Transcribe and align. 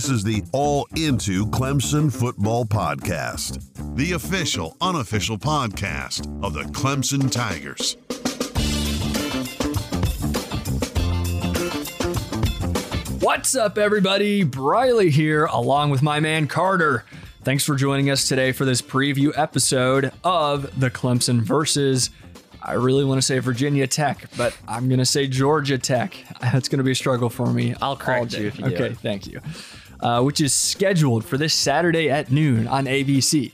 This 0.00 0.08
is 0.08 0.24
the 0.24 0.42
All 0.52 0.88
Into 0.96 1.44
Clemson 1.48 2.10
Football 2.10 2.64
Podcast, 2.64 3.60
the 3.96 4.12
official, 4.12 4.74
unofficial 4.80 5.36
podcast 5.36 6.42
of 6.42 6.54
the 6.54 6.62
Clemson 6.62 7.30
Tigers. 7.30 7.98
What's 13.22 13.54
up, 13.54 13.76
everybody? 13.76 14.42
Briley 14.42 15.10
here, 15.10 15.44
along 15.44 15.90
with 15.90 16.00
my 16.00 16.18
man 16.18 16.46
Carter. 16.48 17.04
Thanks 17.44 17.66
for 17.66 17.76
joining 17.76 18.08
us 18.08 18.26
today 18.26 18.52
for 18.52 18.64
this 18.64 18.80
preview 18.80 19.36
episode 19.36 20.12
of 20.24 20.80
the 20.80 20.90
Clemson 20.90 21.42
versus. 21.42 22.08
I 22.62 22.72
really 22.74 23.04
want 23.04 23.18
to 23.18 23.26
say 23.26 23.38
Virginia 23.38 23.86
Tech, 23.86 24.30
but 24.38 24.56
I'm 24.66 24.88
going 24.88 24.98
to 24.98 25.06
say 25.06 25.26
Georgia 25.26 25.76
Tech. 25.76 26.14
That's 26.40 26.68
going 26.68 26.78
to 26.78 26.84
be 26.84 26.92
a 26.92 26.94
struggle 26.94 27.28
for 27.28 27.52
me. 27.52 27.74
I'll 27.82 27.90
all 27.90 27.96
correct 27.96 28.30
day. 28.30 28.42
you 28.42 28.46
if 28.48 28.58
you 28.58 28.64
Okay, 28.66 28.86
it. 28.86 28.98
thank 28.98 29.26
you. 29.26 29.40
Uh, 30.02 30.22
which 30.22 30.40
is 30.40 30.54
scheduled 30.54 31.24
for 31.24 31.36
this 31.36 31.52
Saturday 31.52 32.08
at 32.08 32.30
noon 32.32 32.66
on 32.66 32.86
ABC. 32.86 33.52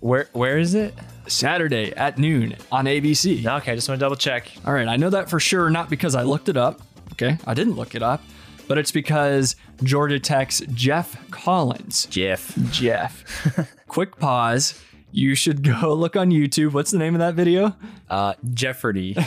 Where 0.00 0.28
where 0.32 0.58
is 0.58 0.74
it? 0.74 0.94
Saturday 1.26 1.92
at 1.94 2.18
noon 2.18 2.56
on 2.72 2.86
ABC. 2.86 3.46
Okay, 3.46 3.72
I 3.72 3.74
just 3.74 3.88
want 3.88 3.98
to 3.98 4.04
double 4.04 4.16
check. 4.16 4.50
All 4.66 4.72
right, 4.72 4.88
I 4.88 4.96
know 4.96 5.10
that 5.10 5.28
for 5.30 5.40
sure, 5.40 5.70
not 5.70 5.90
because 5.90 6.14
I 6.14 6.22
looked 6.22 6.48
it 6.48 6.56
up. 6.56 6.80
Okay, 7.12 7.38
I 7.46 7.54
didn't 7.54 7.74
look 7.76 7.94
it 7.94 8.02
up, 8.02 8.22
but 8.66 8.78
it's 8.78 8.92
because 8.92 9.56
Georgia 9.82 10.18
Tech's 10.18 10.60
Geoff 10.72 11.16
Collins. 11.30 12.06
Jeff. 12.06 12.54
Jeff. 12.70 13.76
Quick 13.88 14.16
pause. 14.18 14.80
You 15.12 15.34
should 15.34 15.62
go 15.62 15.94
look 16.04 16.16
on 16.16 16.30
YouTube. 16.30 16.72
What's 16.72 16.90
the 16.90 16.98
name 16.98 17.14
of 17.14 17.20
that 17.20 17.34
video? 17.34 17.76
Uh 18.10 18.34
Jeopardy. 18.52 19.16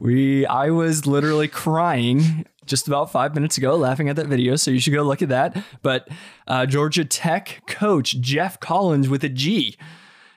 We 0.00 0.46
I 0.46 0.70
was 0.70 1.06
literally 1.06 1.48
crying 1.48 2.46
just 2.66 2.86
about 2.86 3.10
five 3.10 3.34
minutes 3.34 3.58
ago 3.58 3.76
laughing 3.76 4.08
at 4.08 4.16
that 4.16 4.26
video, 4.26 4.56
so 4.56 4.70
you 4.70 4.80
should 4.80 4.92
go 4.94 5.02
look 5.02 5.22
at 5.22 5.28
that. 5.30 5.62
But 5.82 6.08
uh, 6.46 6.66
Georgia 6.66 7.04
Tech 7.04 7.62
coach 7.66 8.20
Geoff 8.20 8.60
Collins 8.60 9.08
with 9.08 9.24
a 9.24 9.28
G 9.28 9.76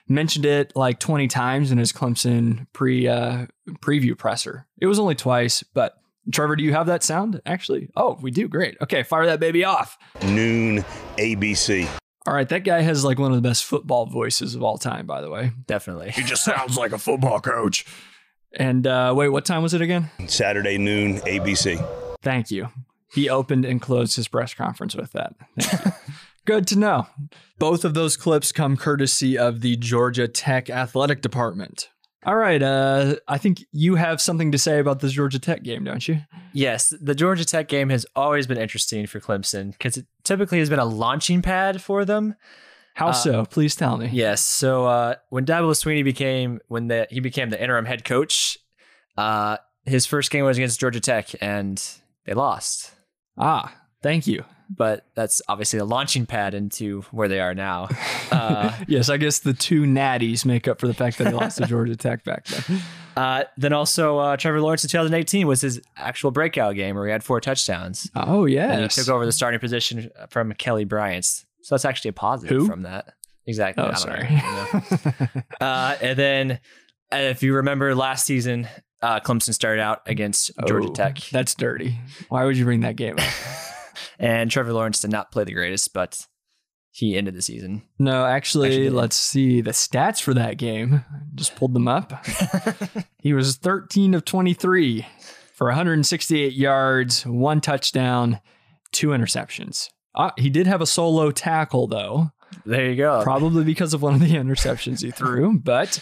mentioned 0.08 0.46
it 0.46 0.72
like 0.76 1.00
20 1.00 1.26
times 1.28 1.72
in 1.72 1.78
his 1.78 1.92
Clemson 1.92 2.66
pre 2.72 3.08
uh, 3.08 3.46
preview 3.80 4.16
presser. 4.16 4.66
It 4.80 4.86
was 4.86 4.98
only 4.98 5.14
twice, 5.14 5.62
but 5.62 5.94
Trevor, 6.32 6.56
do 6.56 6.64
you 6.64 6.72
have 6.72 6.86
that 6.86 7.02
sound 7.02 7.40
actually? 7.46 7.88
Oh, 7.96 8.18
we 8.20 8.30
do. 8.30 8.48
Great. 8.48 8.76
Okay, 8.80 9.02
fire 9.02 9.26
that 9.26 9.40
baby 9.40 9.64
off. 9.64 9.96
noon 10.24 10.84
ABC. 11.18 11.88
All 12.26 12.34
right, 12.34 12.48
that 12.48 12.64
guy 12.64 12.80
has 12.80 13.04
like 13.04 13.20
one 13.20 13.30
of 13.30 13.40
the 13.40 13.48
best 13.48 13.64
football 13.64 14.06
voices 14.06 14.56
of 14.56 14.62
all 14.62 14.78
time, 14.78 15.06
by 15.06 15.20
the 15.20 15.30
way. 15.30 15.52
Definitely. 15.66 16.10
He 16.10 16.22
just 16.24 16.44
sounds 16.44 16.76
like 16.76 16.90
a 16.92 16.98
football 16.98 17.40
coach. 17.40 17.86
And 18.52 18.86
uh, 18.86 19.12
wait, 19.16 19.28
what 19.28 19.44
time 19.44 19.62
was 19.62 19.74
it 19.74 19.80
again? 19.80 20.10
Saturday 20.26 20.78
noon 20.78 21.18
ABC. 21.20 22.05
Thank 22.26 22.50
you. 22.50 22.70
He 23.14 23.30
opened 23.30 23.64
and 23.64 23.80
closed 23.80 24.16
his 24.16 24.26
press 24.26 24.52
conference 24.52 24.96
with 24.96 25.12
that. 25.12 25.36
Thank 25.60 25.84
you. 25.84 25.92
Good 26.44 26.66
to 26.66 26.76
know. 26.76 27.06
Both 27.60 27.84
of 27.84 27.94
those 27.94 28.16
clips 28.16 28.50
come 28.50 28.76
courtesy 28.76 29.38
of 29.38 29.60
the 29.60 29.76
Georgia 29.76 30.26
Tech 30.26 30.68
Athletic 30.68 31.22
Department. 31.22 31.88
All 32.24 32.34
right, 32.34 32.60
uh, 32.60 33.14
I 33.28 33.38
think 33.38 33.64
you 33.70 33.94
have 33.94 34.20
something 34.20 34.50
to 34.50 34.58
say 34.58 34.80
about 34.80 34.98
this 34.98 35.12
Georgia 35.12 35.38
Tech 35.38 35.62
game, 35.62 35.84
don't 35.84 36.08
you? 36.08 36.18
Yes, 36.52 36.92
the 37.00 37.14
Georgia 37.14 37.44
Tech 37.44 37.68
game 37.68 37.90
has 37.90 38.04
always 38.16 38.48
been 38.48 38.58
interesting 38.58 39.06
for 39.06 39.20
Clemson 39.20 39.70
because 39.70 39.96
it 39.96 40.06
typically 40.24 40.58
has 40.58 40.68
been 40.68 40.80
a 40.80 40.84
launching 40.84 41.42
pad 41.42 41.80
for 41.80 42.04
them. 42.04 42.34
How 42.94 43.12
so? 43.12 43.44
Please 43.44 43.76
tell 43.76 43.98
me. 43.98 44.10
Yes. 44.12 44.40
So 44.40 44.86
uh, 44.86 45.14
when 45.28 45.46
Dabo 45.46 45.70
Swinney 45.70 46.02
became 46.02 46.58
when 46.66 46.88
the 46.88 47.06
he 47.08 47.20
became 47.20 47.50
the 47.50 47.62
interim 47.62 47.84
head 47.84 48.04
coach, 48.04 48.58
uh, 49.16 49.58
his 49.84 50.06
first 50.06 50.32
game 50.32 50.44
was 50.44 50.56
against 50.56 50.80
Georgia 50.80 51.00
Tech 51.00 51.28
and 51.40 51.80
they 52.26 52.34
lost. 52.34 52.92
Ah, 53.38 53.74
thank 54.02 54.26
you. 54.26 54.44
But 54.68 55.06
that's 55.14 55.40
obviously 55.48 55.78
a 55.78 55.84
launching 55.84 56.26
pad 56.26 56.52
into 56.52 57.02
where 57.12 57.28
they 57.28 57.38
are 57.40 57.54
now. 57.54 57.88
Uh, 58.32 58.72
Yes, 58.88 59.08
I 59.08 59.16
guess 59.16 59.38
the 59.38 59.52
two 59.54 59.82
natties 59.82 60.44
make 60.44 60.66
up 60.66 60.80
for 60.80 60.88
the 60.88 60.94
fact 60.94 61.18
that 61.18 61.24
they 61.24 61.32
lost 61.32 61.58
to 61.58 61.66
Georgia 61.68 61.94
Tech 61.94 62.24
back 62.24 62.46
then. 62.46 62.80
uh, 63.16 63.44
then 63.56 63.72
also 63.72 64.18
uh, 64.18 64.36
Trevor 64.36 64.60
Lawrence 64.60 64.82
in 64.82 64.88
2018 64.90 65.46
was 65.46 65.60
his 65.60 65.80
actual 65.96 66.32
breakout 66.32 66.74
game 66.74 66.96
where 66.96 67.06
he 67.06 67.12
had 67.12 67.22
four 67.22 67.40
touchdowns. 67.40 68.10
Oh, 68.16 68.44
yeah. 68.46 68.72
and 68.72 68.82
he 68.82 68.88
took 68.88 69.08
over 69.08 69.24
the 69.24 69.30
starting 69.32 69.60
position 69.60 70.10
from 70.30 70.52
Kelly 70.54 70.84
Bryant. 70.84 71.24
So 71.24 71.74
that's 71.74 71.84
actually 71.84 72.08
a 72.10 72.14
positive 72.14 72.56
Who? 72.58 72.66
from 72.66 72.82
that. 72.82 73.14
Exactly. 73.46 73.84
Oh, 73.84 73.94
sorry. 73.94 74.24
know, 74.28 74.80
you 74.90 74.98
know. 75.20 75.42
uh, 75.66 75.96
and 76.02 76.18
then, 76.18 76.50
uh, 77.12 77.16
if 77.18 77.44
you 77.44 77.54
remember 77.54 77.94
last 77.94 78.26
season, 78.26 78.66
uh, 79.02 79.20
Clemson 79.20 79.52
started 79.54 79.80
out 79.82 80.02
against 80.06 80.50
Georgia 80.66 80.88
Oh, 80.88 80.92
Tech, 80.92 81.18
That's 81.32 81.54
dirty. 81.54 81.98
Why 82.28 82.44
would 82.44 82.56
you 82.56 82.64
bring 82.64 82.80
that 82.80 82.96
game 82.96 83.14
up? 83.18 83.24
and 84.18 84.50
Trevor 84.50 84.72
Lawrence 84.72 85.00
did 85.00 85.10
not 85.10 85.30
play 85.32 85.44
the 85.44 85.52
greatest, 85.52 85.92
but 85.92 86.26
he 86.90 87.16
ended 87.16 87.34
the 87.34 87.42
season. 87.42 87.82
No, 87.98 88.24
actually, 88.24 88.68
Actually 88.68 88.90
let's 88.90 89.16
see 89.16 89.60
the 89.60 89.72
stats 89.72 90.22
for 90.22 90.32
that 90.34 90.56
game. 90.56 91.04
Just 91.34 91.54
pulled 91.56 91.74
them 91.74 91.88
up. 91.88 92.24
he 93.18 93.34
was 93.34 93.56
13 93.56 94.14
of 94.14 94.24
23 94.24 95.06
for 95.54 95.66
168 95.66 96.52
yards, 96.54 97.26
one 97.26 97.60
touchdown, 97.60 98.40
two 98.92 99.08
interceptions. 99.08 99.90
Uh, 100.14 100.30
he 100.38 100.48
did 100.48 100.66
have 100.66 100.80
a 100.80 100.86
solo 100.86 101.30
tackle, 101.30 101.86
though, 101.86 102.30
There 102.64 102.88
you 102.90 102.96
go. 102.96 103.22
probably 103.22 103.64
because 103.64 103.92
of 103.92 104.00
one 104.00 104.14
of 104.14 104.20
the 104.20 104.26
interceptions 104.34 105.02
he 105.02 105.10
threw. 105.10 105.58
But 105.58 106.00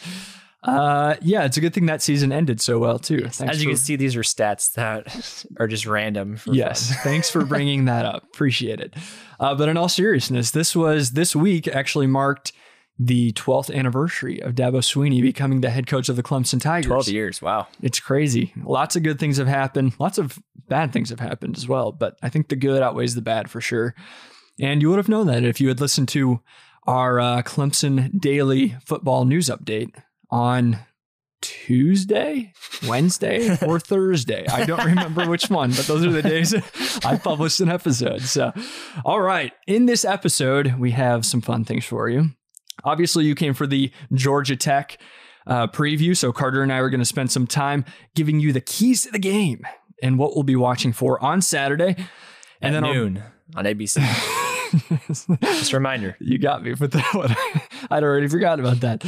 uh, 0.64 1.16
yeah, 1.20 1.44
it's 1.44 1.56
a 1.56 1.60
good 1.60 1.75
thing 1.75 1.86
that 1.86 2.02
season 2.02 2.32
ended 2.32 2.60
so 2.60 2.78
well, 2.78 2.98
too. 2.98 3.20
Thanks 3.20 3.41
As 3.42 3.62
you 3.62 3.69
for- 3.69 3.75
can 3.75 3.76
see, 3.76 3.97
these 3.97 4.16
are 4.16 4.22
stats 4.22 4.72
that 4.75 5.44
are 5.60 5.66
just 5.69 5.86
random. 5.86 6.36
For 6.36 6.54
Yes, 6.54 6.94
thanks 7.02 7.30
for 7.30 7.44
bringing 7.44 7.84
that 7.84 8.04
up. 8.06 8.25
Appreciate 8.25 8.80
it. 8.80 8.94
Uh, 9.38 9.54
but 9.54 9.69
in 9.69 9.76
all 9.76 9.88
seriousness, 9.88 10.50
this 10.50 10.74
was 10.74 11.12
this 11.12 11.36
week 11.36 11.69
actually 11.69 12.06
marked 12.06 12.53
the 12.98 13.32
12th 13.32 13.74
anniversary 13.74 14.41
of 14.41 14.54
Dabo 14.54 14.74
Swinney 14.78 15.20
becoming 15.20 15.60
the 15.60 15.70
head 15.70 15.86
coach 15.86 16.08
of 16.08 16.14
the 16.16 16.22
Clemson 16.22 16.60
Tigers. 16.60 16.86
12 16.86 17.08
years. 17.08 17.42
Wow. 17.42 17.66
It's 17.82 17.98
crazy. 17.98 18.53
Lots 18.64 18.94
of 18.94 19.03
good 19.03 19.19
things 19.19 19.36
have 19.38 19.48
happened. 19.48 19.94
Lots 19.98 20.16
of 20.16 20.38
bad 20.69 20.92
things 20.92 21.10
have 21.10 21.19
happened 21.19 21.56
as 21.56 21.66
well. 21.66 21.91
But 21.91 22.16
I 22.22 22.28
think 22.28 22.48
the 22.48 22.56
good 22.56 22.82
outweighs 22.82 23.16
the 23.16 23.20
bad 23.20 23.50
for 23.50 23.60
sure. 23.60 23.94
And 24.60 24.80
you 24.80 24.88
would 24.91 24.98
have 24.98 25.08
known 25.08 25.26
that 25.26 25.42
if 25.42 25.60
you 25.60 25.66
had 25.66 25.80
listened 25.80 26.08
to 26.10 26.41
our 26.86 27.19
uh, 27.19 27.42
Clemson 27.42 28.20
daily 28.20 28.76
football 28.86 29.24
news 29.24 29.48
update 29.48 29.92
on 30.30 30.78
Tuesday, 31.40 32.52
Wednesday, 32.88 33.56
or 33.66 33.78
Thursday. 33.78 34.46
I 34.48 34.64
don't 34.64 34.84
remember 34.84 35.28
which 35.28 35.50
one, 35.50 35.70
but 35.72 35.86
those 35.86 36.04
are 36.04 36.10
the 36.10 36.22
days 36.22 36.54
I 37.04 37.18
published 37.18 37.60
an 37.60 37.68
episode. 37.68 38.22
So, 38.22 38.52
all 39.04 39.20
right. 39.20 39.52
In 39.66 39.86
this 39.86 40.04
episode, 40.04 40.76
we 40.78 40.92
have 40.92 41.26
some 41.26 41.40
fun 41.40 41.64
things 41.64 41.84
for 41.84 42.08
you. 42.08 42.30
Obviously, 42.82 43.24
you 43.24 43.34
came 43.34 43.54
for 43.54 43.66
the 43.66 43.92
Georgia 44.12 44.56
Tech 44.56 44.98
uh, 45.46 45.66
preview. 45.66 46.16
So 46.16 46.32
Carter 46.32 46.62
and 46.62 46.72
I 46.72 46.78
are 46.78 46.91
going 46.91 47.00
to 47.00 47.06
spend 47.06 47.30
some 47.30 47.46
time 47.46 47.84
giving 48.14 48.41
you 48.41 48.52
the 48.52 48.60
keys 48.60 49.02
to 49.02 49.10
the 49.10 49.18
game 49.18 49.66
and 50.02 50.18
what 50.18 50.34
we'll 50.34 50.42
be 50.42 50.56
watching 50.56 50.92
for 50.92 51.22
on 51.22 51.42
Saturday. 51.42 51.96
And 52.60 52.74
At 52.74 52.82
then 52.82 52.92
noon 52.92 53.22
on 53.54 53.64
ABC. 53.64 54.00
Just 55.41 55.72
a 55.72 55.76
reminder. 55.76 56.16
you 56.20 56.38
got 56.38 56.62
me 56.62 56.72
with 56.74 56.92
that 56.92 57.14
one. 57.14 57.36
I'd 57.91 58.02
already 58.02 58.28
forgot 58.28 58.58
about 58.58 58.80
that. 58.80 59.04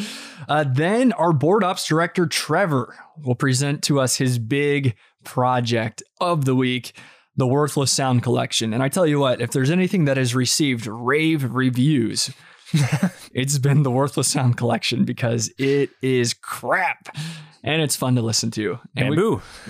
Uh, 0.48 0.64
then 0.66 1.12
our 1.12 1.32
board 1.32 1.64
ops 1.64 1.86
director, 1.86 2.26
Trevor, 2.26 2.96
will 3.22 3.34
present 3.34 3.82
to 3.84 4.00
us 4.00 4.16
his 4.16 4.38
big 4.38 4.94
project 5.24 6.02
of 6.20 6.44
the 6.44 6.54
week, 6.54 6.92
the 7.36 7.46
Worthless 7.46 7.92
Sound 7.92 8.22
Collection. 8.22 8.72
And 8.72 8.82
I 8.82 8.88
tell 8.88 9.06
you 9.06 9.18
what, 9.18 9.40
if 9.40 9.50
there's 9.50 9.70
anything 9.70 10.04
that 10.06 10.16
has 10.16 10.34
received 10.34 10.86
rave 10.86 11.54
reviews, 11.54 12.30
it's 13.32 13.58
been 13.58 13.82
the 13.82 13.90
Worthless 13.90 14.28
Sound 14.28 14.56
Collection 14.56 15.04
because 15.04 15.52
it 15.58 15.90
is 16.02 16.32
crap 16.34 17.16
and 17.62 17.82
it's 17.82 17.96
fun 17.96 18.14
to 18.14 18.22
listen 18.22 18.50
to. 18.52 18.78
And 18.96 19.10
we- 19.10 19.16
Bamboo. 19.16 19.42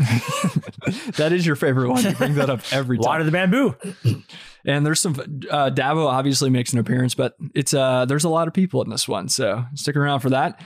that 1.17 1.33
is 1.33 1.47
your 1.47 1.57
favorite 1.57 1.89
one. 1.91 2.05
You 2.05 2.13
bring 2.13 2.35
that 2.35 2.51
up 2.51 2.61
every 2.71 2.99
time. 2.99 3.05
Water 3.05 3.25
the 3.25 3.31
bamboo. 3.31 3.75
And 4.67 4.85
there's 4.85 5.01
some 5.01 5.15
uh, 5.15 5.71
Dabo 5.71 6.07
obviously 6.07 6.51
makes 6.51 6.73
an 6.73 6.81
appearance, 6.81 7.15
but 7.15 7.37
it's 7.55 7.73
uh 7.73 8.05
there's 8.05 8.25
a 8.25 8.29
lot 8.29 8.49
of 8.49 8.55
people 8.55 8.83
in 8.83 8.91
this 8.91 9.09
one, 9.09 9.29
so 9.29 9.65
stick 9.75 9.97
around 9.97 10.21
for 10.21 10.31
that. 10.31 10.61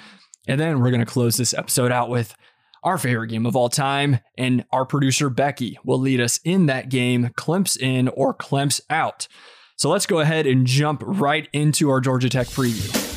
And 0.49 0.59
then 0.59 0.81
we're 0.81 0.91
gonna 0.91 1.07
close 1.07 1.37
this 1.37 1.53
episode 1.53 1.93
out 1.93 2.09
with 2.09 2.35
our 2.83 2.97
favorite 2.97 3.29
game 3.29 3.45
of 3.45 3.55
all 3.55 3.69
time, 3.69 4.21
and 4.39 4.65
our 4.73 4.87
producer 4.87 5.29
Becky 5.29 5.79
will 5.85 5.99
lead 5.99 6.19
us 6.19 6.41
in 6.45 6.65
that 6.67 6.89
game, 6.89 7.31
Clemps 7.37 7.77
in 7.77 8.09
or 8.09 8.33
Clemps 8.33 8.81
out. 8.89 9.29
So 9.77 9.91
let's 9.91 10.07
go 10.07 10.21
ahead 10.21 10.47
and 10.47 10.67
jump 10.67 11.03
right 11.05 11.49
into 11.53 11.91
our 11.91 12.01
Georgia 12.01 12.31
Tech 12.31 12.47
preview. 12.47 13.09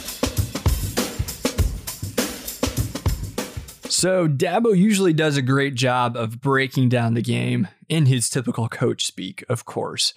So 3.90 4.28
Dabo 4.28 4.76
usually 4.76 5.14
does 5.14 5.38
a 5.38 5.42
great 5.42 5.76
job 5.76 6.18
of 6.18 6.42
breaking 6.42 6.90
down 6.90 7.14
the 7.14 7.22
game 7.22 7.70
in 7.88 8.08
his 8.08 8.30
typical 8.30 8.68
coach 8.68 9.06
speak, 9.06 9.46
of 9.48 9.64
course. 9.64 10.14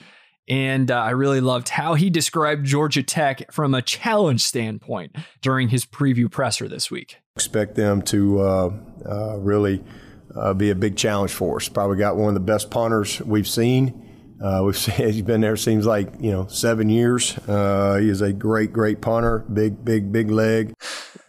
And 0.49 0.91
uh, 0.91 0.97
I 0.97 1.11
really 1.11 1.41
loved 1.41 1.71
how 1.71 1.95
he 1.95 2.09
described 2.09 2.65
Georgia 2.67 3.03
Tech 3.03 3.53
from 3.53 3.75
a 3.75 3.83
challenge 3.83 4.43
standpoint 4.43 5.17
during 5.43 5.69
his 5.71 5.85
preview 5.85 6.31
presser 6.31 6.69
this 6.69 6.91
week. 6.91 7.17
expect 7.35 7.75
them 7.75 8.01
to 8.03 8.41
uh, 8.41 8.71
uh, 9.05 9.37
really 9.39 9.83
uh, 10.35 10.55
be 10.55 10.71
a 10.71 10.75
big 10.75 10.97
challenge 10.97 11.33
for 11.33 11.57
us. 11.57 11.69
Probably 11.69 11.97
got 11.97 12.17
one 12.17 12.29
of 12.29 12.35
the 12.35 12.41
best 12.41 12.71
punters 12.71 13.21
we've 13.23 13.49
seen 13.49 14.03
Uh, 14.43 14.63
we've 14.65 14.77
seen, 14.85 14.95
he's 14.95 15.23
been 15.23 15.41
there 15.41 15.57
seems 15.57 15.87
like 15.87 16.13
you 16.21 16.31
know 16.31 16.47
seven 16.47 16.89
years. 16.91 17.37
Uh, 17.49 17.97
he 18.01 18.09
is 18.09 18.21
a 18.21 18.33
great, 18.33 18.73
great 18.73 19.01
punter. 19.01 19.41
Big, 19.53 19.85
big, 19.85 20.13
big 20.13 20.31
leg. 20.31 20.75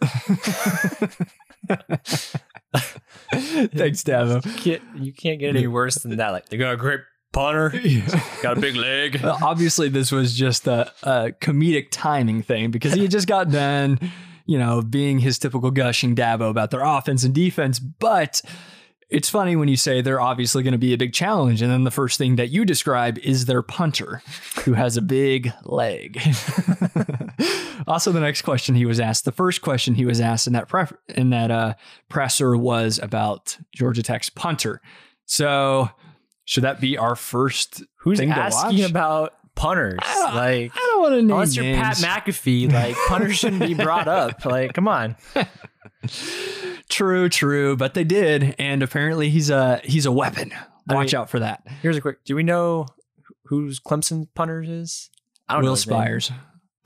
Thanks, 3.30 4.02
Dabo. 4.04 4.42
Can't, 4.62 4.82
you 4.96 5.12
can't 5.12 5.38
get 5.40 5.56
any 5.56 5.66
worse 5.66 5.96
than 5.96 6.16
that. 6.16 6.30
Like 6.30 6.48
they 6.48 6.56
got 6.56 6.72
a 6.72 6.76
great 6.76 7.00
punter, 7.38 7.70
got 8.42 8.58
a 8.58 8.60
big 8.60 8.74
leg. 8.74 9.20
Well, 9.22 9.38
obviously, 9.42 9.88
this 9.88 10.10
was 10.10 10.34
just 10.34 10.66
a, 10.66 10.92
a 11.04 11.32
comedic 11.40 11.88
timing 11.90 12.42
thing 12.42 12.70
because 12.72 12.94
he 12.94 13.02
had 13.02 13.12
just 13.12 13.28
got 13.28 13.50
done, 13.50 14.00
you 14.46 14.58
know, 14.58 14.82
being 14.82 15.20
his 15.20 15.38
typical 15.38 15.70
gushing 15.70 16.16
Dabo 16.16 16.50
about 16.50 16.72
their 16.72 16.82
offense 16.82 17.22
and 17.22 17.32
defense. 17.32 17.78
But 17.78 18.42
it's 19.08 19.30
funny 19.30 19.54
when 19.54 19.68
you 19.68 19.76
say 19.76 20.02
they're 20.02 20.20
obviously 20.20 20.64
going 20.64 20.72
to 20.72 20.78
be 20.78 20.92
a 20.92 20.98
big 20.98 21.12
challenge. 21.12 21.62
And 21.62 21.70
then 21.70 21.84
the 21.84 21.92
first 21.92 22.18
thing 22.18 22.36
that 22.36 22.48
you 22.48 22.64
describe 22.64 23.18
is 23.18 23.44
their 23.44 23.62
punter, 23.62 24.20
who 24.64 24.74
has 24.74 24.96
a 24.96 25.02
big 25.02 25.52
leg. 25.62 26.20
also, 27.86 28.10
the 28.10 28.20
next 28.20 28.42
question 28.42 28.74
he 28.74 28.84
was 28.84 28.98
asked, 28.98 29.24
the 29.24 29.32
first 29.32 29.62
question 29.62 29.94
he 29.94 30.04
was 30.04 30.20
asked 30.20 30.48
in 30.48 30.54
that 30.54 30.68
pref- 30.68 30.92
in 31.08 31.30
that 31.30 31.52
uh, 31.52 31.74
presser 32.08 32.56
was 32.56 32.98
about 32.98 33.56
Georgia 33.72 34.02
Tech's 34.02 34.28
punter. 34.28 34.80
So, 35.24 35.90
should 36.48 36.64
that 36.64 36.80
be 36.80 36.96
our 36.96 37.14
first 37.14 37.82
Who's 37.98 38.18
thing 38.18 38.30
to 38.30 38.34
asking 38.38 38.78
watch? 38.80 38.90
about 38.90 39.34
punters? 39.54 39.98
Like, 40.02 40.72
I 40.74 40.76
don't 40.76 41.02
want 41.02 41.12
to 41.12 41.16
name 41.22 41.30
unless 41.32 41.54
you're 41.54 41.64
names. 41.66 42.02
Pat 42.02 42.24
McAfee, 42.24 42.72
like 42.72 42.96
punters 43.08 43.36
shouldn't 43.36 43.60
be 43.60 43.74
brought 43.74 44.08
up. 44.08 44.46
Like, 44.46 44.72
come 44.72 44.88
on. 44.88 45.14
True, 46.88 47.28
true, 47.28 47.76
but 47.76 47.92
they 47.94 48.04
did, 48.04 48.54
and 48.58 48.82
apparently 48.82 49.28
he's 49.28 49.50
a 49.50 49.80
he's 49.84 50.06
a 50.06 50.12
weapon. 50.12 50.52
I 50.88 50.94
Watch 50.94 51.12
mean- 51.12 51.20
out 51.20 51.28
for 51.28 51.40
that. 51.40 51.62
Here's 51.82 51.96
a 51.98 52.00
quick. 52.00 52.24
Do 52.24 52.34
we 52.34 52.42
know 52.42 52.86
who's 53.44 53.78
Clemson 53.78 54.26
punters 54.34 54.68
is? 54.70 55.10
I 55.48 55.54
don't 55.54 55.64
know. 55.64 55.70
Will. 55.72 55.76
Spiers. 55.76 56.32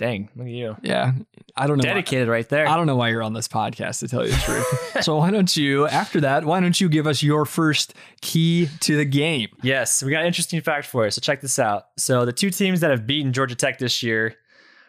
Dang, 0.03 0.29
look 0.35 0.49
at 0.49 0.53
you. 0.53 0.77
Yeah, 0.83 1.13
I 1.57 1.69
don't 1.69 1.79
know. 1.79 1.83
why- 1.89 1.95
Dedicated 1.95 2.27
right 2.27 2.49
there. 2.49 2.67
I 2.67 2.77
don't 2.77 2.89
know 2.89 2.97
why 2.97 3.11
you're 3.11 3.23
on 3.23 3.35
this 3.35 3.47
podcast 3.47 4.01
to 4.01 4.09
tell 4.09 4.25
you 4.27 4.33
the 4.33 4.37
truth. 4.39 4.97
so 5.05 5.17
why 5.19 5.31
don't 5.31 5.57
you, 5.57 5.87
after 5.87 6.21
that, 6.23 6.45
why 6.45 6.59
don't 6.59 6.81
you 6.81 6.89
give 6.89 7.07
us 7.07 7.23
your 7.23 7.45
first 7.47 7.95
key 8.21 8.69
to 8.81 8.97
the 8.97 9.05
game? 9.05 9.49
Yes, 9.63 10.03
we 10.03 10.11
got 10.11 10.23
an 10.23 10.27
interesting 10.27 10.61
fact 10.61 10.87
for 10.89 11.05
you. 11.05 11.13
So 11.13 11.21
check 11.21 11.41
this 11.41 11.61
out. 11.61 11.85
So 11.99 12.25
the 12.25 12.33
two 12.33 12.51
teams 12.51 12.81
that 12.81 12.91
have 12.91 13.07
beaten 13.07 13.33
Georgia 13.33 13.55
Tech 13.55 13.79
this 13.79 14.03
year 14.03 14.35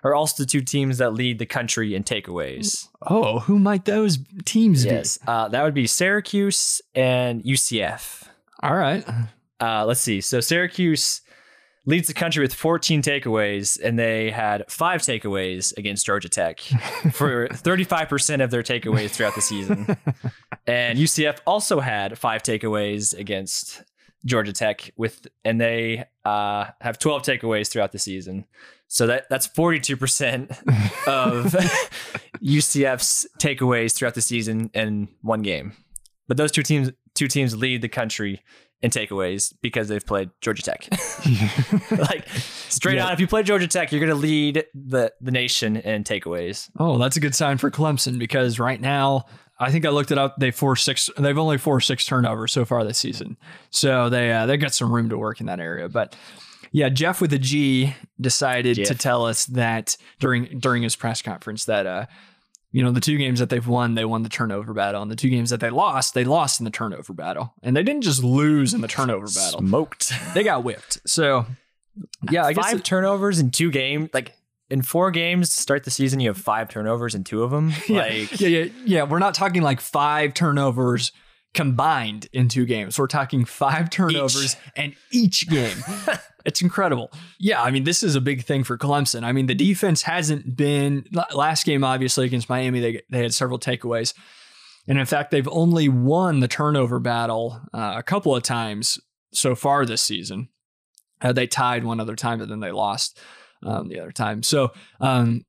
are 0.03 0.15
also 0.15 0.41
the 0.43 0.49
two 0.49 0.61
teams 0.61 0.97
that 0.97 1.13
lead 1.13 1.37
the 1.37 1.45
country 1.45 1.93
in 1.93 2.03
takeaways. 2.03 2.87
Oh, 3.05 3.37
who 3.39 3.59
might 3.59 3.85
those 3.85 4.17
teams 4.45 4.83
be? 4.83 5.03
Uh, 5.27 5.47
that 5.49 5.63
would 5.63 5.75
be 5.75 5.85
Syracuse 5.85 6.81
and 6.95 7.43
UCF. 7.43 8.23
All 8.63 8.75
right. 8.75 9.05
Uh, 9.61 9.85
let's 9.85 10.01
see. 10.01 10.21
So 10.21 10.39
Syracuse 10.39 11.21
leads 11.85 12.07
the 12.07 12.13
country 12.13 12.41
with 12.41 12.53
14 12.53 13.01
takeaways, 13.01 13.79
and 13.81 13.99
they 13.99 14.31
had 14.31 14.69
five 14.69 15.01
takeaways 15.01 15.75
against 15.77 16.05
Georgia 16.05 16.29
Tech 16.29 16.59
for 17.11 17.47
35% 17.49 18.43
of 18.43 18.51
their 18.51 18.63
takeaways 18.63 19.11
throughout 19.11 19.35
the 19.35 19.41
season. 19.41 19.97
And 20.65 20.97
UCF 20.97 21.39
also 21.45 21.79
had 21.79 22.17
five 22.17 22.41
takeaways 22.41 23.17
against 23.17 23.83
Georgia 24.25 24.53
Tech 24.53 24.91
with, 24.95 25.27
and 25.43 25.59
they 25.59 26.05
uh, 26.23 26.67
have 26.79 26.99
12 26.99 27.23
takeaways 27.23 27.69
throughout 27.69 27.91
the 27.91 27.99
season. 27.99 28.45
So 28.87 29.07
that 29.07 29.27
that's 29.29 29.47
42% 29.47 30.51
of 31.07 31.45
UCF's 32.43 33.27
takeaways 33.39 33.93
throughout 33.95 34.13
the 34.13 34.21
season 34.21 34.69
in 34.73 35.09
one 35.21 35.41
game. 35.41 35.73
But 36.27 36.37
those 36.37 36.51
two 36.51 36.63
teams 36.63 36.91
two 37.15 37.27
teams 37.27 37.55
lead 37.55 37.81
the 37.81 37.89
country 37.89 38.41
in 38.83 38.91
takeaways 38.91 39.53
because 39.61 39.87
they've 39.87 40.05
played 40.05 40.29
Georgia 40.41 40.61
Tech. 40.61 40.87
like 41.91 42.27
straight 42.29 42.97
Yeah. 42.97 43.07
out, 43.07 43.13
if 43.13 43.19
you 43.19 43.27
play 43.27 43.41
Georgia 43.41 43.67
Tech, 43.67 43.91
you're 43.91 43.99
going 44.01 44.09
to 44.11 44.15
lead 44.15 44.65
the 44.75 45.11
the 45.21 45.31
nation 45.31 45.77
in 45.77 46.03
takeaways. 46.03 46.69
Oh, 46.77 46.97
that's 46.99 47.17
a 47.17 47.19
good 47.19 47.33
sign 47.33 47.57
for 47.57 47.71
Clemson 47.71 48.19
because 48.19 48.59
right 48.59 48.79
now, 48.79 49.25
I 49.59 49.71
think 49.71 49.85
I 49.85 49.89
looked 49.89 50.11
it 50.11 50.17
up. 50.17 50.35
They 50.37 50.51
forced 50.51 50.83
six. 50.83 51.09
They've 51.17 51.37
only 51.37 51.57
four 51.57 51.79
six 51.79 52.05
turnovers 52.05 52.51
so 52.51 52.65
far 52.65 52.83
this 52.83 52.97
season, 52.97 53.37
so 53.69 54.09
they 54.09 54.31
uh, 54.31 54.45
they 54.45 54.57
got 54.57 54.73
some 54.73 54.91
room 54.91 55.09
to 55.09 55.17
work 55.17 55.39
in 55.39 55.45
that 55.45 55.59
area. 55.61 55.87
But 55.87 56.15
yeah, 56.71 56.89
Jeff 56.89 57.21
with 57.21 57.31
a 57.33 57.39
G 57.39 57.95
decided 58.19 58.75
to 58.85 58.95
tell 58.95 59.25
us 59.25 59.45
that 59.45 59.95
during 60.19 60.59
during 60.59 60.83
his 60.83 60.95
press 60.95 61.21
conference 61.21 61.65
that 61.65 61.85
uh, 61.87 62.05
you 62.73 62.83
know 62.83 62.91
the 62.91 62.99
two 62.99 63.17
games 63.17 63.39
that 63.39 63.49
they've 63.49 63.65
won, 63.65 63.93
they 63.95 64.03
won 64.03 64.23
the 64.23 64.29
turnover 64.29 64.73
battle, 64.73 65.01
and 65.01 65.09
the 65.09 65.15
two 65.15 65.29
games 65.29 65.49
that 65.51 65.61
they 65.61 65.69
lost, 65.69 66.13
they 66.13 66.25
lost 66.25 66.59
in 66.59 66.65
the 66.65 66.71
turnover 66.71 67.13
battle, 67.13 67.53
and 67.63 67.77
they 67.77 67.83
didn't 67.83 68.01
just 68.01 68.21
lose 68.23 68.73
in 68.73 68.81
the 68.81 68.87
turnover 68.89 69.27
battle; 69.35 69.59
Smoked. 69.61 70.11
they 70.33 70.43
got 70.43 70.65
whipped. 70.65 70.99
So 71.07 71.45
yeah, 72.29 72.43
I 72.45 72.51
guess 72.53 72.65
five 72.65 72.77
it- 72.79 72.83
turnovers 72.83 73.39
in 73.39 73.51
two 73.51 73.71
games. 73.71 74.09
Like 74.13 74.33
in 74.69 74.81
four 74.81 75.11
games 75.11 75.53
to 75.53 75.61
start 75.61 75.83
the 75.83 75.91
season, 75.91 76.19
you 76.19 76.29
have 76.29 76.37
five 76.37 76.67
turnovers 76.67 77.13
in 77.15 77.23
two 77.23 77.43
of 77.43 77.51
them. 77.51 77.71
Like 77.89 78.39
yeah, 78.41 78.47
yeah, 78.47 78.65
yeah. 78.85 79.03
We're 79.03 79.19
not 79.19 79.35
talking 79.35 79.61
like 79.61 79.79
five 79.79 80.33
turnovers 80.33 81.11
combined 81.53 82.27
in 82.33 82.47
two 82.49 82.65
games. 82.65 82.97
We're 82.97 83.05
talking 83.05 83.45
five 83.45 83.91
turnovers 83.91 84.55
and 84.75 84.95
each 85.11 85.47
game. 85.47 85.77
it's 86.45 86.61
incredible. 86.61 87.11
Yeah, 87.39 87.61
I 87.61 87.71
mean, 87.71 87.83
this 87.83 88.03
is 88.03 88.15
a 88.15 88.21
big 88.21 88.43
thing 88.43 88.63
for 88.63 88.77
Clemson. 88.77 89.23
I 89.23 89.31
mean, 89.31 89.47
the 89.47 89.55
defense 89.55 90.03
hasn't 90.03 90.55
been 90.55 91.05
last 91.33 91.65
game, 91.65 91.83
obviously 91.83 92.25
against 92.25 92.49
Miami. 92.49 92.79
They 92.79 93.01
they 93.09 93.21
had 93.21 93.33
several 93.33 93.59
takeaways, 93.59 94.13
and 94.87 94.99
in 94.99 95.05
fact, 95.05 95.31
they've 95.31 95.47
only 95.49 95.89
won 95.89 96.39
the 96.39 96.47
turnover 96.47 96.99
battle 96.99 97.61
uh, 97.73 97.95
a 97.97 98.03
couple 98.03 98.35
of 98.35 98.43
times 98.43 98.99
so 99.33 99.55
far 99.55 99.85
this 99.85 100.01
season. 100.01 100.49
Uh, 101.21 101.31
they 101.31 101.47
tied 101.47 101.83
one 101.83 101.99
other 101.99 102.15
time, 102.15 102.39
but 102.39 102.49
then 102.49 102.59
they 102.59 102.71
lost 102.71 103.19
um, 103.63 103.87
the 103.87 103.99
other 103.99 104.11
time. 104.11 104.43
So 104.43 104.73
um, 104.99 105.45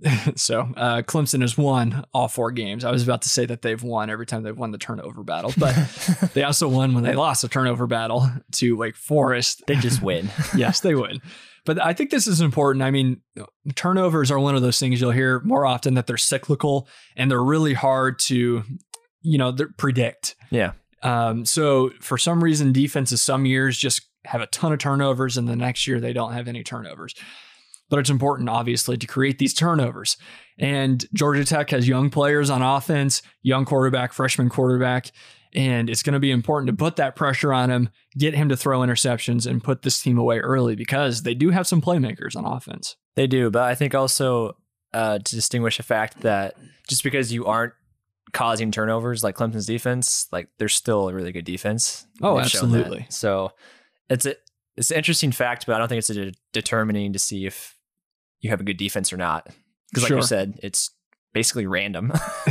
so 0.36 0.60
uh, 0.76 1.02
Clemson 1.02 1.40
has 1.40 1.56
won 1.56 2.04
all 2.12 2.28
four 2.28 2.50
games. 2.50 2.84
I 2.84 2.90
was 2.90 3.02
about 3.02 3.22
to 3.22 3.28
say 3.28 3.46
that 3.46 3.62
they've 3.62 3.82
won 3.82 4.10
every 4.10 4.26
time 4.26 4.42
they've 4.42 4.56
won 4.56 4.70
the 4.70 4.78
turnover 4.78 5.22
battle, 5.22 5.52
but 5.56 5.74
they 6.34 6.42
also 6.42 6.68
won 6.68 6.94
when 6.94 7.04
they 7.04 7.14
lost 7.14 7.42
the 7.42 7.48
turnover 7.48 7.86
battle 7.86 8.28
to 8.52 8.76
Wake 8.76 8.96
Forest. 8.96 9.62
they 9.66 9.76
just 9.76 10.02
win. 10.02 10.30
yes, 10.56 10.80
they 10.80 10.94
win. 10.94 11.20
But 11.64 11.82
I 11.82 11.94
think 11.94 12.10
this 12.10 12.26
is 12.26 12.40
important. 12.40 12.82
I 12.82 12.90
mean, 12.90 13.22
turnovers 13.74 14.30
are 14.30 14.38
one 14.38 14.54
of 14.54 14.62
those 14.62 14.78
things 14.78 15.00
you'll 15.00 15.10
hear 15.10 15.40
more 15.40 15.66
often 15.66 15.94
that 15.94 16.06
they're 16.06 16.16
cyclical 16.16 16.86
and 17.16 17.30
they're 17.30 17.42
really 17.42 17.74
hard 17.74 18.18
to, 18.20 18.62
you 19.22 19.38
know, 19.38 19.56
predict. 19.76 20.36
yeah. 20.50 20.72
Um, 21.02 21.44
so 21.44 21.90
for 22.00 22.18
some 22.18 22.42
reason, 22.42 22.72
defenses 22.72 23.22
some 23.22 23.46
years 23.46 23.76
just 23.78 24.02
have 24.24 24.40
a 24.40 24.46
ton 24.46 24.72
of 24.72 24.78
turnovers, 24.78 25.36
and 25.36 25.48
the 25.48 25.54
next 25.54 25.86
year 25.86 26.00
they 26.00 26.12
don't 26.12 26.32
have 26.32 26.48
any 26.48 26.62
turnovers. 26.64 27.14
But 27.88 28.00
it's 28.00 28.10
important, 28.10 28.48
obviously, 28.48 28.96
to 28.96 29.06
create 29.06 29.38
these 29.38 29.54
turnovers. 29.54 30.16
And 30.58 31.04
Georgia 31.14 31.44
Tech 31.44 31.70
has 31.70 31.86
young 31.86 32.10
players 32.10 32.50
on 32.50 32.62
offense, 32.62 33.22
young 33.42 33.64
quarterback, 33.64 34.12
freshman 34.12 34.48
quarterback, 34.48 35.12
and 35.54 35.88
it's 35.88 36.02
going 36.02 36.14
to 36.14 36.20
be 36.20 36.30
important 36.30 36.68
to 36.68 36.76
put 36.76 36.96
that 36.96 37.16
pressure 37.16 37.52
on 37.52 37.70
him, 37.70 37.88
get 38.18 38.34
him 38.34 38.48
to 38.48 38.56
throw 38.56 38.80
interceptions, 38.80 39.48
and 39.48 39.62
put 39.62 39.82
this 39.82 40.00
team 40.00 40.18
away 40.18 40.38
early 40.38 40.74
because 40.74 41.22
they 41.22 41.34
do 41.34 41.50
have 41.50 41.66
some 41.66 41.80
playmakers 41.80 42.36
on 42.36 42.44
offense. 42.44 42.96
They 43.14 43.26
do, 43.26 43.50
but 43.50 43.62
I 43.62 43.74
think 43.74 43.94
also 43.94 44.56
uh, 44.92 45.18
to 45.18 45.34
distinguish 45.34 45.76
the 45.76 45.82
fact 45.82 46.20
that 46.20 46.56
just 46.88 47.02
because 47.02 47.32
you 47.32 47.46
aren't 47.46 47.72
causing 48.32 48.70
turnovers 48.70 49.24
like 49.24 49.36
Clemson's 49.36 49.66
defense, 49.66 50.26
like 50.32 50.48
they're 50.58 50.68
still 50.68 51.08
a 51.08 51.14
really 51.14 51.32
good 51.32 51.44
defense. 51.44 52.06
Oh, 52.20 52.36
They've 52.36 52.44
absolutely. 52.44 53.06
So 53.08 53.52
it's 54.10 54.26
a 54.26 54.34
it's 54.76 54.90
an 54.90 54.98
interesting 54.98 55.32
fact, 55.32 55.66
but 55.66 55.74
I 55.74 55.78
don't 55.78 55.88
think 55.88 55.98
it's 56.00 56.10
a 56.10 56.14
de- 56.14 56.34
determining 56.52 57.14
to 57.14 57.18
see 57.18 57.46
if 57.46 57.75
you 58.46 58.50
have 58.50 58.60
a 58.60 58.64
good 58.64 58.76
defense 58.76 59.12
or 59.12 59.16
not. 59.16 59.46
Because 59.90 60.04
like 60.04 60.08
Sure. 60.08 60.18
you 60.18 60.22
said, 60.22 60.58
it's 60.62 60.90
basically 61.32 61.66
random. 61.66 62.12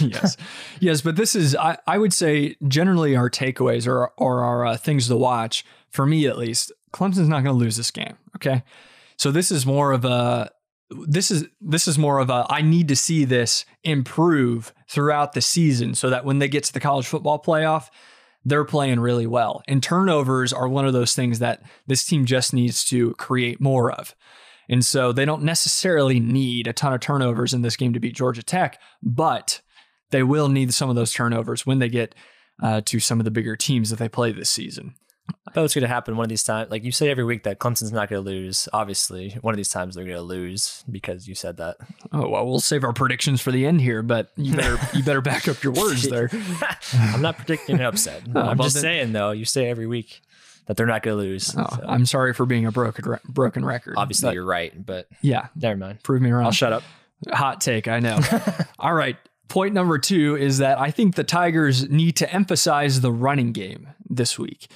yes, 0.00 0.36
yes, 0.80 1.00
but 1.02 1.16
this 1.16 1.34
is 1.34 1.54
I, 1.56 1.76
I 1.86 1.98
would 1.98 2.12
say 2.12 2.56
generally 2.66 3.14
our 3.16 3.28
takeaways 3.30 3.86
or 3.86 4.10
or 4.16 4.42
our 4.42 4.66
uh, 4.66 4.76
things 4.76 5.08
to 5.08 5.16
watch 5.16 5.64
for 5.90 6.06
me 6.06 6.26
at 6.26 6.38
least. 6.38 6.72
Clemson's 6.92 7.28
not 7.28 7.44
going 7.44 7.54
to 7.54 7.60
lose 7.64 7.76
this 7.76 7.90
game. 7.90 8.16
Okay, 8.36 8.62
so 9.16 9.30
this 9.30 9.52
is 9.52 9.64
more 9.66 9.92
of 9.92 10.04
a 10.04 10.50
this 11.06 11.30
is 11.30 11.46
this 11.60 11.86
is 11.86 11.98
more 11.98 12.18
of 12.18 12.30
a 12.30 12.46
I 12.50 12.62
need 12.62 12.88
to 12.88 12.96
see 12.96 13.24
this 13.24 13.64
improve 13.84 14.72
throughout 14.88 15.34
the 15.34 15.40
season 15.40 15.94
so 15.94 16.10
that 16.10 16.24
when 16.24 16.40
they 16.40 16.48
get 16.48 16.64
to 16.64 16.72
the 16.72 16.80
college 16.80 17.06
football 17.06 17.40
playoff. 17.40 17.88
They're 18.42 18.64
playing 18.64 19.00
really 19.00 19.26
well. 19.26 19.62
And 19.68 19.82
turnovers 19.82 20.50
are 20.50 20.66
one 20.66 20.86
of 20.86 20.94
those 20.94 21.14
things 21.14 21.40
that 21.40 21.62
this 21.86 22.06
team 22.06 22.24
just 22.24 22.54
needs 22.54 22.86
to 22.86 23.12
create 23.16 23.60
more 23.60 23.92
of. 23.92 24.14
And 24.70 24.84
so 24.84 25.12
they 25.12 25.24
don't 25.24 25.42
necessarily 25.42 26.20
need 26.20 26.66
a 26.68 26.72
ton 26.72 26.92
of 26.94 27.00
turnovers 27.00 27.52
in 27.52 27.62
this 27.62 27.76
game 27.76 27.92
to 27.92 28.00
beat 28.00 28.14
Georgia 28.14 28.42
Tech, 28.42 28.80
but 29.02 29.60
they 30.10 30.22
will 30.22 30.48
need 30.48 30.72
some 30.72 30.88
of 30.88 30.96
those 30.96 31.12
turnovers 31.12 31.66
when 31.66 31.80
they 31.80 31.88
get 31.88 32.14
uh, 32.62 32.80
to 32.86 33.00
some 33.00 33.18
of 33.20 33.24
the 33.24 33.30
bigger 33.32 33.56
teams 33.56 33.90
that 33.90 33.98
they 33.98 34.08
play 34.08 34.30
this 34.30 34.48
season. 34.48 34.94
I 35.46 35.52
thought 35.52 35.64
it's 35.64 35.74
going 35.74 35.82
to 35.82 35.88
happen 35.88 36.16
one 36.16 36.24
of 36.24 36.28
these 36.28 36.42
times. 36.42 36.70
Like 36.70 36.84
you 36.84 36.92
say 36.92 37.08
every 37.08 37.24
week 37.24 37.44
that 37.44 37.58
Clemson's 37.58 37.92
not 37.92 38.08
going 38.08 38.22
to 38.22 38.28
lose. 38.30 38.68
Obviously, 38.72 39.30
one 39.40 39.54
of 39.54 39.56
these 39.56 39.68
times 39.68 39.94
they're 39.94 40.04
going 40.04 40.16
to 40.16 40.22
lose 40.22 40.84
because 40.90 41.28
you 41.28 41.34
said 41.34 41.56
that. 41.58 41.76
Oh 42.12 42.28
well, 42.28 42.46
we'll 42.46 42.60
save 42.60 42.84
our 42.84 42.92
predictions 42.92 43.40
for 43.40 43.50
the 43.52 43.66
end 43.66 43.80
here, 43.80 44.02
but 44.02 44.30
you 44.36 44.54
better 44.56 44.78
you 44.96 45.02
better 45.02 45.20
back 45.20 45.48
up 45.48 45.62
your 45.62 45.72
words 45.72 46.08
there. 46.08 46.30
I'm 46.92 47.22
not 47.22 47.36
predicting 47.36 47.76
an 47.76 47.82
upset. 47.82 48.22
Oh, 48.34 48.40
I'm 48.40 48.58
just 48.58 48.74
then- 48.74 48.82
saying 48.82 49.12
though. 49.12 49.30
You 49.30 49.44
say 49.44 49.68
every 49.68 49.86
week 49.86 50.20
that 50.70 50.76
they're 50.76 50.86
not 50.86 51.02
going 51.02 51.16
to 51.16 51.20
lose. 51.22 51.52
Oh, 51.58 51.66
So, 51.68 51.84
I'm 51.84 52.06
sorry 52.06 52.32
for 52.32 52.46
being 52.46 52.64
a 52.64 52.70
broken 52.70 53.10
re- 53.10 53.18
broken 53.28 53.64
record. 53.64 53.94
obviously, 53.96 54.28
but 54.28 54.34
you're 54.34 54.44
right, 54.44 54.86
but 54.86 55.08
yeah, 55.20 55.48
never 55.56 55.76
mind. 55.76 56.00
prove 56.04 56.22
me 56.22 56.30
wrong. 56.30 56.44
I'll 56.44 56.52
shut 56.52 56.72
up. 56.72 56.84
Hot 57.32 57.60
take, 57.60 57.88
I 57.88 57.98
know. 57.98 58.20
All 58.78 58.94
right. 58.94 59.16
Point 59.48 59.74
number 59.74 59.98
two 59.98 60.36
is 60.36 60.58
that 60.58 60.78
I 60.78 60.92
think 60.92 61.16
the 61.16 61.24
Tigers 61.24 61.90
need 61.90 62.12
to 62.18 62.32
emphasize 62.32 63.00
the 63.00 63.10
running 63.10 63.50
game 63.50 63.88
this 64.08 64.38
week. 64.38 64.68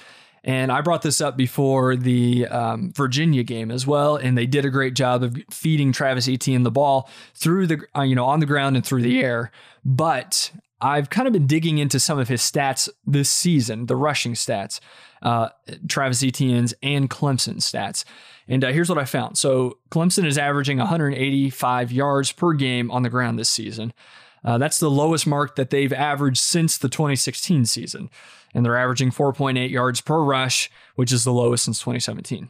And 0.43 0.69
I 0.69 0.81
brought 0.81 1.01
this 1.01 1.21
up 1.21 1.37
before 1.37 1.95
the 1.95 2.45
um, 2.47 2.91
Virginia 2.93 3.43
game 3.43 3.71
as 3.71 3.87
well, 3.87 4.17
and 4.17 4.37
they 4.37 4.45
did 4.45 4.65
a 4.65 4.69
great 4.69 4.93
job 4.95 5.23
of 5.23 5.37
feeding 5.49 5.93
Travis 5.93 6.27
Etienne 6.27 6.63
the 6.63 6.71
ball 6.71 7.09
through 7.35 7.67
the, 7.67 7.79
uh, 7.97 8.01
you 8.01 8.15
know, 8.15 8.25
on 8.25 8.41
the 8.41 8.45
ground 8.45 8.75
and 8.75 8.85
through 8.85 9.01
the 9.01 9.23
air. 9.23 9.49
But 9.85 10.51
I've 10.81 11.09
kind 11.09 11.27
of 11.27 11.33
been 11.33 11.47
digging 11.47 11.77
into 11.77 11.99
some 11.99 12.19
of 12.19 12.27
his 12.27 12.41
stats 12.41 12.89
this 13.05 13.29
season, 13.29 13.85
the 13.85 13.95
rushing 13.95 14.33
stats, 14.33 14.79
uh, 15.21 15.49
Travis 15.87 16.21
Etienne's 16.21 16.73
and 16.83 17.09
Clemson's 17.09 17.69
stats. 17.69 18.03
And 18.47 18.63
uh, 18.63 18.71
here's 18.71 18.89
what 18.89 18.97
I 18.97 19.05
found. 19.05 19.37
So 19.37 19.79
Clemson 19.89 20.25
is 20.25 20.37
averaging 20.37 20.77
185 20.77 21.91
yards 21.91 22.31
per 22.31 22.53
game 22.53 22.91
on 22.91 23.03
the 23.03 23.09
ground 23.09 23.39
this 23.39 23.49
season. 23.49 23.93
Uh, 24.43 24.57
that's 24.57 24.79
the 24.79 24.91
lowest 24.91 25.25
mark 25.25 25.55
that 25.55 25.71
they've 25.71 25.93
averaged 25.93 26.37
since 26.37 26.77
the 26.77 26.89
2016 26.89 27.65
season. 27.65 28.09
And 28.53 28.65
they're 28.65 28.77
averaging 28.77 29.11
4.8 29.11 29.69
yards 29.69 30.01
per 30.01 30.21
rush, 30.21 30.69
which 30.95 31.11
is 31.11 31.23
the 31.23 31.33
lowest 31.33 31.65
since 31.65 31.79
2017. 31.79 32.49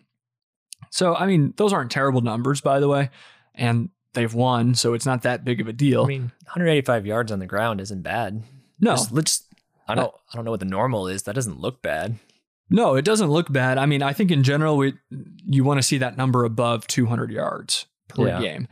So, 0.91 1.15
I 1.15 1.25
mean, 1.25 1.53
those 1.57 1.73
aren't 1.73 1.91
terrible 1.91 2.21
numbers, 2.21 2.59
by 2.59 2.79
the 2.79 2.87
way. 2.87 3.09
And 3.53 3.89
they've 4.15 4.33
won, 4.33 4.73
so 4.75 4.93
it's 4.93 5.05
not 5.05 5.21
that 5.21 5.45
big 5.45 5.61
of 5.61 5.67
a 5.67 5.73
deal. 5.73 6.03
I 6.03 6.07
mean, 6.07 6.21
185 6.45 7.05
yards 7.05 7.31
on 7.31 7.39
the 7.39 7.45
ground 7.45 7.79
isn't 7.81 8.01
bad. 8.01 8.41
no, 8.79 8.91
Just, 8.91 9.11
let's. 9.11 9.43
I 9.87 9.93
don't. 9.95 10.13
I 10.33 10.35
don't 10.35 10.45
know 10.45 10.51
what 10.51 10.59
the 10.59 10.65
normal 10.65 11.07
is. 11.07 11.23
That 11.23 11.35
doesn't 11.35 11.59
look 11.59 11.81
bad. 11.83 12.15
No, 12.71 12.95
it 12.95 13.05
doesn't 13.05 13.29
look 13.29 13.51
bad. 13.53 13.77
I 13.77 13.85
mean, 13.85 14.01
I 14.01 14.13
think 14.13 14.31
in 14.31 14.41
general, 14.41 14.77
we 14.77 14.93
you 15.45 15.63
want 15.63 15.77
to 15.77 15.83
see 15.83 15.99
that 15.99 16.17
number 16.17 16.43
above 16.45 16.87
200 16.87 17.29
yards 17.29 17.85
per 18.07 18.27
Yeah. 18.27 18.41
game. 18.41 18.67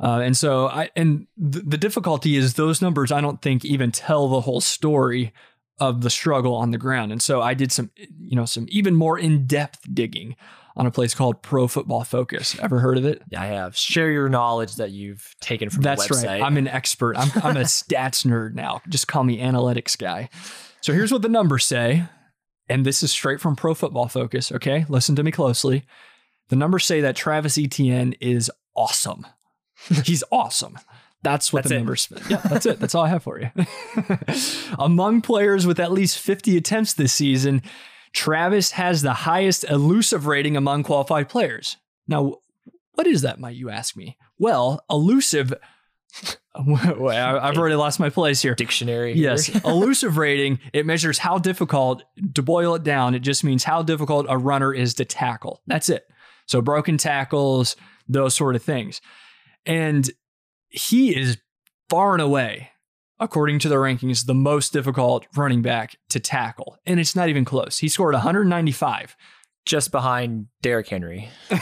Uh, 0.00 0.20
and 0.24 0.36
so 0.36 0.66
I 0.68 0.88
and 0.96 1.26
th- 1.38 1.64
the 1.66 1.76
difficulty 1.78 2.36
is 2.36 2.54
those 2.54 2.80
numbers 2.80 3.12
I 3.12 3.20
don't 3.20 3.40
think 3.42 3.64
even 3.64 3.92
tell 3.92 4.28
the 4.28 4.40
whole 4.40 4.60
story 4.62 5.32
of 5.78 6.00
the 6.00 6.10
struggle 6.10 6.54
on 6.54 6.70
the 6.70 6.78
ground. 6.78 7.12
And 7.12 7.20
so 7.20 7.42
I 7.42 7.52
did 7.54 7.70
some 7.70 7.90
you 8.18 8.34
know 8.34 8.46
some 8.46 8.66
even 8.70 8.94
more 8.94 9.18
in-depth 9.18 9.92
digging 9.92 10.34
on 10.76 10.86
a 10.86 10.90
place 10.90 11.14
called 11.14 11.40
Pro 11.42 11.68
Football 11.68 12.02
Focus. 12.04 12.58
Ever 12.60 12.80
heard 12.80 12.98
of 12.98 13.04
it? 13.04 13.22
Yeah, 13.30 13.42
I 13.42 13.46
have. 13.46 13.76
Share 13.76 14.10
your 14.10 14.28
knowledge 14.28 14.76
that 14.76 14.90
you've 14.90 15.34
taken 15.40 15.70
from 15.70 15.82
That's 15.82 16.06
the 16.08 16.14
website. 16.14 16.26
right. 16.26 16.42
I'm 16.42 16.56
an 16.56 16.66
expert. 16.68 17.16
I'm, 17.16 17.30
I'm 17.44 17.56
a 17.56 17.60
stats 17.64 18.26
nerd 18.26 18.54
now. 18.54 18.80
Just 18.88 19.06
call 19.06 19.22
me 19.24 19.38
analytics 19.38 19.96
guy. 19.96 20.28
So 20.80 20.92
here's 20.92 21.12
what 21.12 21.22
the 21.22 21.28
numbers 21.28 21.64
say. 21.64 22.04
And 22.68 22.84
this 22.84 23.02
is 23.02 23.12
straight 23.12 23.40
from 23.40 23.54
Pro 23.56 23.74
Football 23.74 24.08
Focus. 24.08 24.50
Okay. 24.50 24.84
Listen 24.88 25.14
to 25.16 25.22
me 25.22 25.30
closely. 25.30 25.84
The 26.48 26.56
numbers 26.56 26.84
say 26.84 27.00
that 27.02 27.14
Travis 27.16 27.56
Etienne 27.56 28.14
is 28.20 28.50
awesome. 28.76 29.26
He's 30.04 30.24
awesome. 30.32 30.78
That's 31.22 31.52
what 31.52 31.62
That's 31.62 31.70
the 31.70 31.74
it. 31.76 31.78
numbers. 31.78 32.08
Yeah, 32.28 32.36
that's 32.36 32.66
it. 32.66 32.80
That's 32.80 32.94
all 32.94 33.04
I 33.04 33.08
have 33.08 33.22
for 33.22 33.40
you. 33.40 33.50
Among 34.78 35.20
players 35.22 35.66
with 35.66 35.80
at 35.80 35.90
least 35.90 36.18
50 36.18 36.56
attempts 36.58 36.92
this 36.92 37.14
season, 37.14 37.62
Travis 38.14 38.70
has 38.72 39.02
the 39.02 39.12
highest 39.12 39.64
elusive 39.64 40.26
rating 40.26 40.56
among 40.56 40.84
qualified 40.84 41.28
players. 41.28 41.76
Now, 42.06 42.36
what 42.94 43.06
is 43.06 43.22
that, 43.22 43.40
might 43.40 43.56
you 43.56 43.70
ask 43.70 43.96
me? 43.96 44.16
Well, 44.38 44.84
elusive. 44.88 45.52
Wait, 46.66 47.16
I've 47.18 47.58
already 47.58 47.74
lost 47.74 47.98
my 47.98 48.10
place 48.10 48.40
here. 48.40 48.54
dictionary. 48.54 49.14
here. 49.14 49.30
Yes, 49.30 49.48
elusive 49.64 50.16
rating. 50.16 50.60
It 50.72 50.86
measures 50.86 51.18
how 51.18 51.38
difficult, 51.38 52.04
to 52.34 52.42
boil 52.42 52.76
it 52.76 52.84
down, 52.84 53.16
it 53.16 53.20
just 53.20 53.42
means 53.42 53.64
how 53.64 53.82
difficult 53.82 54.26
a 54.28 54.38
runner 54.38 54.72
is 54.72 54.94
to 54.94 55.04
tackle. 55.04 55.60
That's 55.66 55.88
it. 55.88 56.06
So 56.46 56.62
broken 56.62 56.96
tackles, 56.98 57.74
those 58.08 58.34
sort 58.36 58.54
of 58.54 58.62
things. 58.62 59.00
And 59.66 60.08
he 60.68 61.16
is 61.16 61.38
far 61.88 62.12
and 62.12 62.22
away, 62.22 62.70
according 63.20 63.58
to 63.60 63.68
the 63.68 63.76
rankings, 63.76 64.26
the 64.26 64.34
most 64.34 64.72
difficult 64.72 65.26
running 65.36 65.62
back 65.62 65.96
to 66.10 66.20
tackle. 66.20 66.76
And 66.86 66.98
it's 67.00 67.14
not 67.16 67.28
even 67.28 67.44
close. 67.44 67.78
He 67.78 67.88
scored 67.88 68.14
195. 68.14 69.16
just 69.66 69.90
behind 69.90 70.46
Derrick 70.62 70.88
Henry. 70.88 71.28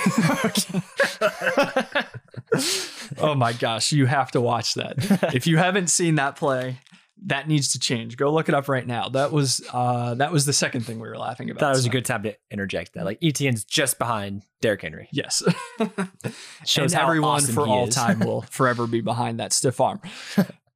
Oh 3.19 3.35
my 3.35 3.53
gosh, 3.53 3.93
you 3.93 4.07
have 4.07 4.31
to 4.33 4.41
watch 4.41 4.75
that. 4.75 4.95
if 5.35 5.47
you 5.47 5.59
haven't 5.59 5.89
seen 5.89 6.15
that 6.17 6.37
play, 6.37 6.79
that 7.27 7.47
needs 7.47 7.73
to 7.73 7.79
change. 7.79 8.17
Go 8.17 8.33
look 8.33 8.49
it 8.49 8.55
up 8.55 8.69
right 8.69 8.87
now. 8.87 9.09
That 9.09 9.33
was 9.33 9.61
uh 9.73 10.15
that 10.15 10.33
was 10.33 10.47
the 10.47 10.53
second 10.53 10.83
thing 10.83 10.99
we 10.99 11.09
were 11.09 11.19
laughing 11.19 11.51
about. 11.51 11.61
That 11.61 11.71
was 11.77 11.87
a 11.87 11.91
good 11.91 12.05
time 12.05 12.23
to 12.25 12.35
interject 12.51 12.95
that. 12.95 13.05
Like 13.05 13.19
Etienne's 13.23 13.65
just 13.65 13.99
behind 13.99 14.43
Derrick 14.61 14.83
Henry. 14.83 15.09
Yes. 15.13 15.43
Shows 16.65 16.93
and 16.93 17.03
everyone 17.03 17.31
awesome 17.37 17.55
for 17.55 17.67
all 17.67 17.87
time 17.89 18.19
will 18.25 18.43
forever 18.43 18.87
be 18.87 19.01
behind 19.03 19.39
that 19.41 19.53
stiff 19.53 19.81
arm. 19.81 20.01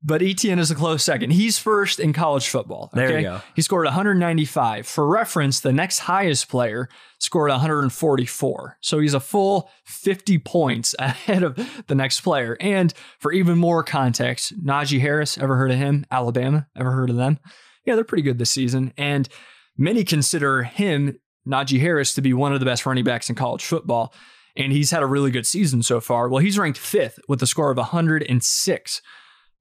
But 0.07 0.23
Etienne 0.23 0.61
is 0.61 0.71
a 0.71 0.77
close 0.77 1.03
second. 1.03 1.33
He's 1.33 1.59
first 1.59 1.99
in 1.99 2.13
college 2.13 2.49
football. 2.49 2.91
There 2.93 3.19
you 3.19 3.23
go. 3.23 3.41
He 3.57 3.63
scored 3.63 3.87
195. 3.87 4.87
For 4.87 5.05
reference, 5.05 5.59
the 5.59 5.73
next 5.73 5.99
highest 5.99 6.49
player 6.49 6.89
scored 7.19 7.51
144. 7.51 8.79
So 8.81 9.01
he's 9.01 9.15
a 9.15 9.21
full 9.21 9.69
50 9.85 10.39
points 10.39 10.95
ahead 11.01 11.43
of 11.43 11.59
the 11.89 11.97
next 11.97 12.21
player. 12.21 12.57
And 12.61 12.95
for 13.19 13.33
even 13.33 13.59
more 13.59 13.83
context, 13.83 14.57
Najee 14.65 15.01
Harris, 15.01 15.39
ever 15.39 15.57
heard 15.57 15.73
of 15.73 15.79
him? 15.79 16.07
Alabama, 16.09 16.69
ever 16.77 16.93
heard 16.93 17.11
of 17.11 17.17
them? 17.17 17.41
Yeah, 17.85 17.97
they're 17.97 18.05
pretty 18.05 18.23
good 18.23 18.39
this 18.39 18.51
season. 18.53 18.93
And 18.97 19.29
many 19.77 20.05
consider 20.05 20.63
him, 20.63 21.19
Najee 21.49 21.81
Harris, 21.81 22.15
to 22.15 22.23
be 22.23 22.33
one 22.33 22.53
of 22.53 22.61
the 22.61 22.67
best 22.67 22.87
running 22.87 23.03
backs 23.03 23.29
in 23.29 23.35
college 23.35 23.65
football. 23.65 24.15
And 24.57 24.73
he's 24.73 24.93
had 24.93 25.03
a 25.03 25.07
really 25.07 25.33
good 25.33 25.49
season 25.49 25.83
so 25.83 26.01
far. 26.01 26.29
Well, 26.29 26.43
he's 26.43 26.59
ranked 26.61 26.79
fifth 26.79 27.19
with 27.27 27.43
a 27.43 27.47
score 27.47 27.73
of 27.73 27.77
106. 27.77 29.03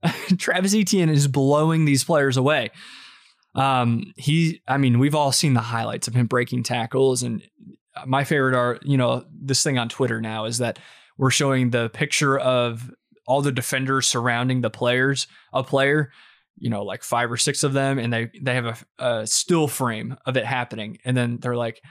Travis 0.37 0.75
Etienne 0.75 1.09
is 1.09 1.27
blowing 1.27 1.85
these 1.85 2.03
players 2.03 2.37
away. 2.37 2.71
Um, 3.55 4.13
he, 4.17 4.61
I 4.67 4.77
mean, 4.77 4.99
we've 4.99 5.15
all 5.15 5.31
seen 5.31 5.53
the 5.53 5.61
highlights 5.61 6.07
of 6.07 6.13
him 6.13 6.27
breaking 6.27 6.63
tackles, 6.63 7.23
and 7.23 7.41
my 8.05 8.23
favorite 8.23 8.55
are, 8.55 8.79
you 8.83 8.97
know, 8.97 9.25
this 9.31 9.63
thing 9.63 9.77
on 9.77 9.87
Twitter 9.87 10.19
now 10.19 10.45
is 10.45 10.57
that 10.57 10.79
we're 11.17 11.31
showing 11.31 11.69
the 11.69 11.89
picture 11.89 12.37
of 12.37 12.91
all 13.27 13.41
the 13.41 13.51
defenders 13.51 14.07
surrounding 14.07 14.61
the 14.61 14.69
players, 14.69 15.27
a 15.53 15.63
player, 15.63 16.11
you 16.57 16.69
know, 16.69 16.83
like 16.83 17.03
five 17.03 17.31
or 17.31 17.37
six 17.37 17.63
of 17.63 17.73
them, 17.73 17.97
and 17.97 18.11
they 18.11 18.29
they 18.41 18.55
have 18.55 18.85
a, 18.99 19.05
a 19.05 19.27
still 19.27 19.67
frame 19.67 20.17
of 20.25 20.37
it 20.37 20.45
happening, 20.45 20.97
and 21.05 21.15
then 21.15 21.37
they're 21.41 21.55
like, 21.55 21.81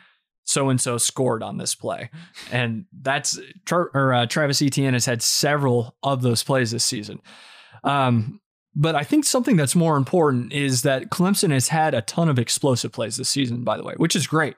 so 0.45 0.69
and 0.69 0.81
so 0.81 0.99
scored 0.99 1.43
on 1.43 1.59
this 1.59 1.75
play, 1.75 2.11
and 2.51 2.87
that's 3.03 3.39
or 3.71 4.13
uh, 4.13 4.27
Travis 4.27 4.63
Etienne 4.63 4.95
has 4.95 5.07
had 5.07 5.23
several 5.23 5.97
of 6.03 6.23
those 6.23 6.43
plays 6.43 6.71
this 6.71 6.85
season. 6.85 7.21
Um, 7.85 8.41
but 8.75 8.97
I 8.97 9.05
think 9.05 9.25
something 9.25 9.57
that's 9.57 9.77
more 9.77 9.97
important 9.97 10.53
is 10.53 10.83
that 10.83 11.11
Clemson 11.11 11.53
has 11.53 11.69
had 11.69 11.95
a 11.95 12.03
ton 12.03 12.29
of 12.29 12.39
explosive 12.39 12.91
plays 12.91 13.17
this 13.17 13.29
season, 13.29 13.63
by 13.63 13.77
the 13.77 13.85
way, 13.85 13.95
which 13.97 14.17
is 14.17 14.27
great. 14.27 14.57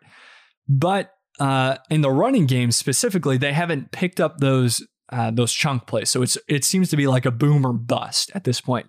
But 0.69 1.13
uh, 1.39 1.77
in 1.91 2.01
the 2.01 2.11
running 2.11 2.47
game 2.47 2.71
specifically, 2.71 3.37
they 3.37 3.53
haven't 3.53 3.93
picked 3.93 4.21
up 4.21 4.39
those 4.39 4.87
uh, 5.11 5.31
those 5.31 5.53
chunk 5.53 5.87
plays. 5.87 6.11
So 6.11 6.23
it's 6.23 6.39
it 6.49 6.65
seems 6.65 6.89
to 6.91 6.97
be 6.97 7.07
like 7.07 7.27
a 7.27 7.31
boom 7.31 7.67
or 7.67 7.73
bust 7.73 8.31
at 8.35 8.45
this 8.45 8.61
point. 8.61 8.87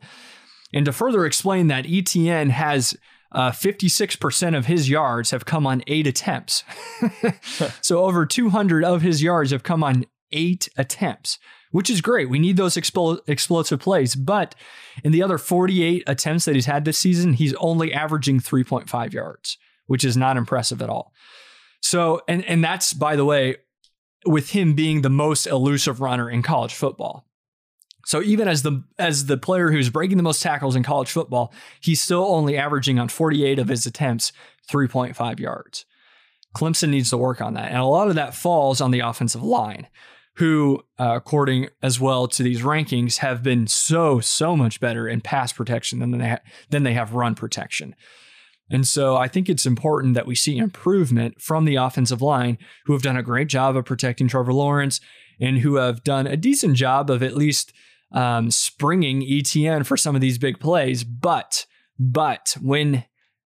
And 0.74 0.86
to 0.86 0.92
further 0.92 1.26
explain 1.26 1.68
that, 1.68 1.86
Etienne 1.88 2.50
has 2.50 2.98
uh, 3.32 3.52
56% 3.52 4.58
of 4.58 4.66
his 4.66 4.90
yards 4.90 5.32
have 5.32 5.46
come 5.46 5.68
on 5.68 5.84
eight 5.88 6.08
attempts. 6.08 6.64
so 7.82 8.04
over 8.04 8.26
200 8.26 8.84
of 8.84 9.02
his 9.02 9.22
yards 9.22 9.52
have 9.52 9.64
come 9.64 9.84
on 9.84 10.06
eight 10.32 10.70
attempts, 10.78 11.40
which 11.72 11.90
is 11.90 12.02
great. 12.02 12.30
We 12.30 12.40
need 12.40 12.58
those 12.58 12.76
explo- 12.76 13.20
explosive 13.28 13.80
plays. 13.80 14.16
But 14.16 14.56
in 15.04 15.12
the 15.12 15.24
other 15.24 15.38
48 15.38 16.04
attempts 16.08 16.46
that 16.46 16.56
he's 16.56 16.66
had 16.66 16.86
this 16.86 16.98
season, 16.98 17.34
he's 17.34 17.54
only 17.56 17.94
averaging 17.94 18.40
3.5 18.40 19.14
yards, 19.14 19.58
which 19.86 20.04
is 20.04 20.18
not 20.18 20.38
impressive 20.38 20.82
at 20.82 20.90
all. 20.90 21.14
So, 21.82 22.22
and 22.28 22.44
and 22.46 22.64
that's 22.64 22.94
by 22.94 23.16
the 23.16 23.26
way, 23.26 23.58
with 24.26 24.52
him 24.52 24.74
being 24.74 25.02
the 25.02 25.10
most 25.10 25.46
elusive 25.46 26.02
runner 26.02 26.30
in 26.30 26.42
college 26.42 26.74
football. 26.74 27.26
So 28.06 28.22
even 28.22 28.48
as 28.48 28.64
the 28.64 28.84
as 28.98 29.26
the 29.26 29.38
player 29.38 29.70
who's 29.70 29.90
breaking 29.90 30.18
the 30.18 30.24
most 30.24 30.42
tackles 30.42 30.76
in 30.76 30.84
college 30.84 31.12
football, 31.12 31.54
he's 31.82 32.02
still 32.02 32.26
only 32.26 32.58
averaging 32.58 33.00
on 33.00 33.10
48 33.10 33.60
of 33.60 33.68
his 33.68 33.86
attempts 33.86 34.32
3.5 34.72 35.40
yards. 35.40 35.86
Clemson 36.56 36.90
needs 36.90 37.10
to 37.10 37.18
work 37.18 37.42
on 37.42 37.54
that, 37.54 37.70
and 37.70 37.78
a 37.78 37.86
lot 37.86 38.08
of 38.08 38.16
that 38.16 38.34
falls 38.34 38.82
on 38.82 38.92
the 38.92 39.02
offensive 39.02 39.44
line, 39.44 39.88
who, 40.38 40.84
uh, 41.00 41.14
according 41.16 41.68
as 41.82 42.00
well 42.00 42.28
to 42.28 42.44
these 42.44 42.62
rankings, 42.62 43.18
have 43.18 43.42
been 43.42 43.68
so 43.68 44.20
so 44.20 44.56
much 44.56 44.80
better 44.80 45.08
in 45.08 45.22
pass 45.22 45.52
protection 45.52 46.00
than 46.00 46.12
they 46.12 46.30
ha- 46.30 46.42
than 46.70 46.84
they 46.84 46.94
have 46.94 47.14
run 47.14 47.36
protection. 47.36 47.96
And 48.70 48.86
so 48.86 49.16
I 49.16 49.28
think 49.28 49.50
it's 49.50 49.66
important 49.66 50.14
that 50.14 50.28
we 50.28 50.36
see 50.36 50.58
improvement 50.58 51.42
from 51.42 51.66
the 51.66 51.76
offensive 51.76 52.22
line, 52.22 52.58
who 52.86 52.94
have 52.94 53.02
done 53.02 53.18
a 53.18 53.24
great 53.24 53.48
job 53.48 53.76
of 53.78 53.86
protecting 53.86 54.28
Trevor 54.28 54.54
Lawrence 54.54 55.00
and 55.40 55.60
who 55.60 55.76
have 55.76 56.04
done 56.04 56.28
a 56.28 56.38
decent 56.38 56.76
job 56.76 57.10
of 57.10 57.24
at 57.24 57.38
least 57.38 57.74
um, 58.12 58.52
springing 58.52 59.24
Etienne 59.24 59.84
for 59.84 59.98
some 59.98 60.16
of 60.16 60.22
these 60.22 60.38
big 60.38 60.60
plays. 60.60 61.04
But, 61.04 61.66
but 61.98 62.58
when 62.62 63.06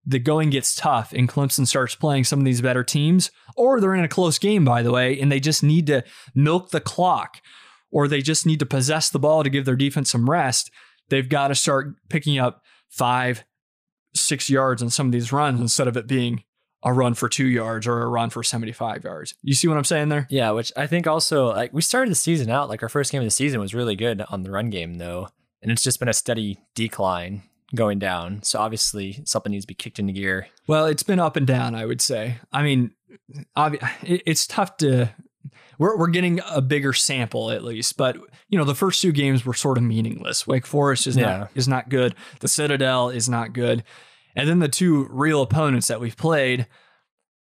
the 0.09 0.19
going 0.19 0.49
gets 0.49 0.75
tough 0.75 1.13
and 1.13 1.29
Clemson 1.29 1.67
starts 1.67 1.95
playing 1.95 2.25
some 2.25 2.39
of 2.39 2.45
these 2.47 2.63
better 2.63 2.83
teams, 2.83 3.31
or 3.57 3.79
they're 3.79 3.95
in 3.95 4.05
a 4.05 4.09
close 4.09 4.39
game, 4.39 4.65
by 4.65 4.83
the 4.83 4.91
way, 4.91 5.21
and 5.21 5.31
they 5.31 5.39
just 5.39 5.63
need 5.63 5.87
to 5.87 6.03
milk 6.35 6.71
the 6.71 6.81
clock, 6.81 7.43
or 7.91 8.09
they 8.09 8.23
just 8.23 8.47
need 8.47 8.59
to 8.59 8.67
possess 8.67 9.11
the 9.11 9.19
ball 9.19 9.45
to 9.45 9.51
give 9.51 9.67
their 9.67 9.77
defense 9.77 10.11
some 10.11 10.29
rest, 10.29 10.71
they've 11.11 11.29
got 11.29 11.49
to 11.49 11.55
start 11.55 11.89
picking 12.09 12.39
up 12.39 12.63
five, 12.89 13.45
six 14.15 14.49
yards 14.49 14.83
on 14.83 14.89
some 14.89 15.07
of 15.07 15.13
these 15.13 15.31
runs 15.31 15.61
instead 15.61 15.87
of 15.87 15.97
it 15.97 16.07
being 16.07 16.43
a 16.83 16.93
run 16.93 17.13
for 17.13 17.29
two 17.29 17.47
yards 17.47 17.87
or 17.87 18.01
a 18.01 18.09
run 18.09 18.31
for 18.31 18.43
75 18.43 19.05
yards. 19.05 19.35
You 19.43 19.53
see 19.53 19.69
what 19.69 19.77
I'm 19.77 19.85
saying 19.85 20.09
there? 20.09 20.27
Yeah, 20.31 20.53
which 20.53 20.73
I 20.75 20.87
think 20.87 21.07
also 21.07 21.49
like 21.49 21.73
we 21.75 21.83
started 21.83 22.11
the 22.11 22.17
season 22.17 22.49
out 22.49 22.71
like 22.71 22.83
our 22.83 22.89
first 22.89 23.13
game 23.13 23.21
of 23.21 23.27
the 23.27 23.31
season 23.31 23.61
was 23.61 23.75
really 23.75 23.97
good 23.97 24.23
on 24.31 24.43
the 24.43 24.51
run 24.51 24.71
game 24.71 24.95
though, 24.95 25.29
and 25.61 25.71
it's 25.71 25.83
just 25.83 25.99
been 25.99 26.09
a 26.09 26.15
steady 26.15 26.61
decline 26.75 27.43
going 27.75 27.99
down. 27.99 28.43
So 28.43 28.59
obviously 28.59 29.23
something 29.25 29.53
needs 29.53 29.65
to 29.65 29.69
be 29.69 29.75
kicked 29.75 29.99
into 29.99 30.13
gear. 30.13 30.49
Well, 30.67 30.87
it's 30.87 31.03
been 31.03 31.21
up 31.21 31.37
and 31.37 31.47
down, 31.47 31.75
I 31.75 31.85
would 31.85 32.01
say. 32.01 32.39
I 32.53 32.63
mean, 32.63 32.93
obvi- 33.57 33.87
it's 34.03 34.47
tough 34.47 34.77
to. 34.79 35.11
We're, 35.79 35.97
we're 35.97 36.09
getting 36.09 36.41
a 36.51 36.61
bigger 36.61 36.93
sample 36.93 37.51
at 37.53 37.63
least, 37.63 37.97
but 37.97 38.17
you 38.49 38.59
know 38.59 38.65
the 38.65 38.75
first 38.75 39.01
two 39.01 39.13
games 39.13 39.45
were 39.47 39.55
sort 39.55 39.79
of 39.79 39.85
meaningless. 39.85 40.47
Wake 40.47 40.67
Forest 40.67 41.07
is 41.07 41.17
Yeah. 41.17 41.39
not 41.39 41.51
is 41.55 41.69
not 41.69 41.89
good. 41.89 42.15
The 42.41 42.49
Citadel 42.49 43.11
is 43.11 43.29
not 43.29 43.53
good, 43.53 43.85
and 44.35 44.49
then 44.49 44.59
the 44.59 44.69
two 44.69 45.07
real 45.11 45.41
opponents 45.41 45.87
that 45.87 46.01
we've 46.01 46.17
played 46.17 46.67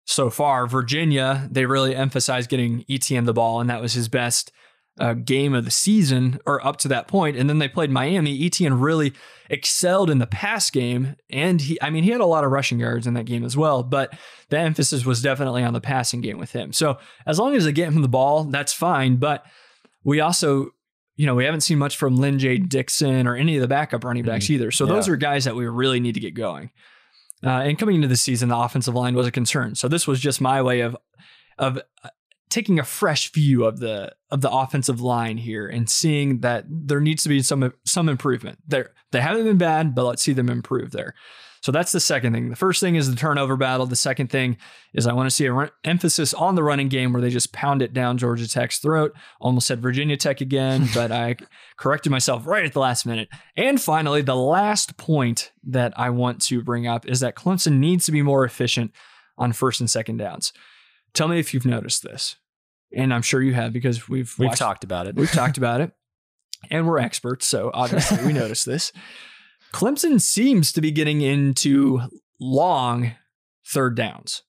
so 0.06 0.30
far, 0.30 0.66
Virginia, 0.66 1.46
they 1.50 1.66
really 1.66 1.94
emphasized 1.94 2.48
getting 2.50 2.84
Etienne 2.88 3.24
the 3.24 3.34
ball, 3.34 3.60
and 3.60 3.68
that 3.70 3.82
was 3.82 3.92
his 3.92 4.08
best 4.08 4.50
uh, 4.98 5.14
game 5.14 5.54
of 5.54 5.64
the 5.64 5.70
season 5.70 6.38
or 6.46 6.64
up 6.66 6.76
to 6.78 6.88
that 6.88 7.08
point. 7.08 7.36
And 7.36 7.48
then 7.48 7.58
they 7.58 7.68
played 7.68 7.90
Miami. 7.90 8.44
Etienne 8.44 8.74
really 8.74 9.12
excelled 9.48 10.10
in 10.10 10.18
the 10.18 10.26
pass 10.26 10.70
game, 10.70 11.16
and 11.30 11.60
he, 11.60 11.78
I 11.82 11.90
mean, 11.90 12.04
he 12.04 12.10
had 12.10 12.20
a 12.20 12.26
lot 12.26 12.44
of 12.44 12.50
rushing 12.50 12.80
yards 12.80 13.06
in 13.06 13.14
that 13.14 13.26
game 13.26 13.44
as 13.44 13.56
well. 13.56 13.82
But 13.82 14.16
the 14.48 14.58
emphasis 14.58 15.04
was 15.04 15.22
definitely 15.22 15.62
on 15.62 15.72
the 15.72 15.80
passing 15.80 16.20
game 16.20 16.38
with 16.38 16.52
him. 16.52 16.72
So 16.72 16.98
as 17.26 17.38
long 17.38 17.54
as 17.54 17.64
they 17.64 17.72
get 17.72 17.88
him 17.88 18.02
the 18.02 18.08
ball, 18.08 18.44
that's 18.44 18.72
fine. 18.72 19.16
But 19.16 19.44
we 20.04 20.20
also, 20.20 20.70
you 21.16 21.26
know, 21.26 21.34
we 21.34 21.44
haven't 21.44 21.60
seen 21.62 21.78
much 21.78 21.96
from 21.96 22.16
Lyn-J 22.16 22.58
Dixon 22.58 23.26
or 23.26 23.34
any 23.34 23.56
of 23.56 23.62
the 23.62 23.68
backup 23.68 24.04
running 24.04 24.24
backs 24.24 24.48
either. 24.50 24.70
So 24.70 24.86
those 24.86 25.08
are 25.08 25.16
guys 25.16 25.44
that 25.44 25.56
we 25.56 25.66
really 25.66 26.00
need 26.00 26.14
to 26.14 26.20
get 26.20 26.34
going. 26.34 26.70
Uh, 27.44 27.50
and 27.50 27.78
coming 27.78 27.96
into 27.96 28.08
the 28.08 28.16
season, 28.16 28.48
the 28.48 28.56
offensive 28.56 28.94
line 28.94 29.14
was 29.14 29.26
a 29.26 29.32
concern. 29.32 29.74
So 29.74 29.88
this 29.88 30.06
was 30.06 30.20
just 30.20 30.40
my 30.40 30.62
way 30.62 30.80
of 30.80 30.96
of 31.58 31.80
taking 32.52 32.78
a 32.78 32.84
fresh 32.84 33.32
view 33.32 33.64
of 33.64 33.80
the 33.80 34.12
of 34.30 34.42
the 34.42 34.50
offensive 34.50 35.00
line 35.00 35.38
here 35.38 35.66
and 35.66 35.88
seeing 35.88 36.40
that 36.40 36.64
there 36.68 37.00
needs 37.00 37.22
to 37.22 37.28
be 37.28 37.42
some 37.42 37.72
some 37.84 38.08
improvement. 38.08 38.58
They 38.68 38.84
they 39.10 39.20
haven't 39.20 39.44
been 39.44 39.58
bad, 39.58 39.94
but 39.94 40.04
let's 40.04 40.22
see 40.22 40.34
them 40.34 40.50
improve 40.50 40.90
there. 40.90 41.14
So 41.62 41.70
that's 41.70 41.92
the 41.92 42.00
second 42.00 42.32
thing. 42.32 42.50
The 42.50 42.56
first 42.56 42.80
thing 42.80 42.96
is 42.96 43.08
the 43.08 43.16
turnover 43.16 43.56
battle. 43.56 43.86
The 43.86 43.94
second 43.94 44.30
thing 44.30 44.56
is 44.92 45.06
I 45.06 45.12
want 45.12 45.28
to 45.28 45.34
see 45.34 45.46
an 45.46 45.70
emphasis 45.84 46.34
on 46.34 46.56
the 46.56 46.62
running 46.62 46.88
game 46.88 47.12
where 47.12 47.22
they 47.22 47.30
just 47.30 47.52
pound 47.52 47.82
it 47.82 47.92
down 47.94 48.18
Georgia 48.18 48.48
Tech's 48.48 48.80
throat. 48.80 49.14
Almost 49.40 49.68
said 49.68 49.80
Virginia 49.80 50.16
Tech 50.16 50.40
again, 50.40 50.88
but 50.94 51.12
I 51.12 51.36
corrected 51.76 52.10
myself 52.10 52.46
right 52.46 52.66
at 52.66 52.72
the 52.72 52.80
last 52.80 53.06
minute. 53.06 53.28
And 53.56 53.80
finally, 53.80 54.22
the 54.22 54.36
last 54.36 54.96
point 54.96 55.52
that 55.64 55.92
I 55.96 56.10
want 56.10 56.42
to 56.42 56.62
bring 56.62 56.88
up 56.88 57.06
is 57.06 57.20
that 57.20 57.36
Clemson 57.36 57.78
needs 57.78 58.06
to 58.06 58.12
be 58.12 58.22
more 58.22 58.44
efficient 58.44 58.92
on 59.38 59.52
first 59.52 59.80
and 59.80 59.88
second 59.88 60.16
downs. 60.16 60.52
Tell 61.14 61.28
me 61.28 61.38
if 61.38 61.54
you've 61.54 61.66
noticed 61.66 62.02
this. 62.02 62.36
And 62.94 63.12
I'm 63.12 63.22
sure 63.22 63.40
you 63.42 63.54
have 63.54 63.72
because 63.72 64.08
we've 64.08 64.34
We've 64.38 64.48
watched- 64.48 64.58
talked 64.58 64.84
about 64.84 65.06
it. 65.06 65.16
We've 65.16 65.30
talked 65.30 65.56
about 65.58 65.80
it, 65.80 65.92
and 66.70 66.86
we're 66.86 66.98
experts, 66.98 67.46
so 67.46 67.70
obviously 67.72 68.24
we 68.26 68.32
notice 68.34 68.64
this. 68.64 68.92
Clemson 69.72 70.20
seems 70.20 70.72
to 70.72 70.80
be 70.80 70.90
getting 70.90 71.22
into 71.22 72.00
long 72.40 73.12
third 73.66 73.96
downs. 73.96 74.42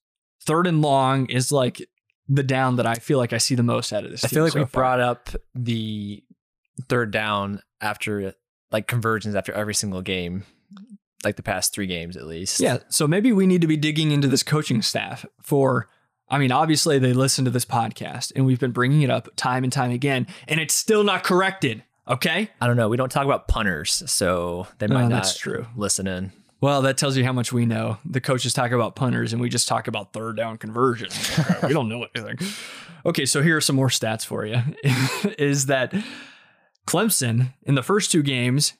Third 0.45 0.67
and 0.67 0.81
long 0.81 1.27
is 1.27 1.51
like 1.51 1.87
the 2.27 2.43
down 2.43 2.75
that 2.77 2.85
I 2.85 2.95
feel 2.95 3.17
like 3.17 3.31
I 3.33 3.37
see 3.37 3.55
the 3.55 3.63
most 3.63 3.93
out 3.93 4.03
of 4.03 4.11
this. 4.11 4.25
I 4.25 4.27
feel 4.27 4.43
like 4.43 4.53
so 4.53 4.59
we 4.59 4.65
brought 4.65 4.99
up 4.99 5.29
the 5.55 6.23
third 6.89 7.11
down 7.11 7.61
after 7.79 8.33
like 8.71 8.87
conversions 8.87 9.35
after 9.35 9.53
every 9.53 9.73
single 9.75 10.01
game, 10.01 10.43
like 11.23 11.37
the 11.37 11.43
past 11.43 11.73
three 11.73 11.87
games 11.87 12.17
at 12.17 12.25
least. 12.25 12.59
Yeah, 12.59 12.79
so 12.89 13.07
maybe 13.07 13.31
we 13.31 13.47
need 13.47 13.61
to 13.61 13.67
be 13.67 13.77
digging 13.77 14.11
into 14.11 14.27
this 14.27 14.43
coaching 14.43 14.81
staff 14.81 15.25
for. 15.41 15.87
I 16.33 16.39
mean, 16.39 16.51
obviously 16.51 16.97
they 16.97 17.13
listen 17.13 17.45
to 17.45 17.51
this 17.51 17.63
podcast, 17.63 18.31
and 18.35 18.43
we've 18.43 18.59
been 18.59 18.71
bringing 18.71 19.03
it 19.03 19.11
up 19.11 19.29
time 19.35 19.63
and 19.63 19.71
time 19.71 19.91
again, 19.91 20.25
and 20.47 20.59
it's 20.59 20.73
still 20.73 21.03
not 21.03 21.23
corrected. 21.23 21.83
Okay. 22.07 22.49
I 22.59 22.65
don't 22.65 22.75
know. 22.75 22.89
We 22.89 22.97
don't 22.97 23.11
talk 23.11 23.25
about 23.25 23.47
punters, 23.47 24.01
so 24.07 24.65
they 24.79 24.87
might 24.87 25.03
oh, 25.03 25.09
not 25.09 25.21
that's 25.21 25.37
true. 25.37 25.67
listen 25.75 26.07
in. 26.07 26.31
Well, 26.59 26.81
that 26.81 26.97
tells 26.97 27.15
you 27.17 27.23
how 27.23 27.33
much 27.33 27.53
we 27.53 27.67
know. 27.67 27.99
The 28.03 28.19
coaches 28.19 28.51
talk 28.51 28.71
about 28.71 28.95
punters 28.95 29.31
and 29.31 29.41
we 29.43 29.47
just 29.47 29.67
talk 29.67 29.87
about 29.87 30.11
third 30.11 30.35
down 30.35 30.57
conversion. 30.57 31.09
Okay, 31.37 31.67
we 31.67 31.73
don't 31.73 31.87
know 31.87 32.07
anything. 32.15 32.37
Okay, 33.05 33.25
so 33.25 33.41
here 33.41 33.57
are 33.57 33.61
some 33.61 33.75
more 33.75 33.89
stats 33.89 34.25
for 34.25 34.45
you. 34.45 34.61
is 35.37 35.65
that 35.65 35.93
Clemson 36.87 37.53
in 37.63 37.75
the 37.75 37.83
first 37.83 38.13
two 38.13 38.23
games, 38.23 38.75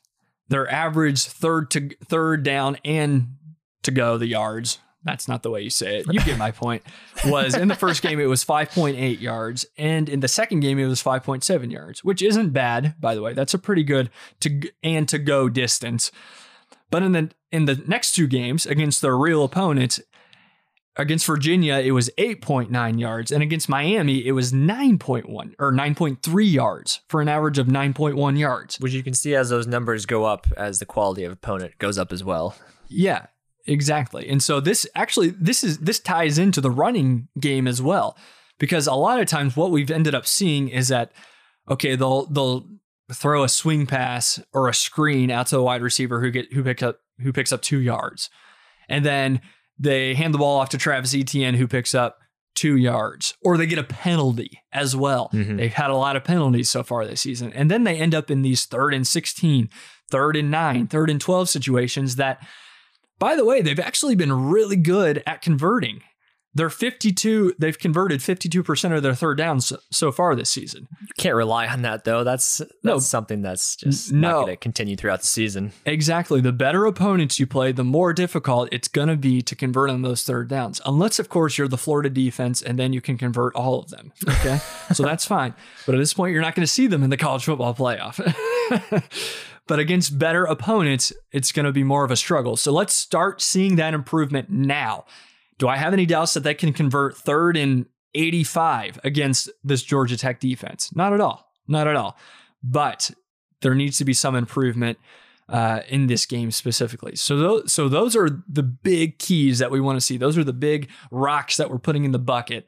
their 0.48 0.66
average 0.72 1.26
third 1.26 1.70
to 1.72 1.90
third 2.06 2.42
down 2.42 2.78
and 2.86 3.36
to 3.82 3.92
go 3.92 4.18
the 4.18 4.28
yards. 4.28 4.80
That's 5.04 5.28
not 5.28 5.44
the 5.44 5.50
way 5.50 5.62
you 5.62 5.70
say 5.70 6.00
it. 6.00 6.06
You 6.12 6.20
get 6.22 6.38
my 6.38 6.52
point. 6.52 6.84
Was 7.26 7.56
in 7.56 7.68
the 7.68 7.76
first 7.76 8.02
game 8.02 8.20
it 8.20 8.26
was 8.26 8.44
5.8 8.44 9.20
yards 9.20 9.66
and 9.78 10.08
in 10.10 10.22
the 10.22 10.28
second 10.28 10.62
game 10.62 10.80
it 10.80 10.86
was 10.86 11.04
5.7 11.04 11.72
yards, 11.72 12.04
which 12.04 12.22
isn't 12.22 12.52
bad 12.52 12.96
by 13.00 13.16
the 13.16 13.22
way. 13.22 13.34
That's 13.34 13.54
a 13.54 13.60
pretty 13.60 13.84
good 13.84 14.10
to 14.42 14.62
and 14.82 15.08
to 15.10 15.20
go 15.20 15.50
distance. 15.50 16.12
But 16.90 17.04
in 17.04 17.12
the 17.12 17.32
in 17.52 17.66
the 17.66 17.82
next 17.88 18.14
two 18.14 18.28
games 18.28 18.66
against 18.66 19.02
their 19.02 19.18
real 19.18 19.44
opponents, 19.44 20.00
against 20.96 21.26
Virginia, 21.26 21.76
it 21.76 21.92
was 21.92 22.10
8.9 22.18 23.00
yards, 23.00 23.32
and 23.32 23.42
against 23.42 23.70
Miami, 23.70 24.26
it 24.26 24.34
was 24.34 24.52
9.1 24.52 25.56
or 25.60 25.72
9.3 25.72 26.52
yards 26.52 27.02
for 27.08 27.22
an 27.22 27.28
average 27.28 27.58
of 27.58 27.68
9.1 27.68 28.38
yards. 28.38 28.80
Which 28.80 28.94
you 28.94 29.04
can 29.04 29.14
see 29.14 29.36
as 29.36 29.50
those 29.50 29.68
numbers 29.68 30.06
go 30.06 30.26
up 30.26 30.48
as 30.58 30.80
the 30.80 30.86
quality 30.86 31.24
of 31.24 31.32
opponent 31.32 31.78
goes 31.80 31.98
up 31.98 32.12
as 32.12 32.24
well. 32.24 32.56
Yeah, 32.88 33.28
exactly. 33.66 34.28
And 34.30 34.42
so 34.42 34.60
this 34.60 34.88
actually 34.96 35.30
this 35.30 35.64
is 35.64 35.80
this 35.80 36.00
ties 36.00 36.38
into 36.38 36.62
the 36.62 36.72
running 36.72 37.28
game 37.40 37.68
as 37.68 37.82
well. 37.82 38.18
Because 38.60 38.88
a 38.88 38.94
lot 38.94 39.20
of 39.20 39.28
times 39.28 39.58
what 39.58 39.72
we've 39.72 39.92
ended 39.92 40.16
up 40.16 40.28
seeing 40.28 40.70
is 40.70 40.88
that 40.90 41.12
okay, 41.70 41.96
they'll 41.96 42.26
they'll 42.28 42.68
throw 43.12 43.44
a 43.44 43.50
swing 43.50 43.86
pass 43.86 44.40
or 44.54 44.70
a 44.70 44.74
screen 44.74 45.30
out 45.30 45.48
to 45.48 45.56
the 45.56 45.64
wide 45.64 45.82
receiver 45.82 46.22
who 46.22 46.32
get 46.32 46.52
who 46.54 46.64
picks 46.64 46.84
up 46.84 47.00
who 47.20 47.34
picks 47.34 47.52
up 47.52 47.62
2 47.62 47.80
yards. 47.80 48.30
And 48.90 49.06
then 49.06 49.42
they 49.78 50.14
hand 50.14 50.34
the 50.34 50.38
ball 50.38 50.60
off 50.60 50.70
to 50.70 50.78
Travis 50.78 51.16
Etienne 51.16 51.56
who 51.56 51.68
picks 51.68 51.94
up 51.94 52.20
2 52.56 52.78
yards 52.78 53.34
or 53.42 53.58
they 53.58 53.66
get 53.66 53.80
a 53.80 53.84
penalty 53.84 54.60
as 54.72 54.96
well. 54.96 55.30
Mhm. 55.34 55.58
They've 55.58 55.74
had 55.74 55.90
a 55.90 55.96
lot 55.96 56.16
of 56.16 56.24
penalties 56.24 56.70
so 56.70 56.84
far 56.84 57.06
this 57.06 57.22
season. 57.22 57.52
And 57.54 57.70
then 57.70 57.84
they 57.84 57.98
end 57.98 58.14
up 58.16 58.30
in 58.30 58.42
these 58.42 58.66
third 58.66 58.94
and 58.94 59.08
16, 59.08 59.70
third 60.12 60.36
and 60.36 60.52
9, 60.52 60.88
third 60.88 61.10
and 61.10 61.20
12 61.20 61.50
situations 61.50 62.16
that 62.18 62.46
by 63.24 63.38
the 63.38 63.46
way, 63.46 63.62
they've 63.62 63.80
actually 63.80 64.16
been 64.16 64.34
really 64.50 64.76
good 64.76 65.24
at 65.26 65.42
converting. 65.42 66.02
They're 66.54 66.70
52, 66.70 67.56
they've 67.58 67.80
converted 67.80 68.20
52% 68.20 68.96
of 68.96 69.02
their 69.02 69.16
third 69.16 69.38
downs 69.38 69.72
so, 69.92 70.12
far 70.12 70.36
this 70.36 70.50
season. 70.52 70.88
You 71.02 71.08
Can't 71.18 71.34
rely 71.36 71.66
on 71.68 71.84
that 71.84 72.04
though. 72.04 72.26
That's 72.26 72.58
that's 72.58 72.70
No. 72.84 73.00
something 73.00 73.42
that's 73.42 73.78
just 73.78 74.12
N- 74.12 74.20
not 74.22 74.34
going 74.34 74.48
to 74.48 74.58
continue 74.58 74.98
throughout 74.98 75.22
the 75.22 75.26
season. 75.28 75.72
Exactly. 75.86 76.42
The 76.42 76.52
better 76.52 76.86
opponents 76.86 77.40
you 77.40 77.48
play, 77.48 77.72
the 77.72 77.86
more 77.86 78.12
difficult 78.12 78.68
it's 78.74 78.90
going 78.90 79.08
to 79.08 79.16
be 79.16 79.42
to 79.42 79.56
convert 79.56 79.90
on 79.90 80.02
those 80.02 80.24
third 80.24 80.50
downs. 80.50 80.82
Unless, 80.86 81.18
of 81.18 81.30
course, 81.30 81.58
you're 81.58 81.70
the 81.70 81.78
Florida 81.78 82.10
defense 82.10 82.62
and 82.62 82.78
then 82.78 82.92
you 82.92 83.00
can 83.00 83.18
convert 83.18 83.56
all 83.56 83.80
of 83.80 83.90
them. 83.90 84.12
Okay. 84.28 84.60
so 84.94 85.02
that's 85.04 85.26
fine. 85.26 85.54
But 85.86 85.96
at 85.96 86.00
this 86.00 86.14
point, 86.14 86.34
you're 86.34 86.42
not 86.42 86.56
going 86.56 86.68
to 86.68 86.72
see 86.72 86.88
them 86.88 87.04
in 87.04 87.10
the 87.10 87.18
college 87.18 87.46
football 87.46 87.74
playoff. 87.74 88.20
but 89.68 89.80
against 89.80 90.20
better 90.20 90.46
opponents, 90.46 91.14
it's 91.32 91.52
going 91.52 91.66
to 91.66 91.72
be 91.72 91.84
more 91.84 92.04
of 92.04 92.12
a 92.12 92.16
struggle. 92.16 92.58
So 92.58 92.72
let's 92.72 92.94
start 92.94 93.42
seeing 93.42 93.76
that 93.78 93.94
improvement 93.94 94.50
now. 94.50 95.06
Do 95.58 95.68
I 95.68 95.78
have 95.78 95.94
any 95.94 96.06
doubts 96.06 96.34
that 96.34 96.44
they 96.44 96.54
can 96.54 96.74
convert 96.74 97.18
third 97.18 97.56
and 97.56 97.86
85 98.16 99.00
against 99.04 99.50
this 99.64 99.84
Georgia 99.84 100.18
Tech 100.18 100.40
defense? 100.40 100.94
Not 100.96 101.14
at 101.14 101.22
all. 101.22 101.52
Not 101.68 101.88
at 101.88 101.96
all. 101.96 102.18
But 102.62 103.12
there 103.62 103.76
needs 103.76 103.98
to 104.00 104.06
be 104.06 104.14
some 104.14 104.36
improvement 104.36 104.98
uh, 105.50 105.82
in 105.88 106.08
this 106.08 106.26
game 106.26 106.52
specifically. 106.52 107.16
So 107.16 107.38
those, 107.38 107.74
so 107.74 107.90
those 107.90 108.16
are 108.16 108.44
the 108.48 108.64
big 108.64 109.20
keys 109.20 109.60
that 109.60 109.72
we 109.72 109.82
want 109.82 109.98
to 109.98 110.02
see. 110.02 110.18
Those 110.18 110.38
are 110.38 110.44
the 110.44 110.54
big 110.54 110.90
rocks 111.12 111.58
that 111.58 111.70
we're 111.70 111.80
putting 111.80 112.04
in 112.06 112.12
the 112.12 112.20
bucket. 112.20 112.68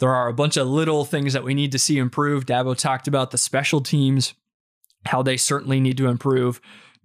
There 0.00 0.12
are 0.12 0.28
a 0.28 0.34
bunch 0.34 0.56
of 0.56 0.66
little 0.66 1.04
things 1.04 1.32
that 1.32 1.44
we 1.44 1.54
need 1.54 1.72
to 1.72 1.78
see 1.78 1.98
improve. 1.98 2.46
Dabo 2.46 2.76
talked 2.76 3.06
about 3.06 3.30
the 3.30 3.38
special 3.38 3.80
teams, 3.80 4.34
how 5.06 5.22
they 5.22 5.36
certainly 5.36 5.80
need 5.80 5.96
to 5.98 6.06
improve. 6.06 6.60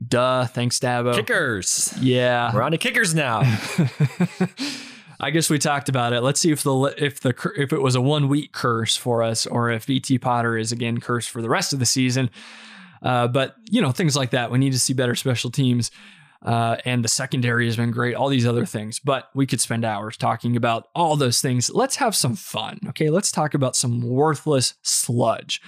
Duh. 0.05 0.45
Thanks, 0.45 0.79
Dabo. 0.79 1.13
Kickers. 1.13 1.93
Yeah. 1.99 2.53
We're 2.53 2.61
on 2.61 2.71
to 2.71 2.77
kickers 2.77 3.13
now. 3.13 3.41
I 5.19 5.31
guess 5.31 5.49
we 5.49 5.59
talked 5.59 5.89
about 5.89 6.13
it. 6.13 6.21
Let's 6.21 6.39
see 6.39 6.51
if 6.51 6.63
the 6.63 6.93
if 6.97 7.19
the 7.19 7.33
if 7.57 7.73
it 7.73 7.81
was 7.81 7.95
a 7.95 8.01
one 8.01 8.29
week 8.29 8.53
curse 8.53 8.95
for 8.95 9.21
us, 9.21 9.45
or 9.45 9.69
if 9.69 9.85
B.T. 9.85 10.17
Potter 10.19 10.57
is 10.57 10.71
again 10.71 10.99
cursed 11.01 11.29
for 11.29 11.41
the 11.41 11.49
rest 11.49 11.73
of 11.73 11.79
the 11.79 11.85
season. 11.85 12.29
Uh, 13.01 13.27
but 13.27 13.55
you 13.69 13.81
know 13.81 13.91
things 13.91 14.15
like 14.15 14.31
that. 14.31 14.49
We 14.49 14.59
need 14.59 14.71
to 14.71 14.79
see 14.79 14.93
better 14.93 15.15
special 15.15 15.51
teams. 15.51 15.91
Uh, 16.41 16.77
and 16.85 17.03
the 17.03 17.09
secondary 17.09 17.65
has 17.65 17.75
been 17.75 17.91
great, 17.91 18.15
all 18.15 18.29
these 18.29 18.47
other 18.47 18.65
things. 18.65 18.99
But 18.99 19.29
we 19.35 19.45
could 19.45 19.59
spend 19.59 19.83
hours 19.83 20.15
talking 20.15 20.55
about 20.55 20.87
all 20.95 21.17
those 21.17 21.41
things. 21.41 21.69
Let's 21.69 21.97
have 21.97 22.15
some 22.15 22.37
fun. 22.37 22.79
Okay. 22.87 23.09
Let's 23.09 23.29
talk 23.31 23.53
about 23.53 23.75
some 23.75 23.99
worthless 24.01 24.75
sludge, 24.81 25.61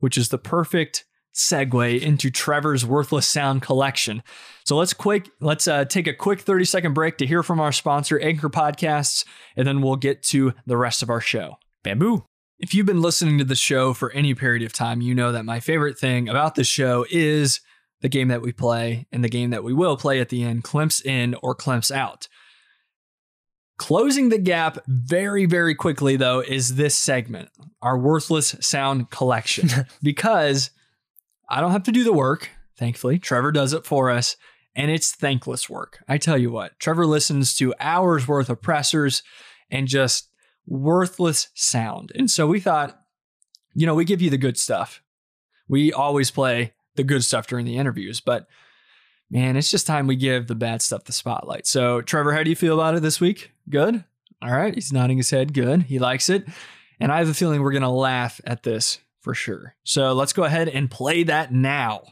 which 0.00 0.18
is 0.18 0.30
the 0.30 0.38
perfect 0.38 1.04
segue 1.36 2.00
into 2.00 2.30
Trevor's 2.30 2.84
worthless 2.84 3.26
sound 3.26 3.62
collection. 3.62 4.22
So 4.64 4.76
let's 4.76 4.94
quick 4.94 5.30
let's 5.40 5.68
uh, 5.68 5.84
take 5.84 6.06
a 6.06 6.14
quick 6.14 6.40
30 6.40 6.64
second 6.64 6.94
break 6.94 7.18
to 7.18 7.26
hear 7.26 7.42
from 7.42 7.60
our 7.60 7.72
sponsor 7.72 8.18
Anchor 8.18 8.48
Podcasts 8.48 9.24
and 9.56 9.66
then 9.66 9.82
we'll 9.82 9.96
get 9.96 10.22
to 10.24 10.54
the 10.66 10.76
rest 10.76 11.02
of 11.02 11.10
our 11.10 11.20
show. 11.20 11.58
Bamboo. 11.84 12.24
If 12.58 12.74
you've 12.74 12.86
been 12.86 13.02
listening 13.02 13.36
to 13.38 13.44
the 13.44 13.54
show 13.54 13.92
for 13.92 14.10
any 14.12 14.34
period 14.34 14.62
of 14.62 14.72
time, 14.72 15.02
you 15.02 15.14
know 15.14 15.30
that 15.32 15.44
my 15.44 15.60
favorite 15.60 15.98
thing 15.98 16.26
about 16.26 16.54
the 16.54 16.64
show 16.64 17.04
is 17.10 17.60
the 18.00 18.08
game 18.08 18.28
that 18.28 18.40
we 18.40 18.50
play 18.50 19.06
and 19.12 19.22
the 19.22 19.28
game 19.28 19.50
that 19.50 19.62
we 19.62 19.74
will 19.74 19.98
play 19.98 20.20
at 20.20 20.30
the 20.30 20.42
end, 20.42 20.64
Clemps 20.64 21.04
in 21.04 21.34
or 21.42 21.54
Clemps 21.54 21.90
out. 21.90 22.28
Closing 23.78 24.30
the 24.30 24.38
gap 24.38 24.78
very, 24.86 25.44
very 25.44 25.74
quickly, 25.74 26.16
though, 26.16 26.40
is 26.40 26.76
this 26.76 26.94
segment, 26.94 27.50
our 27.82 27.98
worthless 27.98 28.56
sound 28.60 29.10
collection, 29.10 29.68
because 30.02 30.70
I 31.48 31.60
don't 31.60 31.72
have 31.72 31.84
to 31.84 31.92
do 31.92 32.04
the 32.04 32.12
work, 32.12 32.50
thankfully. 32.76 33.18
Trevor 33.18 33.52
does 33.52 33.72
it 33.72 33.86
for 33.86 34.10
us, 34.10 34.36
and 34.74 34.90
it's 34.90 35.12
thankless 35.12 35.70
work. 35.70 36.02
I 36.08 36.18
tell 36.18 36.38
you 36.38 36.50
what, 36.50 36.78
Trevor 36.78 37.06
listens 37.06 37.54
to 37.58 37.74
hours 37.80 38.26
worth 38.26 38.50
of 38.50 38.62
pressers 38.62 39.22
and 39.70 39.88
just 39.88 40.28
worthless 40.66 41.48
sound. 41.54 42.12
And 42.14 42.30
so 42.30 42.46
we 42.46 42.60
thought, 42.60 43.00
you 43.74 43.86
know, 43.86 43.94
we 43.94 44.04
give 44.04 44.22
you 44.22 44.30
the 44.30 44.38
good 44.38 44.58
stuff. 44.58 45.02
We 45.68 45.92
always 45.92 46.30
play 46.30 46.74
the 46.96 47.04
good 47.04 47.24
stuff 47.24 47.46
during 47.46 47.66
the 47.66 47.76
interviews, 47.76 48.20
but 48.20 48.46
man, 49.30 49.56
it's 49.56 49.70
just 49.70 49.86
time 49.86 50.06
we 50.06 50.16
give 50.16 50.46
the 50.46 50.54
bad 50.54 50.82
stuff 50.82 51.04
the 51.04 51.12
spotlight. 51.12 51.66
So, 51.66 52.00
Trevor, 52.00 52.32
how 52.32 52.42
do 52.42 52.50
you 52.50 52.56
feel 52.56 52.74
about 52.74 52.94
it 52.94 53.02
this 53.02 53.20
week? 53.20 53.52
Good? 53.68 54.04
All 54.42 54.52
right. 54.52 54.74
He's 54.74 54.92
nodding 54.92 55.16
his 55.16 55.30
head. 55.30 55.54
Good. 55.54 55.84
He 55.84 55.98
likes 55.98 56.28
it. 56.28 56.46
And 57.00 57.10
I 57.10 57.18
have 57.18 57.28
a 57.28 57.34
feeling 57.34 57.62
we're 57.62 57.72
going 57.72 57.82
to 57.82 57.88
laugh 57.88 58.40
at 58.44 58.62
this 58.62 58.98
for 59.26 59.34
sure. 59.34 59.74
So, 59.82 60.12
let's 60.12 60.32
go 60.32 60.44
ahead 60.44 60.68
and 60.68 60.88
play 60.88 61.24
that 61.24 61.52
now. 61.52 62.02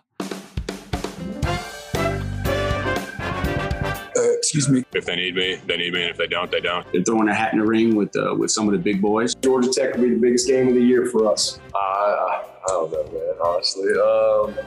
excuse 4.44 4.68
me. 4.68 4.84
If 4.92 5.06
they 5.06 5.14
need 5.14 5.36
me, 5.36 5.60
they 5.64 5.76
need 5.76 5.92
me, 5.92 6.02
and 6.02 6.10
if 6.10 6.16
they 6.16 6.26
don't, 6.26 6.50
they 6.50 6.58
don't. 6.58 6.84
They're 6.92 7.04
throwing 7.04 7.28
a 7.28 7.34
hat 7.34 7.52
in 7.52 7.60
the 7.60 7.64
ring 7.64 7.94
with 7.94 8.16
uh, 8.16 8.34
with 8.34 8.50
some 8.50 8.66
of 8.66 8.72
the 8.72 8.78
big 8.78 9.00
boys. 9.00 9.36
Georgia 9.36 9.70
Tech 9.72 9.94
will 9.94 10.02
be 10.02 10.10
the 10.10 10.20
biggest 10.20 10.48
game 10.48 10.66
of 10.66 10.74
the 10.74 10.82
year 10.82 11.06
for 11.06 11.30
us. 11.32 11.60
Uh, 11.72 11.78
I 11.78 12.44
don't 12.66 12.90
know, 12.90 13.04
man. 13.12 13.34
Honestly, 13.44 13.92
um, 13.92 14.66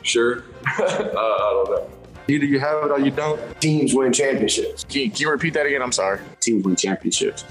sure. 0.00 0.44
uh, 0.78 0.82
I 0.82 1.50
don't 1.52 1.70
know. 1.70 1.90
Either 2.28 2.44
you 2.44 2.58
have 2.58 2.84
it 2.84 2.90
or 2.90 3.00
you 3.00 3.10
don't. 3.10 3.40
Teams 3.60 3.94
win 3.94 4.12
championships. 4.12 4.84
Can 4.84 5.02
you, 5.02 5.10
can 5.10 5.20
you 5.20 5.30
repeat 5.30 5.54
that 5.54 5.66
again? 5.66 5.82
I'm 5.82 5.92
sorry. 5.92 6.20
Teams 6.40 6.64
win 6.64 6.76
championships. 6.76 7.44